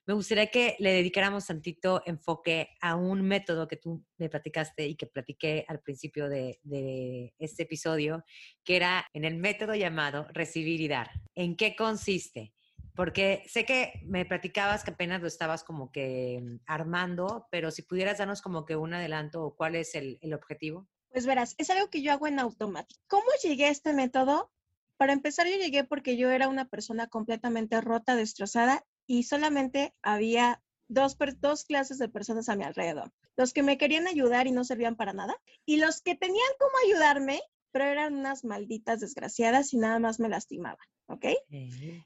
Me 0.08 0.14
gustaría 0.14 0.48
que 0.48 0.78
le 0.80 0.94
dedicáramos 0.94 1.48
tantito 1.48 2.02
enfoque 2.06 2.70
a 2.80 2.96
un 2.96 3.24
método 3.24 3.68
que 3.68 3.76
tú 3.76 4.06
me 4.18 4.30
platicaste 4.30 4.88
y 4.88 4.96
que 4.96 5.06
platiqué 5.06 5.66
al 5.68 5.82
principio 5.82 6.30
de, 6.30 7.34
este 7.38 7.64
episodio, 7.64 8.24
que 8.64 8.78
era 8.78 9.06
en 9.14 9.26
el 9.26 9.36
método 9.36 9.76
llamado 9.76 10.26
recibir 10.32 10.80
y 10.80 10.88
dar. 10.88 11.12
¿En 11.36 11.58
qué 11.58 11.76
consiste? 11.76 12.54
Porque 12.96 13.44
sé 13.48 13.66
que 13.66 14.02
me 14.06 14.24
platicabas 14.24 14.86
que 14.86 14.92
apenas 14.92 15.22
lo 15.22 15.28
estabas 15.28 15.66
como 15.66 15.92
que 15.92 16.42
mm, 16.42 16.60
armando, 16.68 17.46
pero 17.52 17.70
si 17.70 17.82
pudieras 17.82 18.18
darnos 18.18 18.42
como 18.42 18.64
que 18.64 18.78
un 18.78 18.94
adelanto 18.94 19.44
o 19.44 19.56
cuál 19.58 19.76
es 19.76 19.94
el, 19.94 20.18
objetivo. 20.34 20.88
Pues 21.10 21.26
verás, 21.26 21.54
es 21.58 21.70
algo 21.70 21.90
que 21.90 22.02
yo 22.02 22.14
hago 22.14 22.28
en 22.28 22.40
automático. 22.40 23.02
¿Cómo 23.08 23.28
llegué 23.44 23.66
a 23.66 23.72
este 23.72 23.92
método? 23.92 24.54
Para 24.96 25.12
empezar, 25.12 25.48
yo 25.48 25.58
llegué 25.58 25.84
porque 25.84 26.16
yo 26.16 26.32
era 26.32 26.48
una 26.48 26.70
persona 26.70 27.08
completamente 27.08 27.82
rota, 27.82 28.16
destrozada 28.16 28.86
y 29.08 29.24
solamente 29.24 29.96
había 30.04 30.62
dos, 30.88 31.18
dos 31.40 31.66
clases 31.66 31.98
de 31.98 32.10
personas 32.10 32.50
a 32.50 32.56
mi 32.56 32.64
alrededor. 32.64 33.12
Los 33.36 33.54
que 33.54 33.64
me 33.64 33.78
querían 33.78 34.08
ayudar 34.08 34.48
y 34.48 34.52
no 34.52 34.64
servían 34.64 34.96
para 34.96 35.14
nada 35.14 35.36
y 35.66 35.78
los 35.78 36.02
que 36.02 36.16
tenían 36.16 36.48
cómo 36.60 36.72
ayudarme, 36.86 37.42
pero 37.72 37.86
eran 37.86 38.16
unas 38.16 38.44
malditas 38.44 39.00
desgraciadas 39.00 39.74
y 39.74 39.78
nada 39.78 40.00
más 40.00 40.20
me 40.20 40.30
lastimaban. 40.30 40.86
¿ok? 41.08 41.26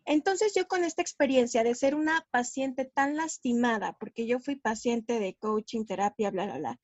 Entonces 0.05 0.53
yo 0.55 0.67
con 0.67 0.83
esta 0.83 1.01
experiencia 1.01 1.63
de 1.63 1.75
ser 1.75 1.95
una 1.95 2.25
paciente 2.31 2.85
tan 2.85 3.15
lastimada, 3.15 3.97
porque 3.99 4.27
yo 4.27 4.39
fui 4.39 4.55
paciente 4.55 5.19
de 5.19 5.35
coaching, 5.35 5.85
terapia, 5.85 6.31
bla, 6.31 6.45
bla, 6.45 6.57
bla, 6.57 6.79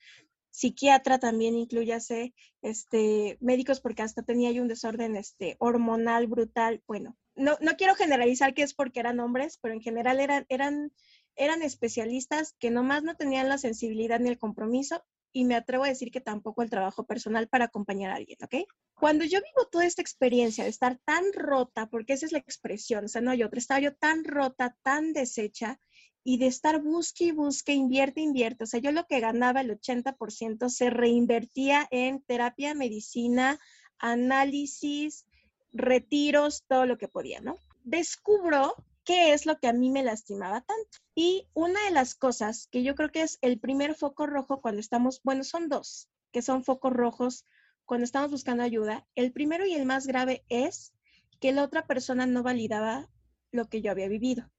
psiquiatra 0.50 1.20
también 1.20 1.56
incluyase, 1.56 2.34
este, 2.64 3.38
médicos 3.40 3.80
porque 3.80 4.02
hasta 4.02 4.24
tenía 4.24 4.52
yo 4.52 4.64
un 4.64 4.68
desorden 4.68 5.16
este, 5.16 5.56
hormonal 5.60 6.28
brutal, 6.28 6.82
bueno, 6.88 7.16
no, 7.38 7.58
no 7.62 7.78
quiero 7.78 7.96
generalizar 7.96 8.54
que 8.54 8.64
es 8.64 8.74
porque 8.74 9.00
eran 9.00 9.20
hombres, 9.20 9.60
pero 9.62 9.74
en 9.74 9.82
general 9.82 10.20
eran, 10.20 10.46
eran, 10.50 10.92
eran 11.36 11.62
especialistas 11.62 12.56
que 12.60 12.72
nomás 12.72 13.04
no 13.04 13.16
tenían 13.16 13.48
la 13.48 13.58
sensibilidad 13.58 14.20
ni 14.20 14.30
el 14.30 14.38
compromiso 14.38 15.04
y 15.32 15.46
me 15.46 15.56
atrevo 15.56 15.84
a 15.84 15.90
decir 15.90 16.10
que 16.10 16.22
tampoco 16.22 16.64
el 16.64 16.70
trabajo 16.70 17.06
personal 17.06 17.48
para 17.48 17.66
acompañar 17.66 18.12
a 18.12 18.16
alguien, 18.16 18.40
¿ok? 18.44 18.68
Cuando 18.96 19.24
yo 19.24 19.40
vivo 19.40 19.68
toda 19.72 19.86
esta 19.86 20.02
experiencia 20.02 20.64
de 20.64 20.72
estar 20.72 20.98
tan 21.06 21.24
rota, 21.34 21.88
porque 21.90 22.14
esa 22.14 22.26
es 22.26 22.32
la 22.32 22.40
expresión, 22.40 23.06
o 23.06 23.08
sea, 23.08 23.22
no 23.22 23.32
hay 23.32 23.44
otra, 23.44 23.60
estaba 23.60 23.80
yo 23.80 23.94
tan 23.94 24.24
rota, 24.24 24.76
tan 24.82 25.14
deshecha, 25.14 25.80
y 26.24 26.40
de 26.40 26.48
estar 26.48 26.82
busque 26.82 27.26
y 27.26 27.32
busque, 27.32 27.74
invierte, 27.74 28.20
invierte. 28.20 28.66
O 28.66 28.68
sea, 28.68 28.82
yo 28.82 28.92
lo 28.92 29.06
que 29.06 29.22
ganaba 29.22 29.62
el 29.62 29.72
80% 29.72 30.70
se 30.70 30.90
reinvertía 30.90 31.88
en 31.90 32.22
terapia, 32.24 32.74
medicina, 32.74 33.60
análisis, 34.00 35.27
retiros, 35.74 36.64
todo 36.68 36.86
lo 36.86 36.98
que 36.98 37.08
podía, 37.08 37.40
¿no? 37.42 37.58
Descubro 37.84 38.76
qué 39.04 39.34
es 39.34 39.46
lo 39.46 39.58
que 39.60 39.68
a 39.68 39.74
mí 39.74 39.90
me 39.90 40.04
lastimaba 40.04 40.62
tanto. 40.62 40.98
Y 41.16 41.48
una 41.54 41.84
de 41.86 41.92
las 41.92 42.16
cosas 42.16 42.68
que 42.68 42.84
yo 42.84 42.96
creo 42.96 43.12
que 43.12 43.22
es 43.22 43.40
el 43.42 43.60
primer 43.60 43.96
foco 43.96 44.28
rojo 44.28 44.62
cuando 44.62 44.82
estamos, 44.82 45.22
bueno, 45.24 45.44
son 45.44 45.70
dos, 45.70 46.10
que 46.32 46.42
son 46.42 46.64
focos 46.64 46.94
rojos 46.94 47.46
cuando 47.86 48.04
estamos 48.04 48.32
buscando 48.32 48.64
ayuda. 48.64 49.08
El 49.16 49.32
primero 49.32 49.66
y 49.66 49.74
el 49.74 49.86
más 49.86 50.08
grave 50.08 50.44
es 50.50 50.94
que 51.40 51.54
la 51.54 51.64
otra 51.64 51.88
persona 51.88 52.26
no 52.26 52.44
validaba 52.44 53.10
lo 53.52 53.70
que 53.70 53.82
yo 53.82 53.92
había 53.92 54.10
vivido, 54.10 54.52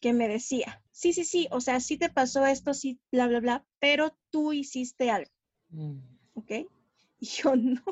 que 0.00 0.12
me 0.12 0.28
decía, 0.28 0.82
sí, 0.90 1.12
sí, 1.12 1.24
sí, 1.24 1.48
o 1.50 1.60
sea, 1.60 1.78
sí 1.80 1.96
te 1.96 2.10
pasó 2.10 2.44
esto, 2.44 2.74
sí, 2.74 3.00
bla, 3.12 3.28
bla, 3.28 3.40
bla, 3.40 3.66
pero 3.78 4.18
tú 4.30 4.52
hiciste 4.52 5.10
algo. 5.10 5.30
Mm. 5.68 5.98
¿Ok? 6.34 6.50
Y 7.20 7.26
yo 7.26 7.54
no, 7.56 7.84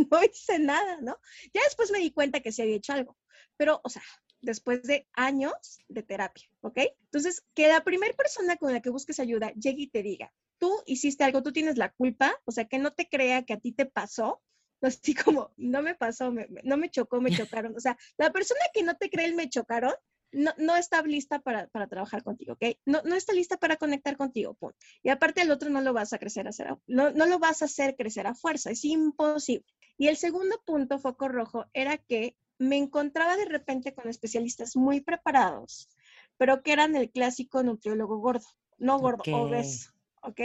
no 0.10 0.24
hice 0.24 0.58
nada, 0.58 0.98
¿no? 1.00 1.18
Ya 1.52 1.62
después 1.64 1.90
me 1.90 1.98
di 1.98 2.10
cuenta 2.10 2.40
que 2.40 2.52
sí 2.52 2.62
había 2.62 2.76
hecho 2.76 2.92
algo, 2.92 3.16
pero, 3.56 3.80
o 3.84 3.88
sea, 3.88 4.02
después 4.40 4.82
de 4.84 5.08
años 5.12 5.80
de 5.88 6.02
terapia, 6.02 6.48
¿ok? 6.60 6.78
Entonces, 7.04 7.44
que 7.54 7.68
la 7.68 7.84
primera 7.84 8.14
persona 8.14 8.56
con 8.56 8.72
la 8.72 8.80
que 8.80 8.90
busques 8.90 9.20
ayuda 9.20 9.52
llegue 9.52 9.82
y 9.82 9.88
te 9.88 10.02
diga, 10.02 10.32
tú 10.58 10.82
hiciste 10.86 11.24
algo, 11.24 11.42
tú 11.42 11.52
tienes 11.52 11.76
la 11.76 11.92
culpa, 11.92 12.38
o 12.44 12.52
sea, 12.52 12.66
que 12.66 12.78
no 12.78 12.92
te 12.92 13.08
crea 13.08 13.44
que 13.44 13.54
a 13.54 13.60
ti 13.60 13.72
te 13.72 13.86
pasó, 13.86 14.42
así 14.82 15.14
como, 15.14 15.52
no 15.56 15.82
me 15.82 15.94
pasó, 15.94 16.32
no 16.64 16.76
me 16.76 16.90
chocó, 16.90 17.20
me 17.20 17.30
chocaron. 17.64 17.76
O 17.76 17.80
sea, 17.80 17.98
la 18.16 18.30
persona 18.32 18.60
que 18.72 18.82
no 18.82 18.96
te 18.96 19.10
cree 19.10 19.26
el 19.26 19.34
me 19.34 19.48
chocaron, 19.48 19.94
no, 20.32 20.52
no 20.58 20.76
está 20.76 21.02
lista 21.02 21.40
para, 21.40 21.66
para, 21.68 21.88
trabajar 21.88 22.22
contigo, 22.22 22.52
¿ok? 22.52 22.76
No, 22.86 23.02
no 23.04 23.16
está 23.16 23.32
lista 23.32 23.56
para 23.56 23.76
conectar 23.76 24.16
contigo, 24.16 24.54
punto. 24.54 24.76
Y 25.02 25.08
aparte 25.08 25.42
el 25.42 25.50
otro 25.50 25.70
no 25.70 25.80
lo 25.80 25.92
vas 25.92 26.12
a 26.12 26.18
crecer 26.18 26.46
a 26.46 26.50
hacer, 26.50 26.68
no, 26.86 27.10
no 27.10 27.26
lo 27.26 27.40
vas 27.40 27.62
a 27.62 27.64
hacer 27.64 27.96
crecer 27.96 28.28
a 28.28 28.34
fuerza, 28.34 28.70
es 28.70 28.84
imposible. 28.84 29.66
Y 30.00 30.08
el 30.08 30.16
segundo 30.16 30.58
punto, 30.64 30.98
foco 30.98 31.28
rojo, 31.28 31.66
era 31.74 31.98
que 31.98 32.34
me 32.56 32.78
encontraba 32.78 33.36
de 33.36 33.44
repente 33.44 33.92
con 33.92 34.08
especialistas 34.08 34.74
muy 34.74 35.02
preparados, 35.02 35.90
pero 36.38 36.62
que 36.62 36.72
eran 36.72 36.96
el 36.96 37.10
clásico 37.10 37.62
nutriólogo 37.62 38.16
gordo, 38.16 38.46
no 38.78 38.98
gordo, 38.98 39.22
obeso, 39.30 39.90
¿ok? 40.22 40.40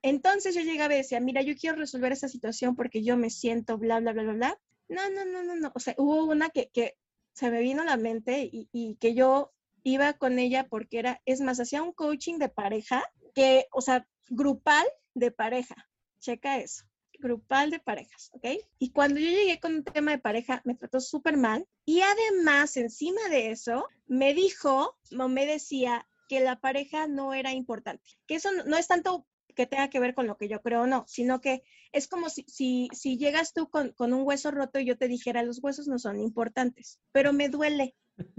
Entonces 0.00 0.54
yo 0.54 0.62
llegaba 0.62 0.94
y 0.94 0.96
decía, 0.96 1.20
mira, 1.20 1.42
yo 1.42 1.54
quiero 1.56 1.76
resolver 1.76 2.12
esa 2.12 2.26
situación 2.26 2.74
porque 2.74 3.04
yo 3.04 3.18
me 3.18 3.28
siento 3.28 3.76
bla, 3.76 4.00
bla, 4.00 4.14
bla, 4.14 4.22
bla, 4.22 4.32
bla. 4.32 4.58
No, 4.88 5.10
no, 5.10 5.26
no, 5.26 5.42
no, 5.42 5.56
no. 5.56 5.72
O 5.74 5.78
sea, 5.78 5.94
hubo 5.98 6.24
una 6.24 6.48
que, 6.48 6.70
que 6.72 6.96
se 7.34 7.50
me 7.50 7.60
vino 7.60 7.82
a 7.82 7.84
la 7.84 7.98
mente 7.98 8.48
y, 8.50 8.70
y, 8.72 8.94
que 8.94 9.12
yo 9.12 9.52
iba 9.82 10.14
con 10.14 10.38
ella 10.38 10.68
porque 10.70 11.00
era, 11.00 11.20
es 11.26 11.42
más, 11.42 11.60
hacía 11.60 11.82
un 11.82 11.92
coaching 11.92 12.38
de 12.38 12.48
pareja 12.48 13.04
que, 13.34 13.66
o 13.72 13.82
sea, 13.82 14.08
grupal 14.30 14.86
de 15.12 15.30
pareja. 15.32 15.76
Checa 16.18 16.56
eso 16.56 16.89
grupal 17.20 17.70
de 17.70 17.78
parejas, 17.78 18.30
¿ok? 18.32 18.46
Y 18.78 18.90
cuando 18.90 19.20
yo 19.20 19.28
llegué 19.28 19.60
con 19.60 19.74
un 19.74 19.84
tema 19.84 20.10
de 20.10 20.18
pareja, 20.18 20.62
me 20.64 20.74
trató 20.74 21.00
súper 21.00 21.36
mal. 21.36 21.66
Y 21.84 22.00
además, 22.00 22.76
encima 22.76 23.20
de 23.30 23.50
eso, 23.50 23.86
me 24.06 24.34
dijo, 24.34 24.96
me 25.10 25.46
decía 25.46 26.06
que 26.28 26.40
la 26.40 26.60
pareja 26.60 27.06
no 27.06 27.34
era 27.34 27.52
importante. 27.52 28.04
Que 28.26 28.36
eso 28.36 28.50
no, 28.52 28.76
es 28.76 28.88
tanto 28.88 29.26
que 29.54 29.66
tenga 29.66 29.90
que 29.90 30.00
ver 30.00 30.14
con 30.14 30.26
lo 30.26 30.36
que 30.36 30.48
yo 30.48 30.62
creo 30.62 30.82
o 30.82 30.86
no, 30.86 31.04
sino 31.08 31.40
que 31.40 31.62
es 31.92 32.06
como 32.06 32.30
si, 32.30 32.44
si, 32.46 32.88
si 32.92 33.18
llegas 33.18 33.52
tú 33.52 33.68
con, 33.68 33.92
con, 33.92 34.12
un 34.12 34.22
hueso 34.22 34.50
roto 34.50 34.78
y 34.78 34.84
yo 34.84 34.96
te 34.96 35.08
dijera, 35.08 35.42
los 35.42 35.62
huesos 35.62 35.88
no 35.88 35.98
son 35.98 36.20
importantes, 36.20 37.00
pero 37.12 37.32
me 37.32 37.48
duele, 37.48 37.96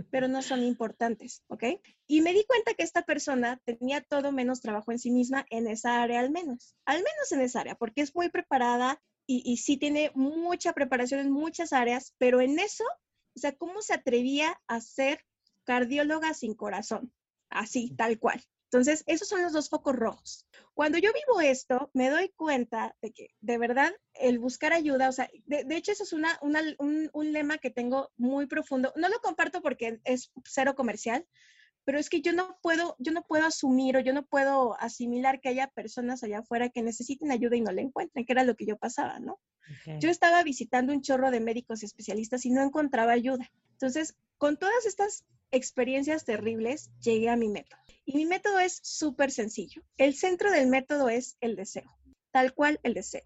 pero 0.10 0.28
no 0.28 0.42
son 0.42 0.64
importantes, 0.64 1.44
¿ok? 1.48 1.64
Y 2.08 2.22
me 2.22 2.34
di 2.34 2.44
cuenta 2.46 2.74
que 2.74 2.84
esta 2.84 3.04
persona 3.04 3.62
tenía 3.66 4.02
todo 4.02 4.32
menos 4.32 4.62
trabajo 4.62 4.92
en 4.92 5.00
sí 5.00 5.12
misma 5.12 5.46
en 5.50 5.68
esa 5.68 6.02
área 6.02 6.20
al 6.20 6.32
menos, 6.32 6.76
al 6.86 6.98
menos 6.98 7.32
en 7.32 7.42
esa 7.42 7.62
área, 7.62 7.76
porque 7.76 8.02
es 8.02 8.16
muy 8.16 8.30
preparada 8.30 9.02
y, 9.28 9.42
y 9.46 9.58
sí 9.58 9.78
tiene 9.78 10.12
mucha 10.16 10.74
preparación 10.74 11.20
en 11.22 11.32
muchas 11.32 11.74
áreas, 11.74 12.14
pero 12.18 12.42
en 12.42 12.60
eso, 12.60 12.84
o 13.36 13.40
sea, 13.40 13.54
¿cómo 13.56 13.82
se 13.82 13.94
atrevía 13.94 14.60
a 14.68 14.82
ser 14.82 15.24
cardióloga 15.64 16.34
sin 16.34 16.56
corazón? 16.56 17.14
Así, 17.50 17.94
tal 17.96 18.20
cual. 18.20 18.42
Entonces, 18.72 19.04
esos 19.06 19.28
son 19.28 19.42
los 19.42 19.52
dos 19.52 19.68
focos 19.68 19.94
rojos. 19.94 20.48
Cuando 20.74 20.98
yo 20.98 21.12
vivo 21.12 21.42
esto, 21.42 21.92
me 21.94 22.10
doy 22.10 22.30
cuenta 22.38 22.96
de 23.02 23.12
que 23.12 23.36
de 23.42 23.58
verdad 23.58 23.92
el 24.14 24.40
buscar 24.40 24.72
ayuda, 24.72 25.10
o 25.10 25.12
sea, 25.12 25.30
de, 25.46 25.66
hecho 25.76 25.92
eso 25.92 26.04
es 26.04 26.14
una, 26.14 26.40
un, 26.42 27.10
un, 27.12 27.34
lema 27.34 27.58
que 27.58 27.70
tengo 27.70 28.12
muy 28.16 28.46
profundo. 28.48 28.94
No 28.96 29.10
lo 29.10 29.20
comparto 29.20 29.62
porque 29.62 30.00
es 30.06 30.32
cero 30.46 30.74
comercial, 30.74 31.28
pero 31.84 32.00
es 32.00 32.10
que 32.10 32.22
yo 32.22 32.32
no 32.32 32.58
puedo, 32.62 32.96
yo 32.98 33.12
no 33.12 33.24
puedo 33.24 33.46
asumir 33.46 33.98
o 33.98 34.00
yo 34.00 34.14
no 34.14 34.26
puedo 34.26 34.80
asimilar 34.80 35.42
que 35.42 35.50
haya 35.50 35.68
personas 35.68 36.24
allá 36.24 36.40
afuera 36.40 36.70
que 36.70 36.82
necesiten 36.82 37.30
ayuda 37.30 37.58
y 37.58 37.62
no 37.62 37.74
la 37.74 37.82
encuentren, 37.82 38.26
que 38.26 38.32
era 38.32 38.46
lo 38.46 38.56
que 38.56 38.66
yo 38.66 38.78
pasaba, 38.78 39.20
¿no? 39.20 39.42
Yo 40.00 40.10
estaba 40.10 40.44
visitando 40.44 40.94
un 40.94 41.02
chorro 41.02 41.30
de 41.30 41.42
médicos 41.42 41.84
y 41.84 41.88
especialistas 41.88 42.46
y 42.46 42.52
no 42.52 42.62
encontraba 42.62 43.12
ayuda. 43.12 43.52
Entonces, 43.74 44.16
con 44.38 44.56
todas 44.56 44.86
estas 44.86 45.26
experiencias 45.52 46.26
terribles, 46.26 46.92
llegué 47.02 47.30
a 47.30 47.36
mi 47.36 47.50
método. 47.50 47.80
Y 48.06 48.16
mi 48.16 48.26
método 48.26 48.60
es 48.60 48.80
súper 48.84 49.32
sencillo. 49.32 49.84
El 49.98 50.16
centro 50.16 50.52
del 50.52 50.68
método 50.68 51.10
es 51.10 51.38
el 51.40 51.56
deseo, 51.56 51.90
tal 52.32 52.54
cual 52.54 52.80
el 52.84 52.94
deseo. 52.94 53.24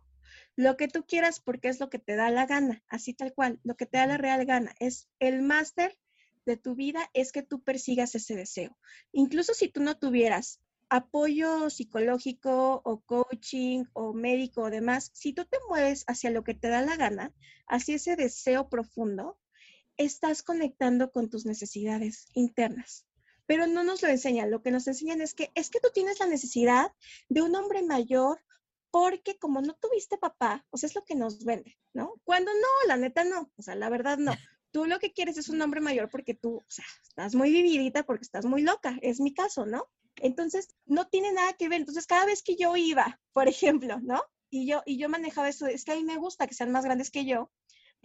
Lo 0.56 0.78
que 0.78 0.88
tú 0.88 1.06
quieras 1.06 1.40
porque 1.40 1.70
es 1.70 1.80
lo 1.80 1.90
que 1.90 2.00
te 2.00 2.16
da 2.16 2.30
la 2.30 2.46
gana, 2.46 2.84
así 2.88 3.14
tal 3.14 3.34
cual, 3.34 3.60
lo 3.64 3.76
que 3.76 3.86
te 3.86 3.98
da 3.98 4.08
la 4.08 4.18
real 4.18 4.46
gana. 4.46 4.74
Es 4.80 5.10
el 5.20 5.42
máster 5.42 5.98
de 6.46 6.58
tu 6.58 6.76
vida, 6.76 7.10
es 7.14 7.32
que 7.32 7.42
tú 7.42 7.64
persigas 7.64 8.16
ese 8.16 8.36
deseo. 8.36 8.78
Incluso 9.12 9.54
si 9.54 9.68
tú 9.68 9.82
no 9.82 9.98
tuvieras 9.98 10.62
apoyo 10.90 11.70
psicológico 11.70 12.82
o 12.86 13.02
coaching 13.02 13.86
o 13.94 14.14
médico 14.14 14.64
o 14.64 14.70
demás, 14.70 15.12
si 15.14 15.34
tú 15.34 15.46
te 15.46 15.58
mueves 15.68 16.04
hacia 16.08 16.30
lo 16.30 16.44
que 16.44 16.54
te 16.54 16.70
da 16.70 16.82
la 16.82 16.96
gana, 16.96 17.34
hacia 17.68 17.96
ese 17.96 18.16
deseo 18.16 18.70
profundo, 18.70 19.38
estás 19.98 20.44
conectando 20.44 21.12
con 21.12 21.30
tus 21.30 21.46
necesidades 21.46 22.28
internas. 22.34 23.06
Pero 23.46 23.68
no 23.68 23.84
nos 23.84 24.02
lo 24.02 24.10
enseñan, 24.10 24.50
lo 24.50 24.62
que 24.62 24.72
nos 24.72 24.88
enseñan 24.88 25.22
es 25.22 25.34
que 25.34 25.52
es 25.54 25.70
que 25.70 25.80
tú 25.80 25.90
tienes 25.94 26.20
la 26.20 26.26
necesidad 26.26 26.92
de 27.30 27.42
un 27.42 27.56
hombre 27.56 27.84
mayor 27.84 28.40
porque 28.92 29.38
como 29.38 29.62
no 29.62 29.74
tuviste 29.74 30.18
papá, 30.18 30.66
sea, 30.74 30.88
es 30.88 30.96
lo 30.96 31.04
que 31.04 31.16
nos 31.16 31.44
vende, 31.44 31.78
¿no? 31.94 32.14
Cuando 32.24 32.52
no, 32.54 32.88
la 32.88 32.96
neta 32.96 33.26
no, 33.26 33.52
o 33.58 33.62
sea, 33.62 33.76
la 33.76 33.90
verdad 33.90 34.18
no. 34.18 34.32
Tú 34.72 34.86
lo 34.86 35.00
que 35.00 35.12
quieres 35.12 35.38
es 35.38 35.50
un 35.50 35.62
hombre 35.62 35.82
mayor 35.82 36.10
porque 36.10 36.34
tú, 36.34 36.58
o 36.58 36.66
sea, 36.70 36.86
estás 37.02 37.34
muy 37.34 37.50
vividita 37.50 38.04
porque 38.04 38.24
estás 38.24 38.46
muy 38.46 38.62
loca, 38.62 38.98
es 39.02 39.22
mi 39.22 39.34
caso, 39.34 39.66
¿no? 39.66 39.88
Entonces, 40.18 40.70
no 40.86 41.08
tiene 41.08 41.32
nada 41.32 41.54
que 41.54 41.70
ver. 41.70 41.80
Entonces, 41.80 42.08
cada 42.08 42.26
vez 42.26 42.44
que 42.44 42.56
yo 42.56 42.76
iba, 42.76 43.20
por 43.32 43.48
ejemplo, 43.50 44.00
¿no? 44.02 44.22
Y 44.50 44.68
yo, 44.68 44.82
y 44.86 44.98
yo 44.98 45.10
manejaba 45.10 45.50
eso, 45.50 45.68
es 45.68 45.84
que 45.86 45.94
a 45.94 45.96
mí 45.96 46.04
me 46.04 46.18
gusta 46.18 46.48
que 46.48 46.54
sean 46.54 46.72
más 46.72 46.86
grandes 46.86 47.12
que 47.12 47.26
yo, 47.26 47.52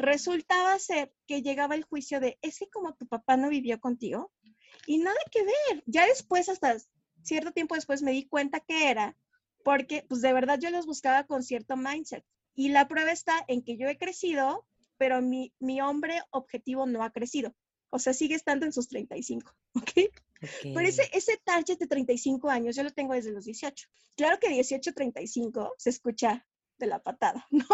resultaba 0.01 0.79
ser 0.79 1.13
que 1.27 1.43
llegaba 1.43 1.75
el 1.75 1.85
juicio 1.85 2.21
de, 2.21 2.39
es 2.43 2.59
que 2.59 2.69
como 2.69 2.95
tu 2.95 3.07
papá 3.07 3.37
no 3.37 3.49
vivió 3.49 3.79
contigo, 3.81 4.33
y 4.87 4.99
nada 4.99 5.19
que 5.31 5.43
ver. 5.45 5.83
Ya 5.87 6.07
después, 6.07 6.49
hasta 6.49 6.77
cierto 7.23 7.53
tiempo 7.53 7.75
después, 7.75 8.03
me 8.03 8.13
di 8.13 8.27
cuenta 8.27 8.61
que 8.61 8.91
era 8.91 9.17
porque, 9.63 10.05
pues 10.09 10.23
de 10.23 10.33
verdad 10.33 10.59
yo 10.59 10.71
los 10.71 10.87
buscaba 10.87 11.25
con 11.25 11.43
cierto 11.43 11.77
mindset. 11.77 12.25
Y 12.55 12.71
la 12.71 12.89
prueba 12.89 13.13
está 13.13 13.45
en 13.47 13.63
que 13.63 13.77
yo 13.77 13.89
he 13.89 13.99
crecido, 13.99 14.67
pero 14.97 15.23
mi, 15.23 15.53
mi 15.61 15.81
hombre 15.81 16.21
objetivo 16.31 16.87
no 16.87 17.05
ha 17.05 17.13
crecido. 17.13 17.55
O 17.91 17.99
sea, 17.99 18.15
sigue 18.15 18.35
estando 18.35 18.67
en 18.67 18.73
sus 18.73 18.89
35, 18.89 19.53
¿ok? 19.75 19.83
okay. 19.83 20.75
Pero 20.75 20.81
ese, 20.81 21.09
ese 21.13 21.37
target 21.45 21.79
de 21.79 21.87
35 21.87 22.49
años 22.49 22.77
yo 22.77 22.83
lo 22.83 22.91
tengo 22.91 23.15
desde 23.15 23.33
los 23.33 23.45
18. 23.45 23.89
Claro 24.17 24.39
que 24.39 24.49
18, 24.49 24.93
35 24.93 25.75
se 25.77 25.91
escucha 25.91 26.47
de 26.81 26.89
la 26.89 26.99
patada, 26.99 27.47
¿no? 27.51 27.67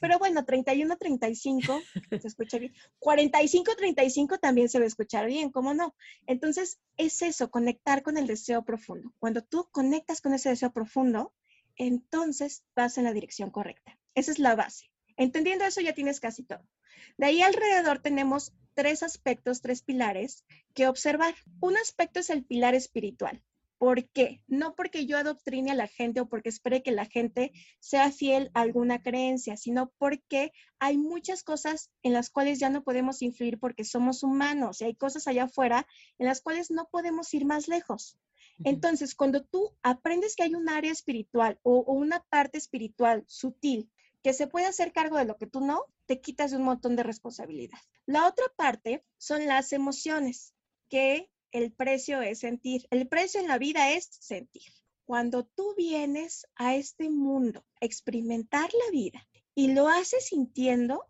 Pero 0.00 0.18
bueno, 0.18 0.44
31, 0.44 0.98
35, 0.98 1.80
se 2.20 2.28
escucha 2.28 2.58
bien. 2.58 2.74
45, 2.98 3.74
35 3.76 4.38
también 4.38 4.68
se 4.68 4.78
va 4.78 4.84
a 4.84 4.88
escuchar 4.88 5.26
bien, 5.26 5.50
¿cómo 5.50 5.72
no? 5.72 5.94
Entonces, 6.26 6.80
es 6.98 7.22
eso, 7.22 7.50
conectar 7.50 8.02
con 8.02 8.18
el 8.18 8.26
deseo 8.26 8.64
profundo. 8.64 9.14
Cuando 9.18 9.42
tú 9.42 9.68
conectas 9.72 10.20
con 10.20 10.34
ese 10.34 10.50
deseo 10.50 10.72
profundo, 10.72 11.32
entonces 11.76 12.64
vas 12.76 12.98
en 12.98 13.04
la 13.04 13.12
dirección 13.12 13.50
correcta. 13.50 13.98
Esa 14.14 14.32
es 14.32 14.38
la 14.38 14.54
base. 14.54 14.90
Entendiendo 15.16 15.64
eso, 15.64 15.80
ya 15.80 15.94
tienes 15.94 16.20
casi 16.20 16.42
todo. 16.42 16.68
De 17.16 17.26
ahí 17.26 17.42
alrededor 17.42 18.00
tenemos 18.00 18.52
tres 18.74 19.02
aspectos, 19.02 19.60
tres 19.60 19.82
pilares 19.82 20.44
que 20.74 20.88
observar. 20.88 21.34
Un 21.60 21.76
aspecto 21.76 22.20
es 22.20 22.30
el 22.30 22.44
pilar 22.44 22.74
espiritual. 22.74 23.42
¿Por 23.80 24.10
qué? 24.10 24.42
No 24.46 24.74
porque 24.74 25.06
yo 25.06 25.16
adoctrine 25.16 25.70
a 25.70 25.74
la 25.74 25.86
gente 25.86 26.20
o 26.20 26.28
porque 26.28 26.50
espere 26.50 26.82
que 26.82 26.90
la 26.90 27.06
gente 27.06 27.50
sea 27.78 28.12
fiel 28.12 28.50
a 28.52 28.60
alguna 28.60 29.02
creencia, 29.02 29.56
sino 29.56 29.90
porque 29.96 30.52
hay 30.78 30.98
muchas 30.98 31.42
cosas 31.42 31.90
en 32.02 32.12
las 32.12 32.28
cuales 32.28 32.58
ya 32.58 32.68
no 32.68 32.84
podemos 32.84 33.22
influir 33.22 33.58
porque 33.58 33.84
somos 33.84 34.22
humanos 34.22 34.82
y 34.82 34.84
hay 34.84 34.94
cosas 34.96 35.26
allá 35.26 35.44
afuera 35.44 35.86
en 36.18 36.26
las 36.26 36.42
cuales 36.42 36.70
no 36.70 36.90
podemos 36.92 37.32
ir 37.32 37.46
más 37.46 37.68
lejos. 37.68 38.18
Entonces, 38.64 39.14
cuando 39.14 39.44
tú 39.44 39.74
aprendes 39.82 40.36
que 40.36 40.42
hay 40.42 40.54
un 40.54 40.68
área 40.68 40.92
espiritual 40.92 41.58
o, 41.62 41.78
o 41.78 41.94
una 41.94 42.22
parte 42.28 42.58
espiritual 42.58 43.24
sutil 43.28 43.90
que 44.22 44.34
se 44.34 44.46
puede 44.46 44.66
hacer 44.66 44.92
cargo 44.92 45.16
de 45.16 45.24
lo 45.24 45.38
que 45.38 45.46
tú 45.46 45.62
no, 45.62 45.86
te 46.04 46.20
quitas 46.20 46.50
de 46.50 46.58
un 46.58 46.64
montón 46.64 46.96
de 46.96 47.02
responsabilidad. 47.02 47.78
La 48.04 48.26
otra 48.26 48.44
parte 48.56 49.06
son 49.16 49.46
las 49.46 49.72
emociones, 49.72 50.52
que 50.90 51.30
el 51.52 51.72
precio 51.72 52.22
es 52.22 52.40
sentir. 52.40 52.86
El 52.90 53.08
precio 53.08 53.40
en 53.40 53.48
la 53.48 53.58
vida 53.58 53.92
es 53.92 54.08
sentir. 54.20 54.70
Cuando 55.04 55.44
tú 55.44 55.74
vienes 55.76 56.46
a 56.54 56.76
este 56.76 57.10
mundo 57.10 57.64
experimentar 57.80 58.70
la 58.72 58.90
vida 58.92 59.28
y 59.54 59.72
lo 59.72 59.88
haces 59.88 60.26
sintiendo, 60.26 61.04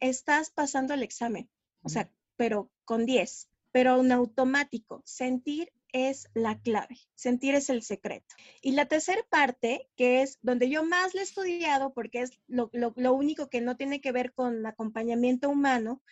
estás 0.00 0.50
pasando 0.50 0.94
el 0.94 1.02
examen. 1.02 1.48
O 1.82 1.88
sea, 1.88 2.10
pero 2.36 2.70
con 2.84 3.06
10, 3.06 3.48
pero 3.72 4.00
un 4.00 4.10
automático. 4.10 5.02
Sentir 5.04 5.72
es 5.92 6.28
la 6.34 6.58
clave. 6.60 6.98
Sentir 7.14 7.54
es 7.54 7.70
el 7.70 7.82
secreto. 7.82 8.34
Y 8.60 8.72
la 8.72 8.86
tercera 8.86 9.22
parte, 9.30 9.88
que 9.96 10.22
es 10.22 10.38
donde 10.42 10.68
yo 10.68 10.84
más 10.84 11.14
le 11.14 11.20
he 11.20 11.24
estudiado, 11.24 11.94
porque 11.94 12.22
es 12.22 12.38
lo, 12.48 12.70
único 13.14 13.48
que 13.48 13.60
no 13.60 13.76
tiene 13.76 14.00
que 14.00 14.12
ver 14.12 14.32
con 14.34 14.66
acompañamiento 14.66 15.48
humano, 15.48 16.02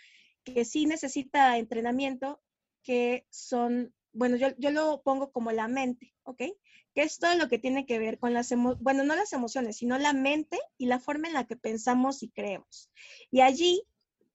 que 0.44 0.64
sí 0.64 0.86
necesita 0.86 1.58
entrenamiento, 1.58 2.40
que 2.84 3.26
son, 3.30 3.92
bueno, 4.12 4.36
yo, 4.36 4.48
yo 4.58 4.70
lo 4.70 5.02
pongo 5.02 5.32
como 5.32 5.50
la 5.50 5.66
mente, 5.66 6.14
¿ok? 6.22 6.42
Que 6.94 7.02
es 7.02 7.18
todo 7.18 7.34
lo 7.34 7.48
que 7.48 7.58
tiene 7.58 7.86
que 7.86 7.98
ver 7.98 8.18
con 8.18 8.32
las 8.32 8.52
emociones, 8.52 8.82
bueno, 8.82 9.02
no 9.02 9.16
las 9.16 9.32
emociones, 9.32 9.78
sino 9.78 9.98
la 9.98 10.12
mente 10.12 10.58
y 10.78 10.86
la 10.86 11.00
forma 11.00 11.26
en 11.26 11.34
la 11.34 11.46
que 11.46 11.56
pensamos 11.56 12.22
y 12.22 12.28
creemos. 12.28 12.90
Y 13.32 13.40
allí 13.40 13.82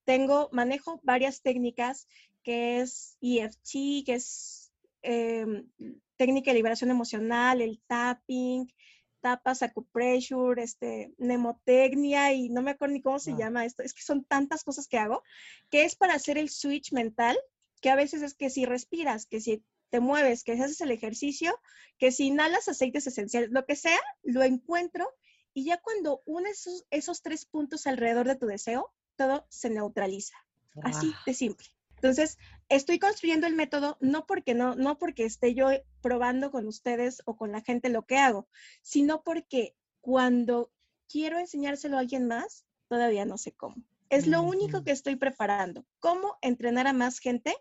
tengo, 0.04 0.50
manejo 0.52 1.00
varias 1.04 1.42
técnicas, 1.42 2.08
que 2.44 2.82
es 2.82 3.18
EFT, 3.22 4.04
que 4.06 4.14
es 4.16 4.72
em, 5.02 5.70
técnica 6.18 6.52
de 6.52 6.56
liberación 6.56 6.90
emocional, 6.90 7.62
el 7.62 7.80
tapping, 7.88 8.68
tapas, 9.22 9.62
acupressure, 9.62 10.62
este, 10.62 11.14
mnemotecnia 11.18 12.34
y 12.34 12.50
no 12.50 12.62
me 12.62 12.72
acuerdo 12.72 12.94
ni 12.94 13.02
cómo 13.02 13.20
se 13.20 13.36
llama 13.38 13.66
esto. 13.66 13.84
Es 13.84 13.94
que 13.94 14.02
son 14.02 14.24
tantas 14.24 14.64
cosas 14.64 14.88
que 14.88 14.98
hago, 14.98 15.24
que 15.70 15.84
es 15.84 15.96
para 15.96 16.16
hacer 16.16 16.38
el 16.38 16.50
switch 16.50 16.92
mental 16.92 17.38
que 17.82 17.90
a 17.90 17.96
veces 17.96 18.22
es 18.22 18.34
que 18.34 18.50
si 18.50 18.66
respiras, 18.66 19.26
que 19.26 19.42
si 19.42 19.64
te 19.90 20.00
mueves, 20.00 20.44
que 20.44 20.56
si 20.56 20.62
haces 20.62 20.82
el 20.82 20.92
ejercicio, 20.92 21.60
que 21.98 22.12
si 22.12 22.28
inhalas 22.28 22.68
aceites 22.68 23.08
esenciales, 23.08 23.50
lo 23.52 23.66
que 23.66 23.76
sea, 23.76 24.00
lo 24.24 24.44
encuentro 24.44 25.10
y 25.54 25.66
ya 25.66 25.82
cuando 25.82 26.22
unes 26.26 26.86
esos, 26.92 27.22
tres 27.22 27.46
puntos 27.46 27.88
alrededor 27.88 28.28
de 28.28 28.36
tu 28.36 28.46
deseo, 28.46 28.94
todo 29.16 29.46
se 29.50 29.70
neutraliza. 29.70 30.36
Así 30.84 31.14
de 31.26 31.34
simple. 31.34 31.68
Entonces, 31.96 32.38
estoy 32.70 33.00
construyendo 33.00 33.46
el 33.46 33.56
método 33.56 33.98
no 34.00 34.26
porque 34.26 34.54
no, 34.54 34.76
no 34.76 34.98
porque 34.98 35.26
esté 35.26 35.54
yo 35.54 35.70
probando 36.02 36.52
con 36.52 36.66
ustedes 36.68 37.22
o 37.26 37.36
con 37.36 37.52
la 37.52 37.62
gente 37.62 37.90
lo 37.90 38.06
que 38.06 38.18
hago, 38.18 38.48
sino 38.82 39.22
porque 39.24 39.76
cuando 40.00 40.72
quiero 41.10 41.40
enseñárselo 41.40 41.98
a 41.98 42.00
alguien 42.00 42.26
más, 42.28 42.66
todavía 42.88 43.26
no 43.26 43.38
sé 43.38 43.52
cómo. 43.52 43.76
Es 44.10 44.26
lo 44.26 44.42
único 44.42 44.84
que 44.84 44.92
estoy 44.92 45.16
preparando. 45.16 45.86
¿Cómo 46.00 46.38
entrenar 46.42 46.88
a 46.88 46.94
más 46.94 47.20
gente 47.20 47.56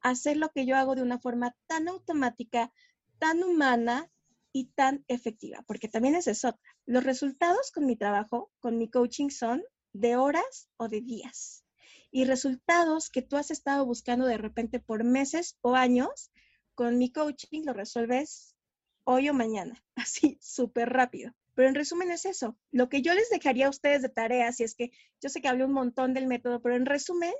a 0.00 0.10
hacer 0.10 0.36
lo 0.36 0.48
que 0.50 0.66
yo 0.66 0.76
hago 0.76 0.96
de 0.96 1.02
una 1.02 1.20
forma 1.20 1.54
tan 1.68 1.88
automática, 1.88 2.72
tan 3.18 3.44
humana 3.44 4.10
y 4.52 4.72
tan 4.74 5.04
efectiva? 5.06 5.62
Porque 5.66 5.88
también 5.88 6.16
es 6.16 6.26
eso. 6.26 6.58
Los 6.86 7.04
resultados 7.04 7.70
con 7.70 7.86
mi 7.86 7.96
trabajo, 7.96 8.50
con 8.58 8.78
mi 8.78 8.90
coaching 8.90 9.30
son 9.30 9.62
de 9.92 10.16
horas 10.16 10.68
o 10.76 10.88
de 10.88 11.00
días. 11.00 11.64
Y 12.10 12.24
resultados 12.24 13.08
que 13.08 13.22
tú 13.22 13.36
has 13.36 13.50
estado 13.50 13.86
buscando 13.86 14.26
de 14.26 14.38
repente 14.38 14.80
por 14.80 15.04
meses 15.04 15.56
o 15.60 15.76
años, 15.76 16.32
con 16.74 16.98
mi 16.98 17.12
coaching 17.12 17.62
lo 17.64 17.74
resuelves 17.74 18.56
hoy 19.04 19.28
o 19.28 19.34
mañana, 19.34 19.82
así 19.96 20.38
súper 20.40 20.90
rápido. 20.90 21.32
Pero 21.54 21.68
en 21.68 21.74
resumen 21.74 22.10
es 22.10 22.24
eso. 22.24 22.56
Lo 22.70 22.88
que 22.88 23.02
yo 23.02 23.14
les 23.14 23.30
dejaría 23.30 23.66
a 23.66 23.70
ustedes 23.70 24.02
de 24.02 24.08
tareas, 24.08 24.60
y 24.60 24.64
es 24.64 24.74
que 24.74 24.90
yo 25.20 25.28
sé 25.28 25.40
que 25.40 25.48
hablé 25.48 25.64
un 25.64 25.72
montón 25.72 26.14
del 26.14 26.26
método, 26.26 26.60
pero 26.60 26.76
en 26.76 26.86
resumen, 26.86 27.32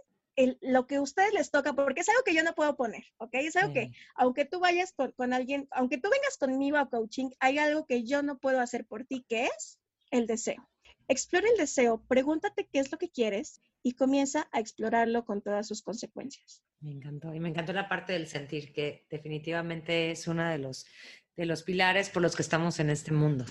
lo 0.61 0.87
que 0.87 0.97
a 0.97 1.03
ustedes 1.03 1.33
les 1.35 1.51
toca, 1.51 1.75
porque 1.75 2.01
es 2.01 2.09
algo 2.09 2.23
que 2.25 2.35
yo 2.35 2.43
no 2.43 2.55
puedo 2.55 2.77
poner, 2.77 3.05
¿ok? 3.19 3.31
Es 3.35 3.57
algo 3.57 3.75
que, 3.75 3.93
aunque 4.15 4.45
tú 4.45 4.61
vayas 4.61 4.93
con, 4.93 5.13
con, 5.13 5.33
alguien, 5.33 5.69
aunque 5.71 5.99
tú 5.99 6.09
vengas 6.11 6.39
conmigo 6.39 6.79
a 6.79 6.89
coaching, 6.89 7.31
hay 7.39 7.59
algo 7.59 7.87
que 7.87 8.05
yo 8.05 8.23
no 8.23 8.39
puedo 8.39 8.61
hacer 8.61 8.87
por 8.87 9.05
ti, 9.05 9.25
que 9.29 9.45
es 9.47 9.79
el 10.11 10.27
deseo. 10.27 10.69
Explora 11.09 11.49
el 11.51 11.59
deseo, 11.59 12.03
pregúntate 12.09 12.69
qué 12.73 12.79
es 12.79 12.91
lo 12.91 12.99
que 12.99 13.11
quieres 13.11 13.61
y 13.83 13.93
comienza 13.93 14.49
a 14.53 14.61
explorarlo 14.61 15.25
con 15.25 15.43
todas 15.43 15.67
sus 15.67 15.83
consecuencias. 15.83 16.63
Me 16.81 16.93
encantó, 16.93 17.35
y 17.35 17.41
me 17.41 17.49
encantó 17.49 17.73
la 17.73 17.89
parte 17.89 18.13
del 18.13 18.27
sentir, 18.27 18.73
que 18.73 19.07
definitivamente 19.11 20.11
es 20.11 20.27
uno 20.27 20.49
de 20.49 20.59
los, 20.59 20.87
de 21.37 21.47
los 21.47 21.63
pilares 21.63 22.09
por 22.09 22.23
los 22.23 22.37
que 22.37 22.43
estamos 22.43 22.81
en 22.81 22.91
este 22.91 23.13
mundo. 23.13 23.45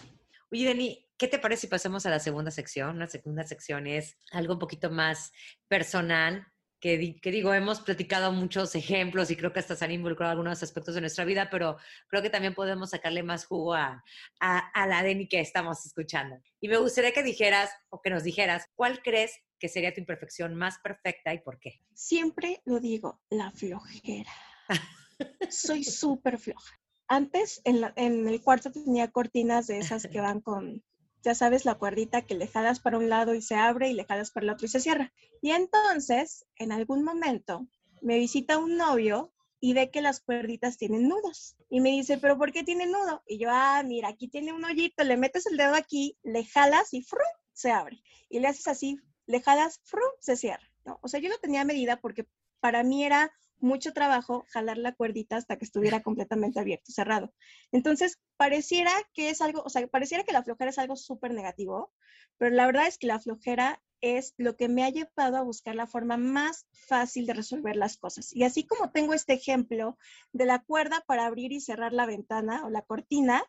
Oye, 0.52 0.68
Dani, 0.68 1.08
¿qué 1.18 1.30
te 1.30 1.40
parece 1.40 1.62
si 1.62 1.68
pasamos 1.68 2.06
a 2.06 2.10
la 2.10 2.20
segunda 2.20 2.52
sección? 2.52 3.00
La 3.00 3.08
segunda 3.08 3.44
sección 3.46 3.88
es 3.88 4.18
algo 4.32 4.54
un 4.54 4.60
poquito 4.60 4.90
más 4.92 5.32
personal, 5.70 6.46
que, 6.82 6.98
digo, 6.98 7.54
hemos 7.54 7.80
platicado 7.80 8.32
muchos 8.32 8.74
ejemplos 8.74 9.30
y 9.30 9.36
creo 9.36 9.54
que 9.54 9.60
hasta 9.60 9.76
se 9.76 9.86
han 9.86 9.92
involucrado 9.92 10.32
algunos 10.32 10.64
aspectos 10.64 10.96
de 10.96 11.02
nuestra 11.02 11.26
vida, 11.26 11.48
pero 11.52 11.78
creo 12.08 12.24
que 12.24 12.32
también 12.32 12.56
podemos 12.56 12.90
sacarle 12.90 13.22
más 13.22 13.46
jugo 13.46 13.76
a, 13.76 14.04
a, 14.40 14.88
la 14.88 15.04
Dani 15.04 15.28
que 15.28 15.40
estamos 15.40 15.86
escuchando. 15.86 16.42
Y 16.60 16.68
me 16.68 16.78
gustaría 16.78 17.14
que 17.14 17.22
dijeras 17.22 17.70
o 17.90 18.02
que 18.02 18.10
nos 18.10 18.24
dijeras, 18.24 18.66
¿cuál 18.74 19.04
crees 19.04 19.40
que 19.60 19.70
sería 19.70 19.94
tu 19.94 20.00
imperfección 20.00 20.56
más 20.56 20.80
perfecta 20.80 21.34
y 21.34 21.40
por 21.40 21.60
qué? 21.60 21.82
Siempre 21.94 22.64
lo 22.66 22.80
digo, 22.80 23.22
la 23.30 23.52
flojera. 23.52 24.32
Soy 25.52 25.84
súper 25.84 26.40
floja. 26.40 26.81
Antes 27.12 27.62
en, 27.66 27.84
el 27.98 28.42
cuarto 28.42 28.72
tenía 28.72 29.12
cortinas 29.12 29.68
de 29.68 29.80
esas 29.80 30.08
que 30.08 30.22
van 30.22 30.40
con, 30.40 30.82
ya 31.22 31.36
sabes, 31.36 31.66
la 31.66 31.76
cuerdita 31.76 32.22
que 32.22 32.36
le 32.36 32.48
jalas 32.48 32.80
para 32.80 32.98
un 32.98 33.10
lado 33.10 33.36
y 33.36 33.42
se 33.42 33.56
abre 33.56 33.90
y 33.90 33.94
le 33.94 34.06
jalas 34.06 34.32
para 34.32 34.46
el 34.46 34.50
otro 34.52 34.66
y 34.66 34.70
se 34.70 34.80
cierra. 34.80 35.12
Y 35.42 35.52
entonces, 35.52 36.46
en 36.56 36.72
algún 36.72 37.04
momento, 37.04 37.68
me 38.02 38.18
visita 38.18 38.60
un 38.60 38.78
novio 38.78 39.34
y 39.60 39.74
ve 39.74 39.92
que 39.92 40.02
las 40.02 40.22
cuerditas 40.22 40.78
tienen 40.78 41.10
nudos. 41.10 41.58
Y 41.70 41.82
me 41.82 41.90
dice, 41.90 42.18
¿pero 42.18 42.38
por 42.38 42.54
qué 42.54 42.64
tiene 42.64 42.86
nudo? 42.86 43.22
Y 43.28 43.40
yo, 43.40 43.50
ah, 43.52 43.84
mira, 43.86 44.08
aquí 44.08 44.30
tiene 44.30 44.54
un 44.54 44.64
hoyito, 44.64 45.04
le 45.04 45.18
metes 45.18 45.46
el 45.48 45.58
dedo 45.58 45.76
aquí, 45.76 46.18
le 46.24 46.46
jalas 46.46 46.94
y 46.94 47.02
¡frum! 47.02 47.20
se 47.52 47.72
abre. 47.72 48.02
Y 48.30 48.40
le 48.40 48.48
haces 48.48 48.70
así, 48.70 49.02
le 49.26 49.42
jalas, 49.42 49.82
¡frum! 49.84 50.12
se 50.22 50.38
cierra. 50.38 50.64
¿no? 50.86 50.98
O 51.02 51.10
sea, 51.10 51.20
yo 51.20 51.28
no 51.28 51.38
tenía 51.40 51.66
medida 51.66 52.00
porque 52.00 52.26
para 52.62 52.84
mí 52.84 53.04
era 53.04 53.34
mucho 53.62 53.94
trabajo 53.94 54.46
jalar 54.50 54.78
la 54.78 54.94
cuerdita 54.94 55.38
hasta 55.38 55.58
que 55.58 55.66
estuviera 55.66 56.02
completamente 56.04 56.60
abierto, 56.60 56.92
cerrado. 56.92 57.34
Entonces, 57.72 58.20
pareciera 58.38 58.92
que 59.14 59.30
es 59.30 59.42
algo, 59.42 59.64
o 59.64 59.70
sea, 59.70 59.86
pareciera 59.88 60.24
que 60.24 60.34
la 60.34 60.44
flojera 60.44 60.72
es 60.72 60.80
algo 60.80 60.96
súper 60.96 61.34
negativo, 61.34 61.94
pero 62.38 62.56
la 62.56 62.66
verdad 62.66 62.88
es 62.88 62.98
que 62.98 63.08
la 63.08 63.20
flojera 63.20 63.82
es 64.02 64.34
lo 64.38 64.58
que 64.58 64.68
me 64.68 64.84
ha 64.84 64.90
llevado 64.90 65.38
a 65.38 65.44
buscar 65.44 65.76
la 65.76 65.88
forma 65.88 66.18
más 66.18 66.66
fácil 66.72 67.28
de 67.28 67.34
resolver 67.34 67.76
las 67.76 67.98
cosas. 67.98 68.36
Y 68.36 68.44
así 68.44 68.66
como 68.66 68.92
tengo 68.92 69.14
este 69.14 69.34
ejemplo 69.34 69.98
de 70.34 70.46
la 70.46 70.60
cuerda 70.60 71.04
para 71.08 71.28
abrir 71.28 71.52
y 71.52 71.62
cerrar 71.62 71.94
la 71.94 72.08
ventana 72.08 72.66
o 72.66 72.70
la 72.70 72.82
cortina, 72.82 73.44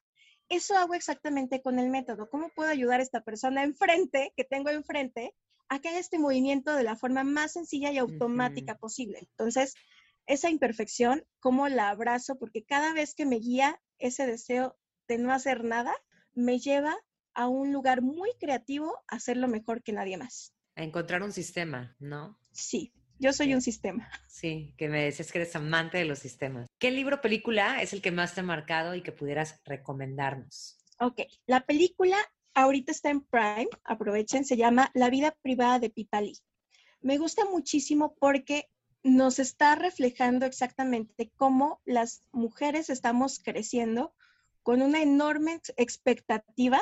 eso 0.48 0.76
hago 0.76 0.94
exactamente 0.94 1.62
con 1.62 1.78
el 1.78 1.88
método. 1.88 2.28
¿Cómo 2.28 2.50
puedo 2.50 2.70
ayudar 2.70 3.00
a 3.00 3.02
esta 3.02 3.22
persona 3.22 3.64
enfrente, 3.64 4.34
que 4.36 4.44
tengo 4.44 4.68
enfrente, 4.68 5.34
a 5.70 5.80
que 5.80 5.88
haga 5.88 5.98
este 5.98 6.18
movimiento 6.18 6.74
de 6.74 6.82
la 6.82 6.96
forma 6.96 7.24
más 7.24 7.52
sencilla 7.52 7.90
y 7.90 7.96
automática 7.96 8.76
posible? 8.76 9.20
Entonces, 9.20 9.74
esa 10.26 10.50
imperfección, 10.50 11.24
cómo 11.40 11.68
la 11.68 11.90
abrazo, 11.90 12.38
porque 12.38 12.64
cada 12.64 12.92
vez 12.92 13.14
que 13.14 13.26
me 13.26 13.36
guía 13.36 13.80
ese 13.98 14.26
deseo 14.26 14.76
de 15.08 15.18
no 15.18 15.32
hacer 15.32 15.64
nada, 15.64 15.94
me 16.34 16.58
lleva 16.58 16.96
a 17.34 17.48
un 17.48 17.72
lugar 17.72 18.02
muy 18.02 18.30
creativo 18.38 19.02
a 19.08 19.16
hacerlo 19.16 19.48
mejor 19.48 19.82
que 19.82 19.92
nadie 19.92 20.16
más. 20.16 20.54
A 20.76 20.82
encontrar 20.82 21.22
un 21.22 21.32
sistema, 21.32 21.96
¿no? 21.98 22.38
Sí, 22.52 22.92
yo 23.18 23.32
soy 23.32 23.54
un 23.54 23.62
sistema. 23.62 24.10
Sí, 24.32 24.74
que 24.76 24.88
me 24.88 25.04
dices 25.04 25.30
que 25.30 25.38
eres 25.38 25.54
amante 25.54 25.98
de 25.98 26.04
los 26.04 26.18
sistemas. 26.18 26.66
¿Qué 26.80 26.90
libro 26.90 27.20
película 27.20 27.80
es 27.80 27.92
el 27.92 28.02
que 28.02 28.10
más 28.10 28.34
te 28.34 28.40
ha 28.40 28.42
marcado 28.42 28.96
y 28.96 29.02
que 29.02 29.12
pudieras 29.12 29.60
recomendarnos? 29.64 30.78
Ok, 30.98 31.20
la 31.46 31.64
película 31.64 32.16
ahorita 32.54 32.90
está 32.90 33.10
en 33.10 33.20
Prime, 33.20 33.68
aprovechen, 33.84 34.44
se 34.44 34.56
llama 34.56 34.90
La 34.94 35.10
vida 35.10 35.36
privada 35.42 35.78
de 35.78 35.90
Pipali. 35.90 36.36
Me 37.02 37.18
gusta 37.18 37.44
muchísimo 37.44 38.16
porque 38.18 38.68
nos 39.02 39.38
está 39.38 39.74
reflejando 39.74 40.46
exactamente 40.46 41.32
cómo 41.36 41.80
las 41.84 42.22
mujeres 42.30 42.88
estamos 42.88 43.40
creciendo 43.40 44.14
con 44.62 44.80
una 44.80 45.02
enorme 45.02 45.60
expectativa 45.76 46.80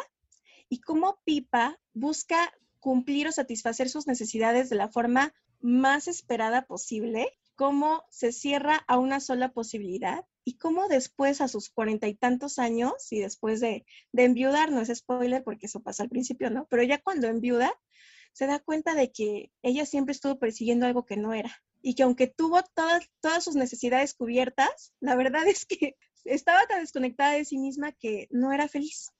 y 0.68 0.80
cómo 0.80 1.20
Pipa 1.24 1.78
busca 1.94 2.52
cumplir 2.78 3.28
o 3.28 3.32
satisfacer 3.32 3.88
sus 3.88 4.06
necesidades 4.06 4.68
de 4.68 4.76
la 4.76 4.88
forma 4.88 5.34
más 5.60 6.08
esperada 6.08 6.66
posible, 6.66 7.28
cómo 7.54 8.04
se 8.10 8.32
cierra 8.32 8.84
a 8.86 8.98
una 8.98 9.20
sola 9.20 9.52
posibilidad 9.52 10.24
y 10.44 10.56
cómo 10.56 10.88
después 10.88 11.40
a 11.40 11.48
sus 11.48 11.70
cuarenta 11.70 12.08
y 12.08 12.14
tantos 12.14 12.58
años 12.58 13.12
y 13.12 13.20
después 13.20 13.60
de, 13.60 13.84
de 14.12 14.24
enviudar, 14.24 14.72
no 14.72 14.80
es 14.80 14.88
spoiler 14.94 15.42
porque 15.42 15.66
eso 15.66 15.82
pasa 15.82 16.02
al 16.02 16.08
principio, 16.08 16.50
¿no? 16.50 16.66
Pero 16.70 16.82
ya 16.82 16.98
cuando 16.98 17.28
enviuda, 17.28 17.72
se 18.32 18.46
da 18.46 18.58
cuenta 18.58 18.94
de 18.94 19.10
que 19.10 19.52
ella 19.62 19.84
siempre 19.84 20.12
estuvo 20.12 20.38
persiguiendo 20.38 20.86
algo 20.86 21.04
que 21.04 21.16
no 21.16 21.34
era 21.34 21.62
y 21.82 21.94
que 21.94 22.02
aunque 22.02 22.26
tuvo 22.26 22.62
todas, 22.74 23.08
todas 23.20 23.44
sus 23.44 23.56
necesidades 23.56 24.14
cubiertas, 24.14 24.92
la 25.00 25.16
verdad 25.16 25.42
es 25.46 25.66
que 25.66 25.96
estaba 26.24 26.66
tan 26.66 26.80
desconectada 26.80 27.32
de 27.32 27.44
sí 27.44 27.58
misma 27.58 27.92
que 27.92 28.28
no 28.30 28.52
era 28.52 28.68
feliz 28.68 29.10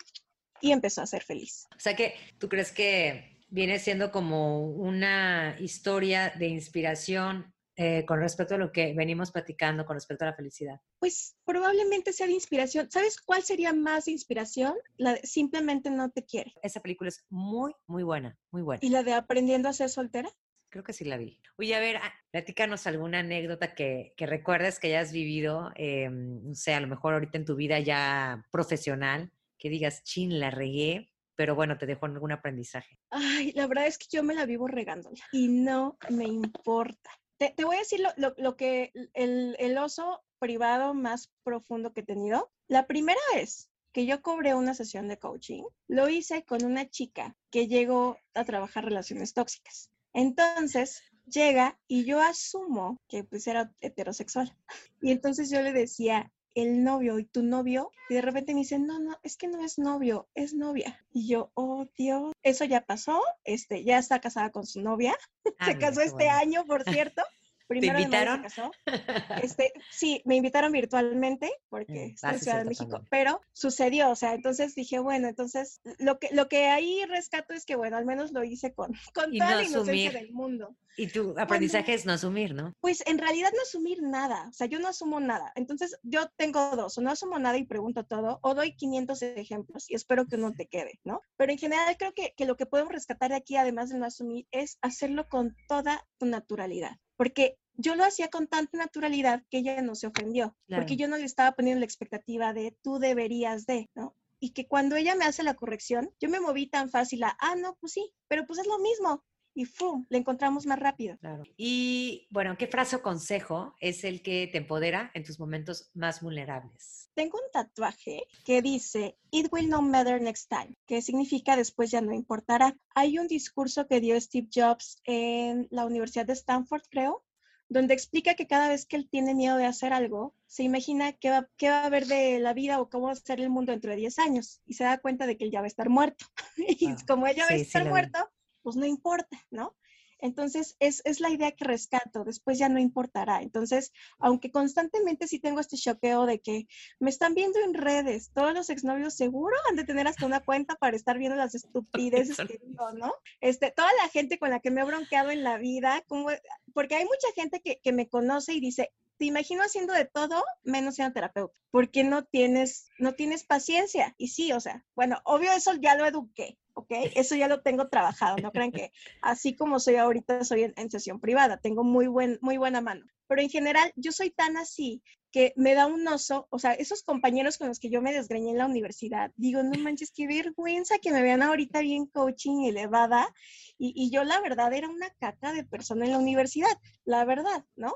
y 0.61 0.73
empezó 0.73 1.03
a 1.03 1.07
ser 1.07 1.23
feliz. 1.23 1.67
O 1.77 1.81
sea 1.81 1.97
que 1.97 2.15
tú 2.39 2.49
crees 2.49 2.73
que 2.73 3.39
viene 3.49 3.79
siendo 3.79 4.13
como 4.13 4.65
una 4.65 5.57
historia 5.59 6.33
de 6.39 6.49
inspiración 6.49 7.53
eh, 7.83 8.05
con 8.05 8.21
respecto 8.21 8.57
a 8.57 8.59
lo 8.59 8.73
que 8.73 8.93
venimos 8.93 9.31
platicando 9.33 9.87
con 9.87 9.97
respecto 9.97 10.27
a 10.27 10.29
la 10.29 10.35
felicidad? 10.35 10.81
Pues 10.99 11.35
probablemente 11.47 12.13
sea 12.13 12.27
de 12.27 12.35
inspiración. 12.35 12.91
¿Sabes 12.91 13.19
cuál 13.19 13.43
sería 13.43 13.73
más 13.73 14.05
de 14.05 14.13
inspiración? 14.13 14.75
La 14.99 15.15
de 15.15 15.27
Simplemente 15.27 15.89
no 15.89 16.11
te 16.11 16.23
quiere. 16.23 16.53
Esa 16.63 16.81
película 16.81 17.09
es 17.09 17.25
muy, 17.31 17.73
muy 17.87 18.03
buena, 18.03 18.37
muy 18.51 18.61
buena. 18.61 18.81
¿Y 18.85 18.91
la 18.91 19.03
de 19.03 19.15
Aprendiendo 19.15 19.71
a 19.71 19.73
ser 19.73 19.89
soltera? 19.89 20.31
Creo 20.71 20.85
que 20.85 20.93
sí 20.93 21.05
la 21.05 21.17
vi. 21.17 21.41
Oye, 21.59 21.75
a 21.75 21.81
ver, 21.81 21.97
ah, 21.97 22.13
platícanos 22.31 22.87
alguna 22.87 23.19
anécdota 23.19 23.75
que, 23.75 24.15
que 24.17 24.27
recuerdes 24.27 24.79
que 24.79 24.87
hayas 24.87 25.13
vivido, 25.13 25.73
eh, 25.75 26.09
no 26.11 26.55
sé, 26.55 26.75
a 26.75 26.81
lo 26.81 26.87
mejor 26.87 27.15
ahorita 27.15 27.39
en 27.39 27.45
tu 27.45 27.57
vida 27.57 27.81
ya 27.81 28.47
profesional, 28.53 29.33
que 29.59 29.69
digas, 29.69 30.05
chin, 30.05 30.41
la 30.41 30.51
regué, 30.51 31.13
pero 31.41 31.55
bueno, 31.55 31.79
te 31.79 31.87
dejó 31.87 32.07
algún 32.07 32.33
aprendizaje. 32.33 32.99
Ay, 33.11 33.53
la 33.53 33.67
verdad 33.67 33.87
es 33.87 33.99
que 33.99 34.07
yo 34.11 34.23
me 34.23 34.35
la 34.35 34.47
vivo 34.47 34.69
regándola 34.69 35.17
y 35.33 35.49
no 35.49 35.97
me 36.11 36.25
importa. 36.25 37.11
Te, 37.39 37.55
voy 37.65 37.77
a 37.77 37.79
decir 37.79 38.03
lo, 38.17 38.57
que 38.57 38.93
el, 39.15 39.79
oso 39.79 40.23
privado 40.39 40.93
más 40.93 41.33
profundo 41.43 41.95
que 41.95 42.01
he 42.01 42.05
tenido. 42.05 42.53
La 42.69 42.87
primera 42.87 43.21
es 43.37 43.71
que 43.93 44.05
yo 44.05 44.21
cobré 44.21 44.55
una 44.55 44.75
sesión 44.75 45.09
de 45.09 45.19
coaching. 45.19 45.63
Lo 45.89 46.11
hice 46.11 46.45
con 46.45 46.63
una 46.63 46.91
chica 46.91 47.35
que 47.51 47.67
llegó 47.67 48.19
a 48.35 48.45
trabajar 48.45 48.85
relaciones 48.85 49.33
tóxicas. 49.33 49.91
Entonces, 50.13 51.03
llega 51.27 51.79
y 51.87 52.05
yo 52.05 52.21
asumo 52.21 52.99
que 53.09 53.25
pues 53.25 53.47
era 53.47 53.73
heterosexual. 53.81 54.55
Y 55.01 55.13
entonces 55.13 55.51
yo 55.51 55.63
le 55.63 55.73
decía, 55.73 56.31
el 56.55 56.83
novio 56.83 57.19
y 57.19 57.25
tu 57.25 57.43
novio, 57.43 57.93
y 58.09 58.15
de 58.15 58.23
repente 58.23 58.55
me 58.55 58.61
dicen, 58.61 58.87
no, 58.87 58.99
no, 58.99 59.19
es 59.23 59.37
que 59.37 59.49
no 59.49 59.65
es 59.65 59.79
novio, 59.79 60.29
es 60.35 60.53
novia. 60.53 61.05
Y 61.13 61.29
yo, 61.29 61.51
oh 61.55 61.87
Dios, 61.97 62.33
eso 62.43 62.65
ya 62.65 62.85
pasó, 62.85 63.23
este, 63.45 63.85
ya 63.85 63.99
está 63.99 64.21
casada 64.21 64.51
con 64.51 64.67
su 64.67 64.81
novia, 64.81 65.17
ah, 65.59 65.67
se 65.67 65.79
casó 65.79 66.01
este 66.01 66.29
año, 66.29 66.65
por 66.67 66.85
cierto. 66.85 67.23
Primero 67.71 67.99
¿Te 67.99 68.03
invitaron? 68.03 68.43
Este, 69.45 69.73
sí, 69.93 70.23
me 70.25 70.35
invitaron 70.35 70.73
virtualmente 70.73 71.53
porque 71.69 72.09
mm, 72.09 72.15
estoy 72.15 72.31
en 72.33 72.39
Ciudad 72.41 72.59
de 72.59 72.65
México, 72.65 73.05
pero 73.11 73.41
sucedió, 73.53 74.11
o 74.11 74.17
sea, 74.17 74.35
entonces 74.35 74.75
dije, 74.75 74.99
bueno, 74.99 75.29
entonces 75.29 75.81
lo 76.01 76.19
que, 76.19 76.31
lo 76.33 76.49
que 76.49 76.67
ahí 76.67 77.05
rescato 77.07 77.55
es 77.55 77.65
que, 77.65 77.77
bueno, 77.77 77.97
al 77.97 78.07
menos 78.07 78.33
lo 78.33 78.43
hice 78.43 78.75
con, 78.75 78.91
con 79.15 79.33
toda 79.39 79.55
la 79.55 79.63
inocencia 79.63 80.11
del 80.11 80.33
mundo. 80.33 80.77
Y 80.97 81.09
tu 81.09 81.35
aprendizaje 81.39 81.95
es 81.95 82.05
no 82.05 82.13
asumir, 82.13 82.55
¿no? 82.55 82.75
Pues 82.81 83.03
en 83.07 83.19
realidad 83.19 83.51
no 83.55 83.63
asumir 83.63 84.03
nada, 84.03 84.49
o 84.49 84.53
sea, 84.53 84.67
yo 84.67 84.79
no 84.79 84.89
asumo 84.89 85.21
nada. 85.21 85.53
Entonces 85.55 85.99
yo 86.03 86.29
tengo 86.37 86.77
dos, 86.77 86.99
o 86.99 87.01
no 87.01 87.11
asumo 87.11 87.39
nada 87.39 87.57
y 87.59 87.65
pregunto 87.65 88.05
todo, 88.05 88.39
o 88.43 88.55
doy 88.55 88.77
500 88.77 89.23
ejemplos 89.23 89.91
y 89.91 89.95
espero 89.95 90.27
que 90.27 90.37
uno 90.37 90.53
te 90.53 90.67
quede, 90.67 91.01
¿no? 91.05 91.21
Pero 91.37 91.53
en 91.53 91.59
general 91.59 91.97
creo 91.99 92.13
que, 92.13 92.35
que 92.37 92.45
lo 92.45 92.57
que 92.57 92.67
podemos 92.67 92.93
rescatar 92.93 93.31
de 93.31 93.37
aquí, 93.37 93.57
además 93.57 93.91
de 93.91 93.99
no 93.99 94.07
asumir, 94.07 94.47
es 94.51 94.79
hacerlo 94.83 95.29
con 95.29 95.57
toda 95.69 96.07
tu 96.19 96.27
naturalidad 96.27 96.97
porque 97.21 97.59
yo 97.75 97.97
lo 97.97 98.05
hacía 98.05 98.29
con 98.29 98.47
tanta 98.47 98.79
naturalidad 98.79 99.43
que 99.51 99.59
ella 99.59 99.83
no 99.83 99.95
se 99.95 100.07
ofendió, 100.07 100.57
porque 100.69 100.97
yo 100.97 101.07
no 101.07 101.19
le 101.19 101.27
estaba 101.27 101.53
poniendo 101.53 101.81
la 101.81 101.85
expectativa 101.85 102.55
de 102.55 102.75
tú 102.81 102.99
deberías 102.99 103.67
de, 103.67 103.91
¿no? 103.95 104.17
Y 104.39 104.55
que 104.55 104.67
cuando 104.67 104.97
ella 104.97 105.15
me 105.17 105.27
hace 105.27 105.43
la 105.43 105.53
corrección, 105.53 106.15
yo 106.19 106.31
me 106.31 106.41
moví 106.41 106.67
tan 106.67 106.89
fácil 106.89 107.23
a, 107.25 107.37
ah, 107.39 107.57
no, 107.57 107.77
pues 107.79 107.93
sí, 107.93 108.15
pero 108.27 108.47
pues 108.47 108.61
es 108.61 108.67
lo 108.67 108.79
mismo. 108.79 109.23
Y 109.61 109.67
¡fum! 109.67 110.07
Le 110.09 110.17
encontramos 110.17 110.65
más 110.65 110.79
rápido. 110.79 111.19
Claro. 111.19 111.43
Y 111.59 112.27
bueno, 112.31 112.57
¿qué 112.57 112.67
frase 112.67 112.97
o 112.97 113.03
consejo 113.03 113.75
es 113.79 114.05
el 114.05 114.23
que 114.23 114.49
te 114.51 114.57
empodera 114.57 115.11
en 115.13 115.23
tus 115.23 115.39
momentos 115.39 115.91
más 115.93 116.23
vulnerables? 116.23 117.11
Tengo 117.13 117.37
un 117.37 117.51
tatuaje 117.53 118.23
que 118.47 118.63
dice, 118.63 119.19
It 119.31 119.49
will 119.53 119.69
not 119.69 119.83
matter 119.83 120.19
next 120.19 120.49
time, 120.49 120.79
que 120.87 121.03
significa 121.03 121.57
después 121.57 121.91
ya 121.91 122.01
no 122.01 122.15
importará. 122.15 122.75
Hay 122.95 123.19
un 123.19 123.29
discurso 123.29 123.87
que 123.87 124.01
dio 124.01 124.19
Steve 124.19 124.49
Jobs 124.51 124.97
en 125.05 125.69
la 125.71 125.85
Universidad 125.85 126.25
de 126.25 126.33
Stanford, 126.33 126.85
creo, 126.89 127.23
donde 127.69 127.93
explica 127.93 128.37
que 128.37 128.47
cada 128.47 128.71
vez 128.71 128.87
que 128.87 128.97
él 128.97 129.11
tiene 129.11 129.35
miedo 129.35 129.59
de 129.59 129.67
hacer 129.67 129.93
algo, 129.93 130.35
se 130.47 130.63
imagina 130.63 131.13
qué 131.13 131.29
va, 131.29 131.51
qué 131.59 131.69
va 131.69 131.83
a 131.83 131.87
haber 131.87 132.07
de 132.07 132.39
la 132.39 132.55
vida 132.55 132.81
o 132.81 132.89
cómo 132.89 133.09
va 133.09 133.13
a 133.13 133.17
ser 133.17 133.43
el 133.43 133.51
mundo 133.51 133.73
dentro 133.73 133.91
de 133.91 133.99
10 133.99 134.21
años 134.21 134.63
y 134.65 134.73
se 134.73 134.85
da 134.85 134.97
cuenta 134.97 135.27
de 135.27 135.37
que 135.37 135.45
él 135.45 135.51
ya 135.51 135.61
va 135.61 135.67
a 135.67 135.69
estar 135.69 135.91
muerto. 135.91 136.25
y 136.57 136.87
ah, 136.87 136.97
como 137.07 137.27
ella 137.27 137.45
va 137.45 137.55
a 137.55 137.59
estar 137.59 137.87
muerto, 137.87 138.27
pues 138.63 138.77
no 138.77 138.87
importa, 138.87 139.39
¿no? 139.51 139.77
Entonces, 140.23 140.77
es, 140.81 141.03
es, 141.05 141.21
la 141.21 141.31
idea 141.31 141.53
que 141.53 141.65
rescato, 141.65 142.25
después 142.25 142.59
ya 142.59 142.69
no 142.69 142.79
importará. 142.79 143.43
Entonces, 143.43 143.93
aunque 144.19 144.51
constantemente 144.51 145.27
sí 145.27 145.39
tengo 145.39 145.61
este 145.61 145.77
choqueo 145.77 146.27
de 146.27 146.41
que 146.41 146.67
me 146.99 147.11
están 147.11 147.35
viendo 147.35 147.59
en 147.61 147.75
redes, 147.75 148.31
todos 148.35 148.55
los 148.55 148.71
exnovios 148.71 149.15
seguro 149.15 149.57
han 149.69 149.77
de 149.77 149.85
tener 149.85 150.07
hasta 150.07 150.27
una 150.27 150.41
cuenta 150.41 150.77
para 150.77 150.97
estar 150.97 151.19
viendo 151.19 151.37
las 151.37 151.55
estupideces 151.55 152.37
que 152.37 152.61
digo, 152.63 152.93
¿no? 152.93 153.15
Este, 153.41 153.71
toda 153.71 153.91
la 154.03 154.09
gente 154.09 154.39
con 154.39 154.51
la 154.51 154.61
que 154.61 154.71
me 154.71 154.83
he 154.83 154.85
bronqueado 154.85 155.31
en 155.31 155.43
la 155.43 155.59
vida, 155.59 156.03
como, 156.07 156.29
porque 156.75 156.97
hay 156.97 157.05
mucha 157.05 157.33
gente 157.35 157.61
que, 157.61 157.81
que 157.83 157.93
me 157.93 158.09
conoce 158.09 158.53
y 158.55 158.61
dice, 158.61 158.93
te 159.21 159.27
imagino 159.27 159.63
haciendo 159.63 159.93
de 159.93 160.07
todo 160.07 160.43
menos 160.63 160.95
siendo 160.95 161.13
terapeuta, 161.13 161.55
porque 161.71 162.05
no 162.05 162.25
tienes, 162.25 162.89
no 162.99 163.13
tienes 163.13 163.45
paciencia. 163.45 164.15
Y 164.17 164.29
sí, 164.29 164.51
o 164.53 164.61
sea, 164.61 164.87
bueno, 164.95 165.19
obvio 165.25 165.53
eso 165.53 165.75
ya 165.75 165.95
lo 165.95 166.07
eduqué, 166.07 166.59
¿ok? 166.73 166.91
Eso 167.15 167.35
ya 167.35 167.47
lo 167.47 167.61
tengo 167.61 167.91
trabajado, 167.91 168.39
no 168.39 168.51
crean 168.51 168.73
que 168.73 168.93
así 169.23 169.55
como 169.55 169.79
soy 169.79 169.97
ahorita, 169.97 170.43
soy 170.45 170.63
en, 170.63 170.73
en, 170.79 170.91
sesión 170.91 171.21
privada, 171.21 171.59
tengo 171.59 171.85
muy, 171.85 172.07
buen, 172.07 172.39
muy 172.41 172.57
buena 172.57 172.81
mano. 172.81 173.05
Pero 173.31 173.43
en 173.43 173.49
general, 173.49 173.93
yo 173.95 174.11
soy 174.11 174.31
tan 174.31 174.57
así 174.57 175.05
que 175.31 175.53
me 175.55 175.75
da 175.75 175.87
un 175.87 176.07
oso, 176.09 176.49
o 176.51 176.59
sea, 176.59 176.73
esos 176.73 177.05
compañeros 177.05 177.59
con 177.59 177.69
los 177.69 177.79
que 177.79 177.89
yo 177.89 178.03
me 178.03 178.13
desgreñé 178.13 178.51
en 178.51 178.59
la 178.59 178.67
universidad, 178.67 179.31
digo, 179.37 179.63
no 179.63 179.79
manches, 179.79 180.11
qué 180.11 180.27
vergüenza 180.27 180.99
que 180.99 181.13
me 181.13 181.23
vean 181.23 181.41
ahorita 181.41 181.79
bien 181.79 182.07
coaching 182.07 182.65
elevada, 182.65 183.33
y, 183.79 183.93
y 183.95 184.11
yo 184.11 184.25
la 184.25 184.41
verdad 184.41 184.73
era 184.73 184.89
una 184.89 185.09
caca 185.21 185.53
de 185.53 185.63
persona 185.63 186.07
en 186.07 186.11
la 186.11 186.19
universidad, 186.19 186.77
la 187.05 187.25
verdad, 187.25 187.65
¿no? 187.77 187.95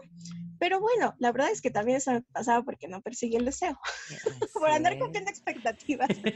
Pero 0.58 0.80
bueno, 0.80 1.14
la 1.18 1.32
verdad 1.32 1.50
es 1.50 1.60
que 1.60 1.70
también 1.70 1.98
eso 1.98 2.12
me 2.12 2.22
pasaba 2.22 2.64
porque 2.64 2.88
no 2.88 3.02
perseguí 3.02 3.36
el 3.36 3.44
deseo, 3.44 3.78
por 4.54 4.70
andar 4.70 4.98
cumpliendo 4.98 5.30
expectativas. 5.30 6.08
eso, 6.10 6.28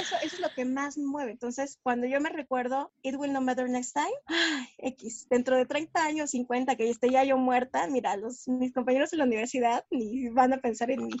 eso, 0.00 0.16
es 0.22 0.40
lo 0.40 0.48
que 0.54 0.64
más 0.64 0.96
me 0.96 1.04
mueve. 1.04 1.32
Entonces, 1.32 1.78
cuando 1.82 2.06
yo 2.06 2.20
me 2.20 2.30
recuerdo, 2.30 2.92
It 3.02 3.16
Will 3.16 3.32
No 3.32 3.40
Matter 3.40 3.68
Next 3.68 3.94
Time, 3.94 4.14
ay, 4.26 4.68
X, 4.78 5.26
dentro 5.28 5.56
de 5.56 5.66
30 5.66 6.04
años, 6.04 6.30
50, 6.30 6.76
que 6.76 6.88
esté 6.88 7.10
ya 7.10 7.24
yo 7.24 7.36
muerta, 7.36 7.86
mira, 7.88 8.11
los, 8.16 8.48
mis 8.48 8.72
compañeros 8.72 9.12
en 9.12 9.20
la 9.20 9.24
universidad 9.24 9.84
ni 9.90 10.28
van 10.28 10.52
a 10.52 10.60
pensar 10.60 10.90
en 10.90 11.06
mí. 11.06 11.12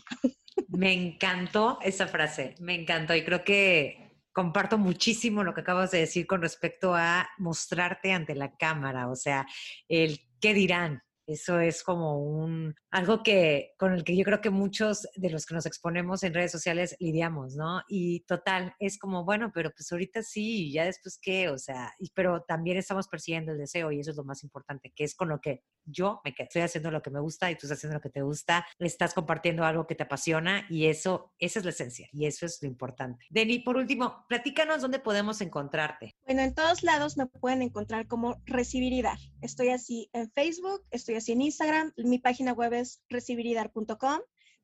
Me 0.68 0.92
encantó 0.92 1.78
esa 1.82 2.06
frase, 2.06 2.54
me 2.60 2.74
encantó 2.74 3.14
y 3.14 3.24
creo 3.24 3.44
que 3.44 4.02
comparto 4.32 4.78
muchísimo 4.78 5.44
lo 5.44 5.54
que 5.54 5.60
acabas 5.60 5.90
de 5.90 6.00
decir 6.00 6.26
con 6.26 6.42
respecto 6.42 6.94
a 6.94 7.28
mostrarte 7.38 8.12
ante 8.12 8.34
la 8.34 8.56
cámara, 8.56 9.08
o 9.08 9.16
sea, 9.16 9.46
el 9.88 10.20
qué 10.40 10.54
dirán, 10.54 11.02
eso 11.32 11.60
es 11.60 11.82
como 11.82 12.18
un 12.18 12.74
algo 12.90 13.22
que 13.22 13.72
con 13.78 13.92
el 13.92 14.04
que 14.04 14.16
yo 14.16 14.24
creo 14.24 14.40
que 14.40 14.50
muchos 14.50 15.08
de 15.16 15.30
los 15.30 15.46
que 15.46 15.54
nos 15.54 15.66
exponemos 15.66 16.22
en 16.22 16.34
redes 16.34 16.52
sociales 16.52 16.96
lidiamos, 17.00 17.56
¿no? 17.56 17.82
Y 17.88 18.20
total, 18.20 18.74
es 18.78 18.98
como, 18.98 19.24
bueno, 19.24 19.50
pero 19.54 19.70
pues 19.70 19.90
ahorita 19.90 20.22
sí, 20.22 20.72
ya 20.72 20.84
después 20.84 21.18
qué, 21.20 21.48
o 21.48 21.58
sea, 21.58 21.92
y, 21.98 22.10
pero 22.10 22.42
también 22.42 22.76
estamos 22.76 23.08
persiguiendo 23.08 23.52
el 23.52 23.58
deseo 23.58 23.92
y 23.92 24.00
eso 24.00 24.10
es 24.10 24.16
lo 24.16 24.24
más 24.24 24.42
importante, 24.44 24.92
que 24.94 25.04
es 25.04 25.14
con 25.14 25.28
lo 25.28 25.40
que 25.40 25.62
yo 25.84 26.20
me 26.24 26.34
quedo. 26.34 26.46
Estoy 26.46 26.62
haciendo 26.62 26.90
lo 26.90 27.02
que 27.02 27.10
me 27.10 27.20
gusta 27.20 27.50
y 27.50 27.54
tú 27.54 27.66
estás 27.66 27.78
haciendo 27.78 27.96
lo 27.96 28.02
que 28.02 28.10
te 28.10 28.22
gusta, 28.22 28.66
estás 28.78 29.14
compartiendo 29.14 29.64
algo 29.64 29.86
que 29.86 29.94
te 29.94 30.02
apasiona 30.02 30.66
y 30.68 30.86
eso, 30.86 31.32
esa 31.38 31.58
es 31.60 31.64
la 31.64 31.70
esencia 31.70 32.08
y 32.12 32.26
eso 32.26 32.46
es 32.46 32.58
lo 32.62 32.68
importante. 32.68 33.24
Deni, 33.30 33.60
por 33.60 33.76
último, 33.76 34.26
platícanos 34.28 34.82
dónde 34.82 34.98
podemos 34.98 35.40
encontrarte. 35.40 36.14
Bueno, 36.26 36.42
en 36.42 36.54
todos 36.54 36.82
lados 36.82 37.16
me 37.16 37.26
pueden 37.26 37.62
encontrar 37.62 38.06
como 38.06 38.42
recibir 38.44 38.92
y 38.92 39.02
dar. 39.02 39.18
Estoy 39.40 39.68
así 39.68 40.10
en 40.12 40.30
Facebook, 40.32 40.84
estoy 40.90 41.14
así 41.14 41.21
en 41.28 41.42
Instagram, 41.42 41.92
mi 41.96 42.18
página 42.18 42.52
web 42.52 42.72
es 42.72 43.02
recibiridar.com. 43.08 44.20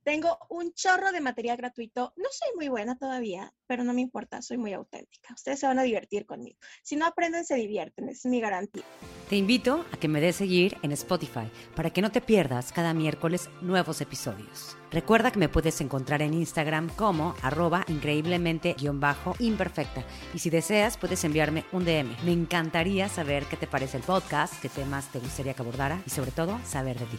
Tengo 0.09 0.40
un 0.48 0.72
chorro 0.72 1.12
de 1.12 1.20
material 1.20 1.59
gratuito. 1.59 2.14
No 2.16 2.24
soy 2.30 2.48
muy 2.56 2.68
buena 2.68 2.96
todavía, 2.96 3.52
pero 3.66 3.84
no 3.84 3.92
me 3.92 4.00
importa, 4.00 4.40
soy 4.40 4.56
muy 4.56 4.72
auténtica. 4.72 5.34
Ustedes 5.34 5.61
se 5.61 5.66
van 5.66 5.78
a 5.78 5.82
divertir 5.82 6.24
conmigo. 6.24 6.59
Si 6.82 6.96
no 6.96 7.04
aprenden, 7.04 7.44
se 7.44 7.56
divierten, 7.56 8.09
es 8.09 8.24
mi 8.24 8.40
garantía. 8.40 8.84
Te 9.28 9.36
invito 9.36 9.84
a 9.92 9.98
que 9.98 10.09
me 10.09 10.22
des 10.22 10.36
seguir 10.36 10.78
en 10.82 10.92
Spotify 10.92 11.50
para 11.76 11.90
que 11.90 12.00
no 12.00 12.11
te 12.11 12.22
pierdas 12.22 12.72
cada 12.72 12.94
miércoles 12.94 13.50
nuevos 13.61 14.00
episodios. 14.00 14.78
Recuerda 14.90 15.30
que 15.30 15.40
me 15.40 15.50
puedes 15.50 15.78
encontrar 15.82 16.22
en 16.22 16.32
Instagram 16.32 16.88
como 16.96 17.34
arroba 17.42 17.84
increíblemente-imperfecta. 17.88 20.06
Y 20.32 20.38
si 20.38 20.48
deseas, 20.48 20.96
puedes 20.96 21.22
enviarme 21.24 21.66
un 21.70 21.84
DM. 21.84 22.16
Me 22.24 22.32
encantaría 22.32 23.11
saber 23.11 23.44
qué 23.44 23.59
te 23.59 23.66
parece 23.66 23.98
el 23.98 24.04
podcast, 24.04 24.59
qué 24.62 24.70
temas 24.70 25.12
te 25.12 25.18
gustaría 25.18 25.52
que 25.52 25.61
abordara 25.61 26.02
y 26.06 26.11
sobre 26.11 26.30
todo 26.30 26.59
saber 26.64 26.98
de 26.98 27.04
ti. 27.04 27.18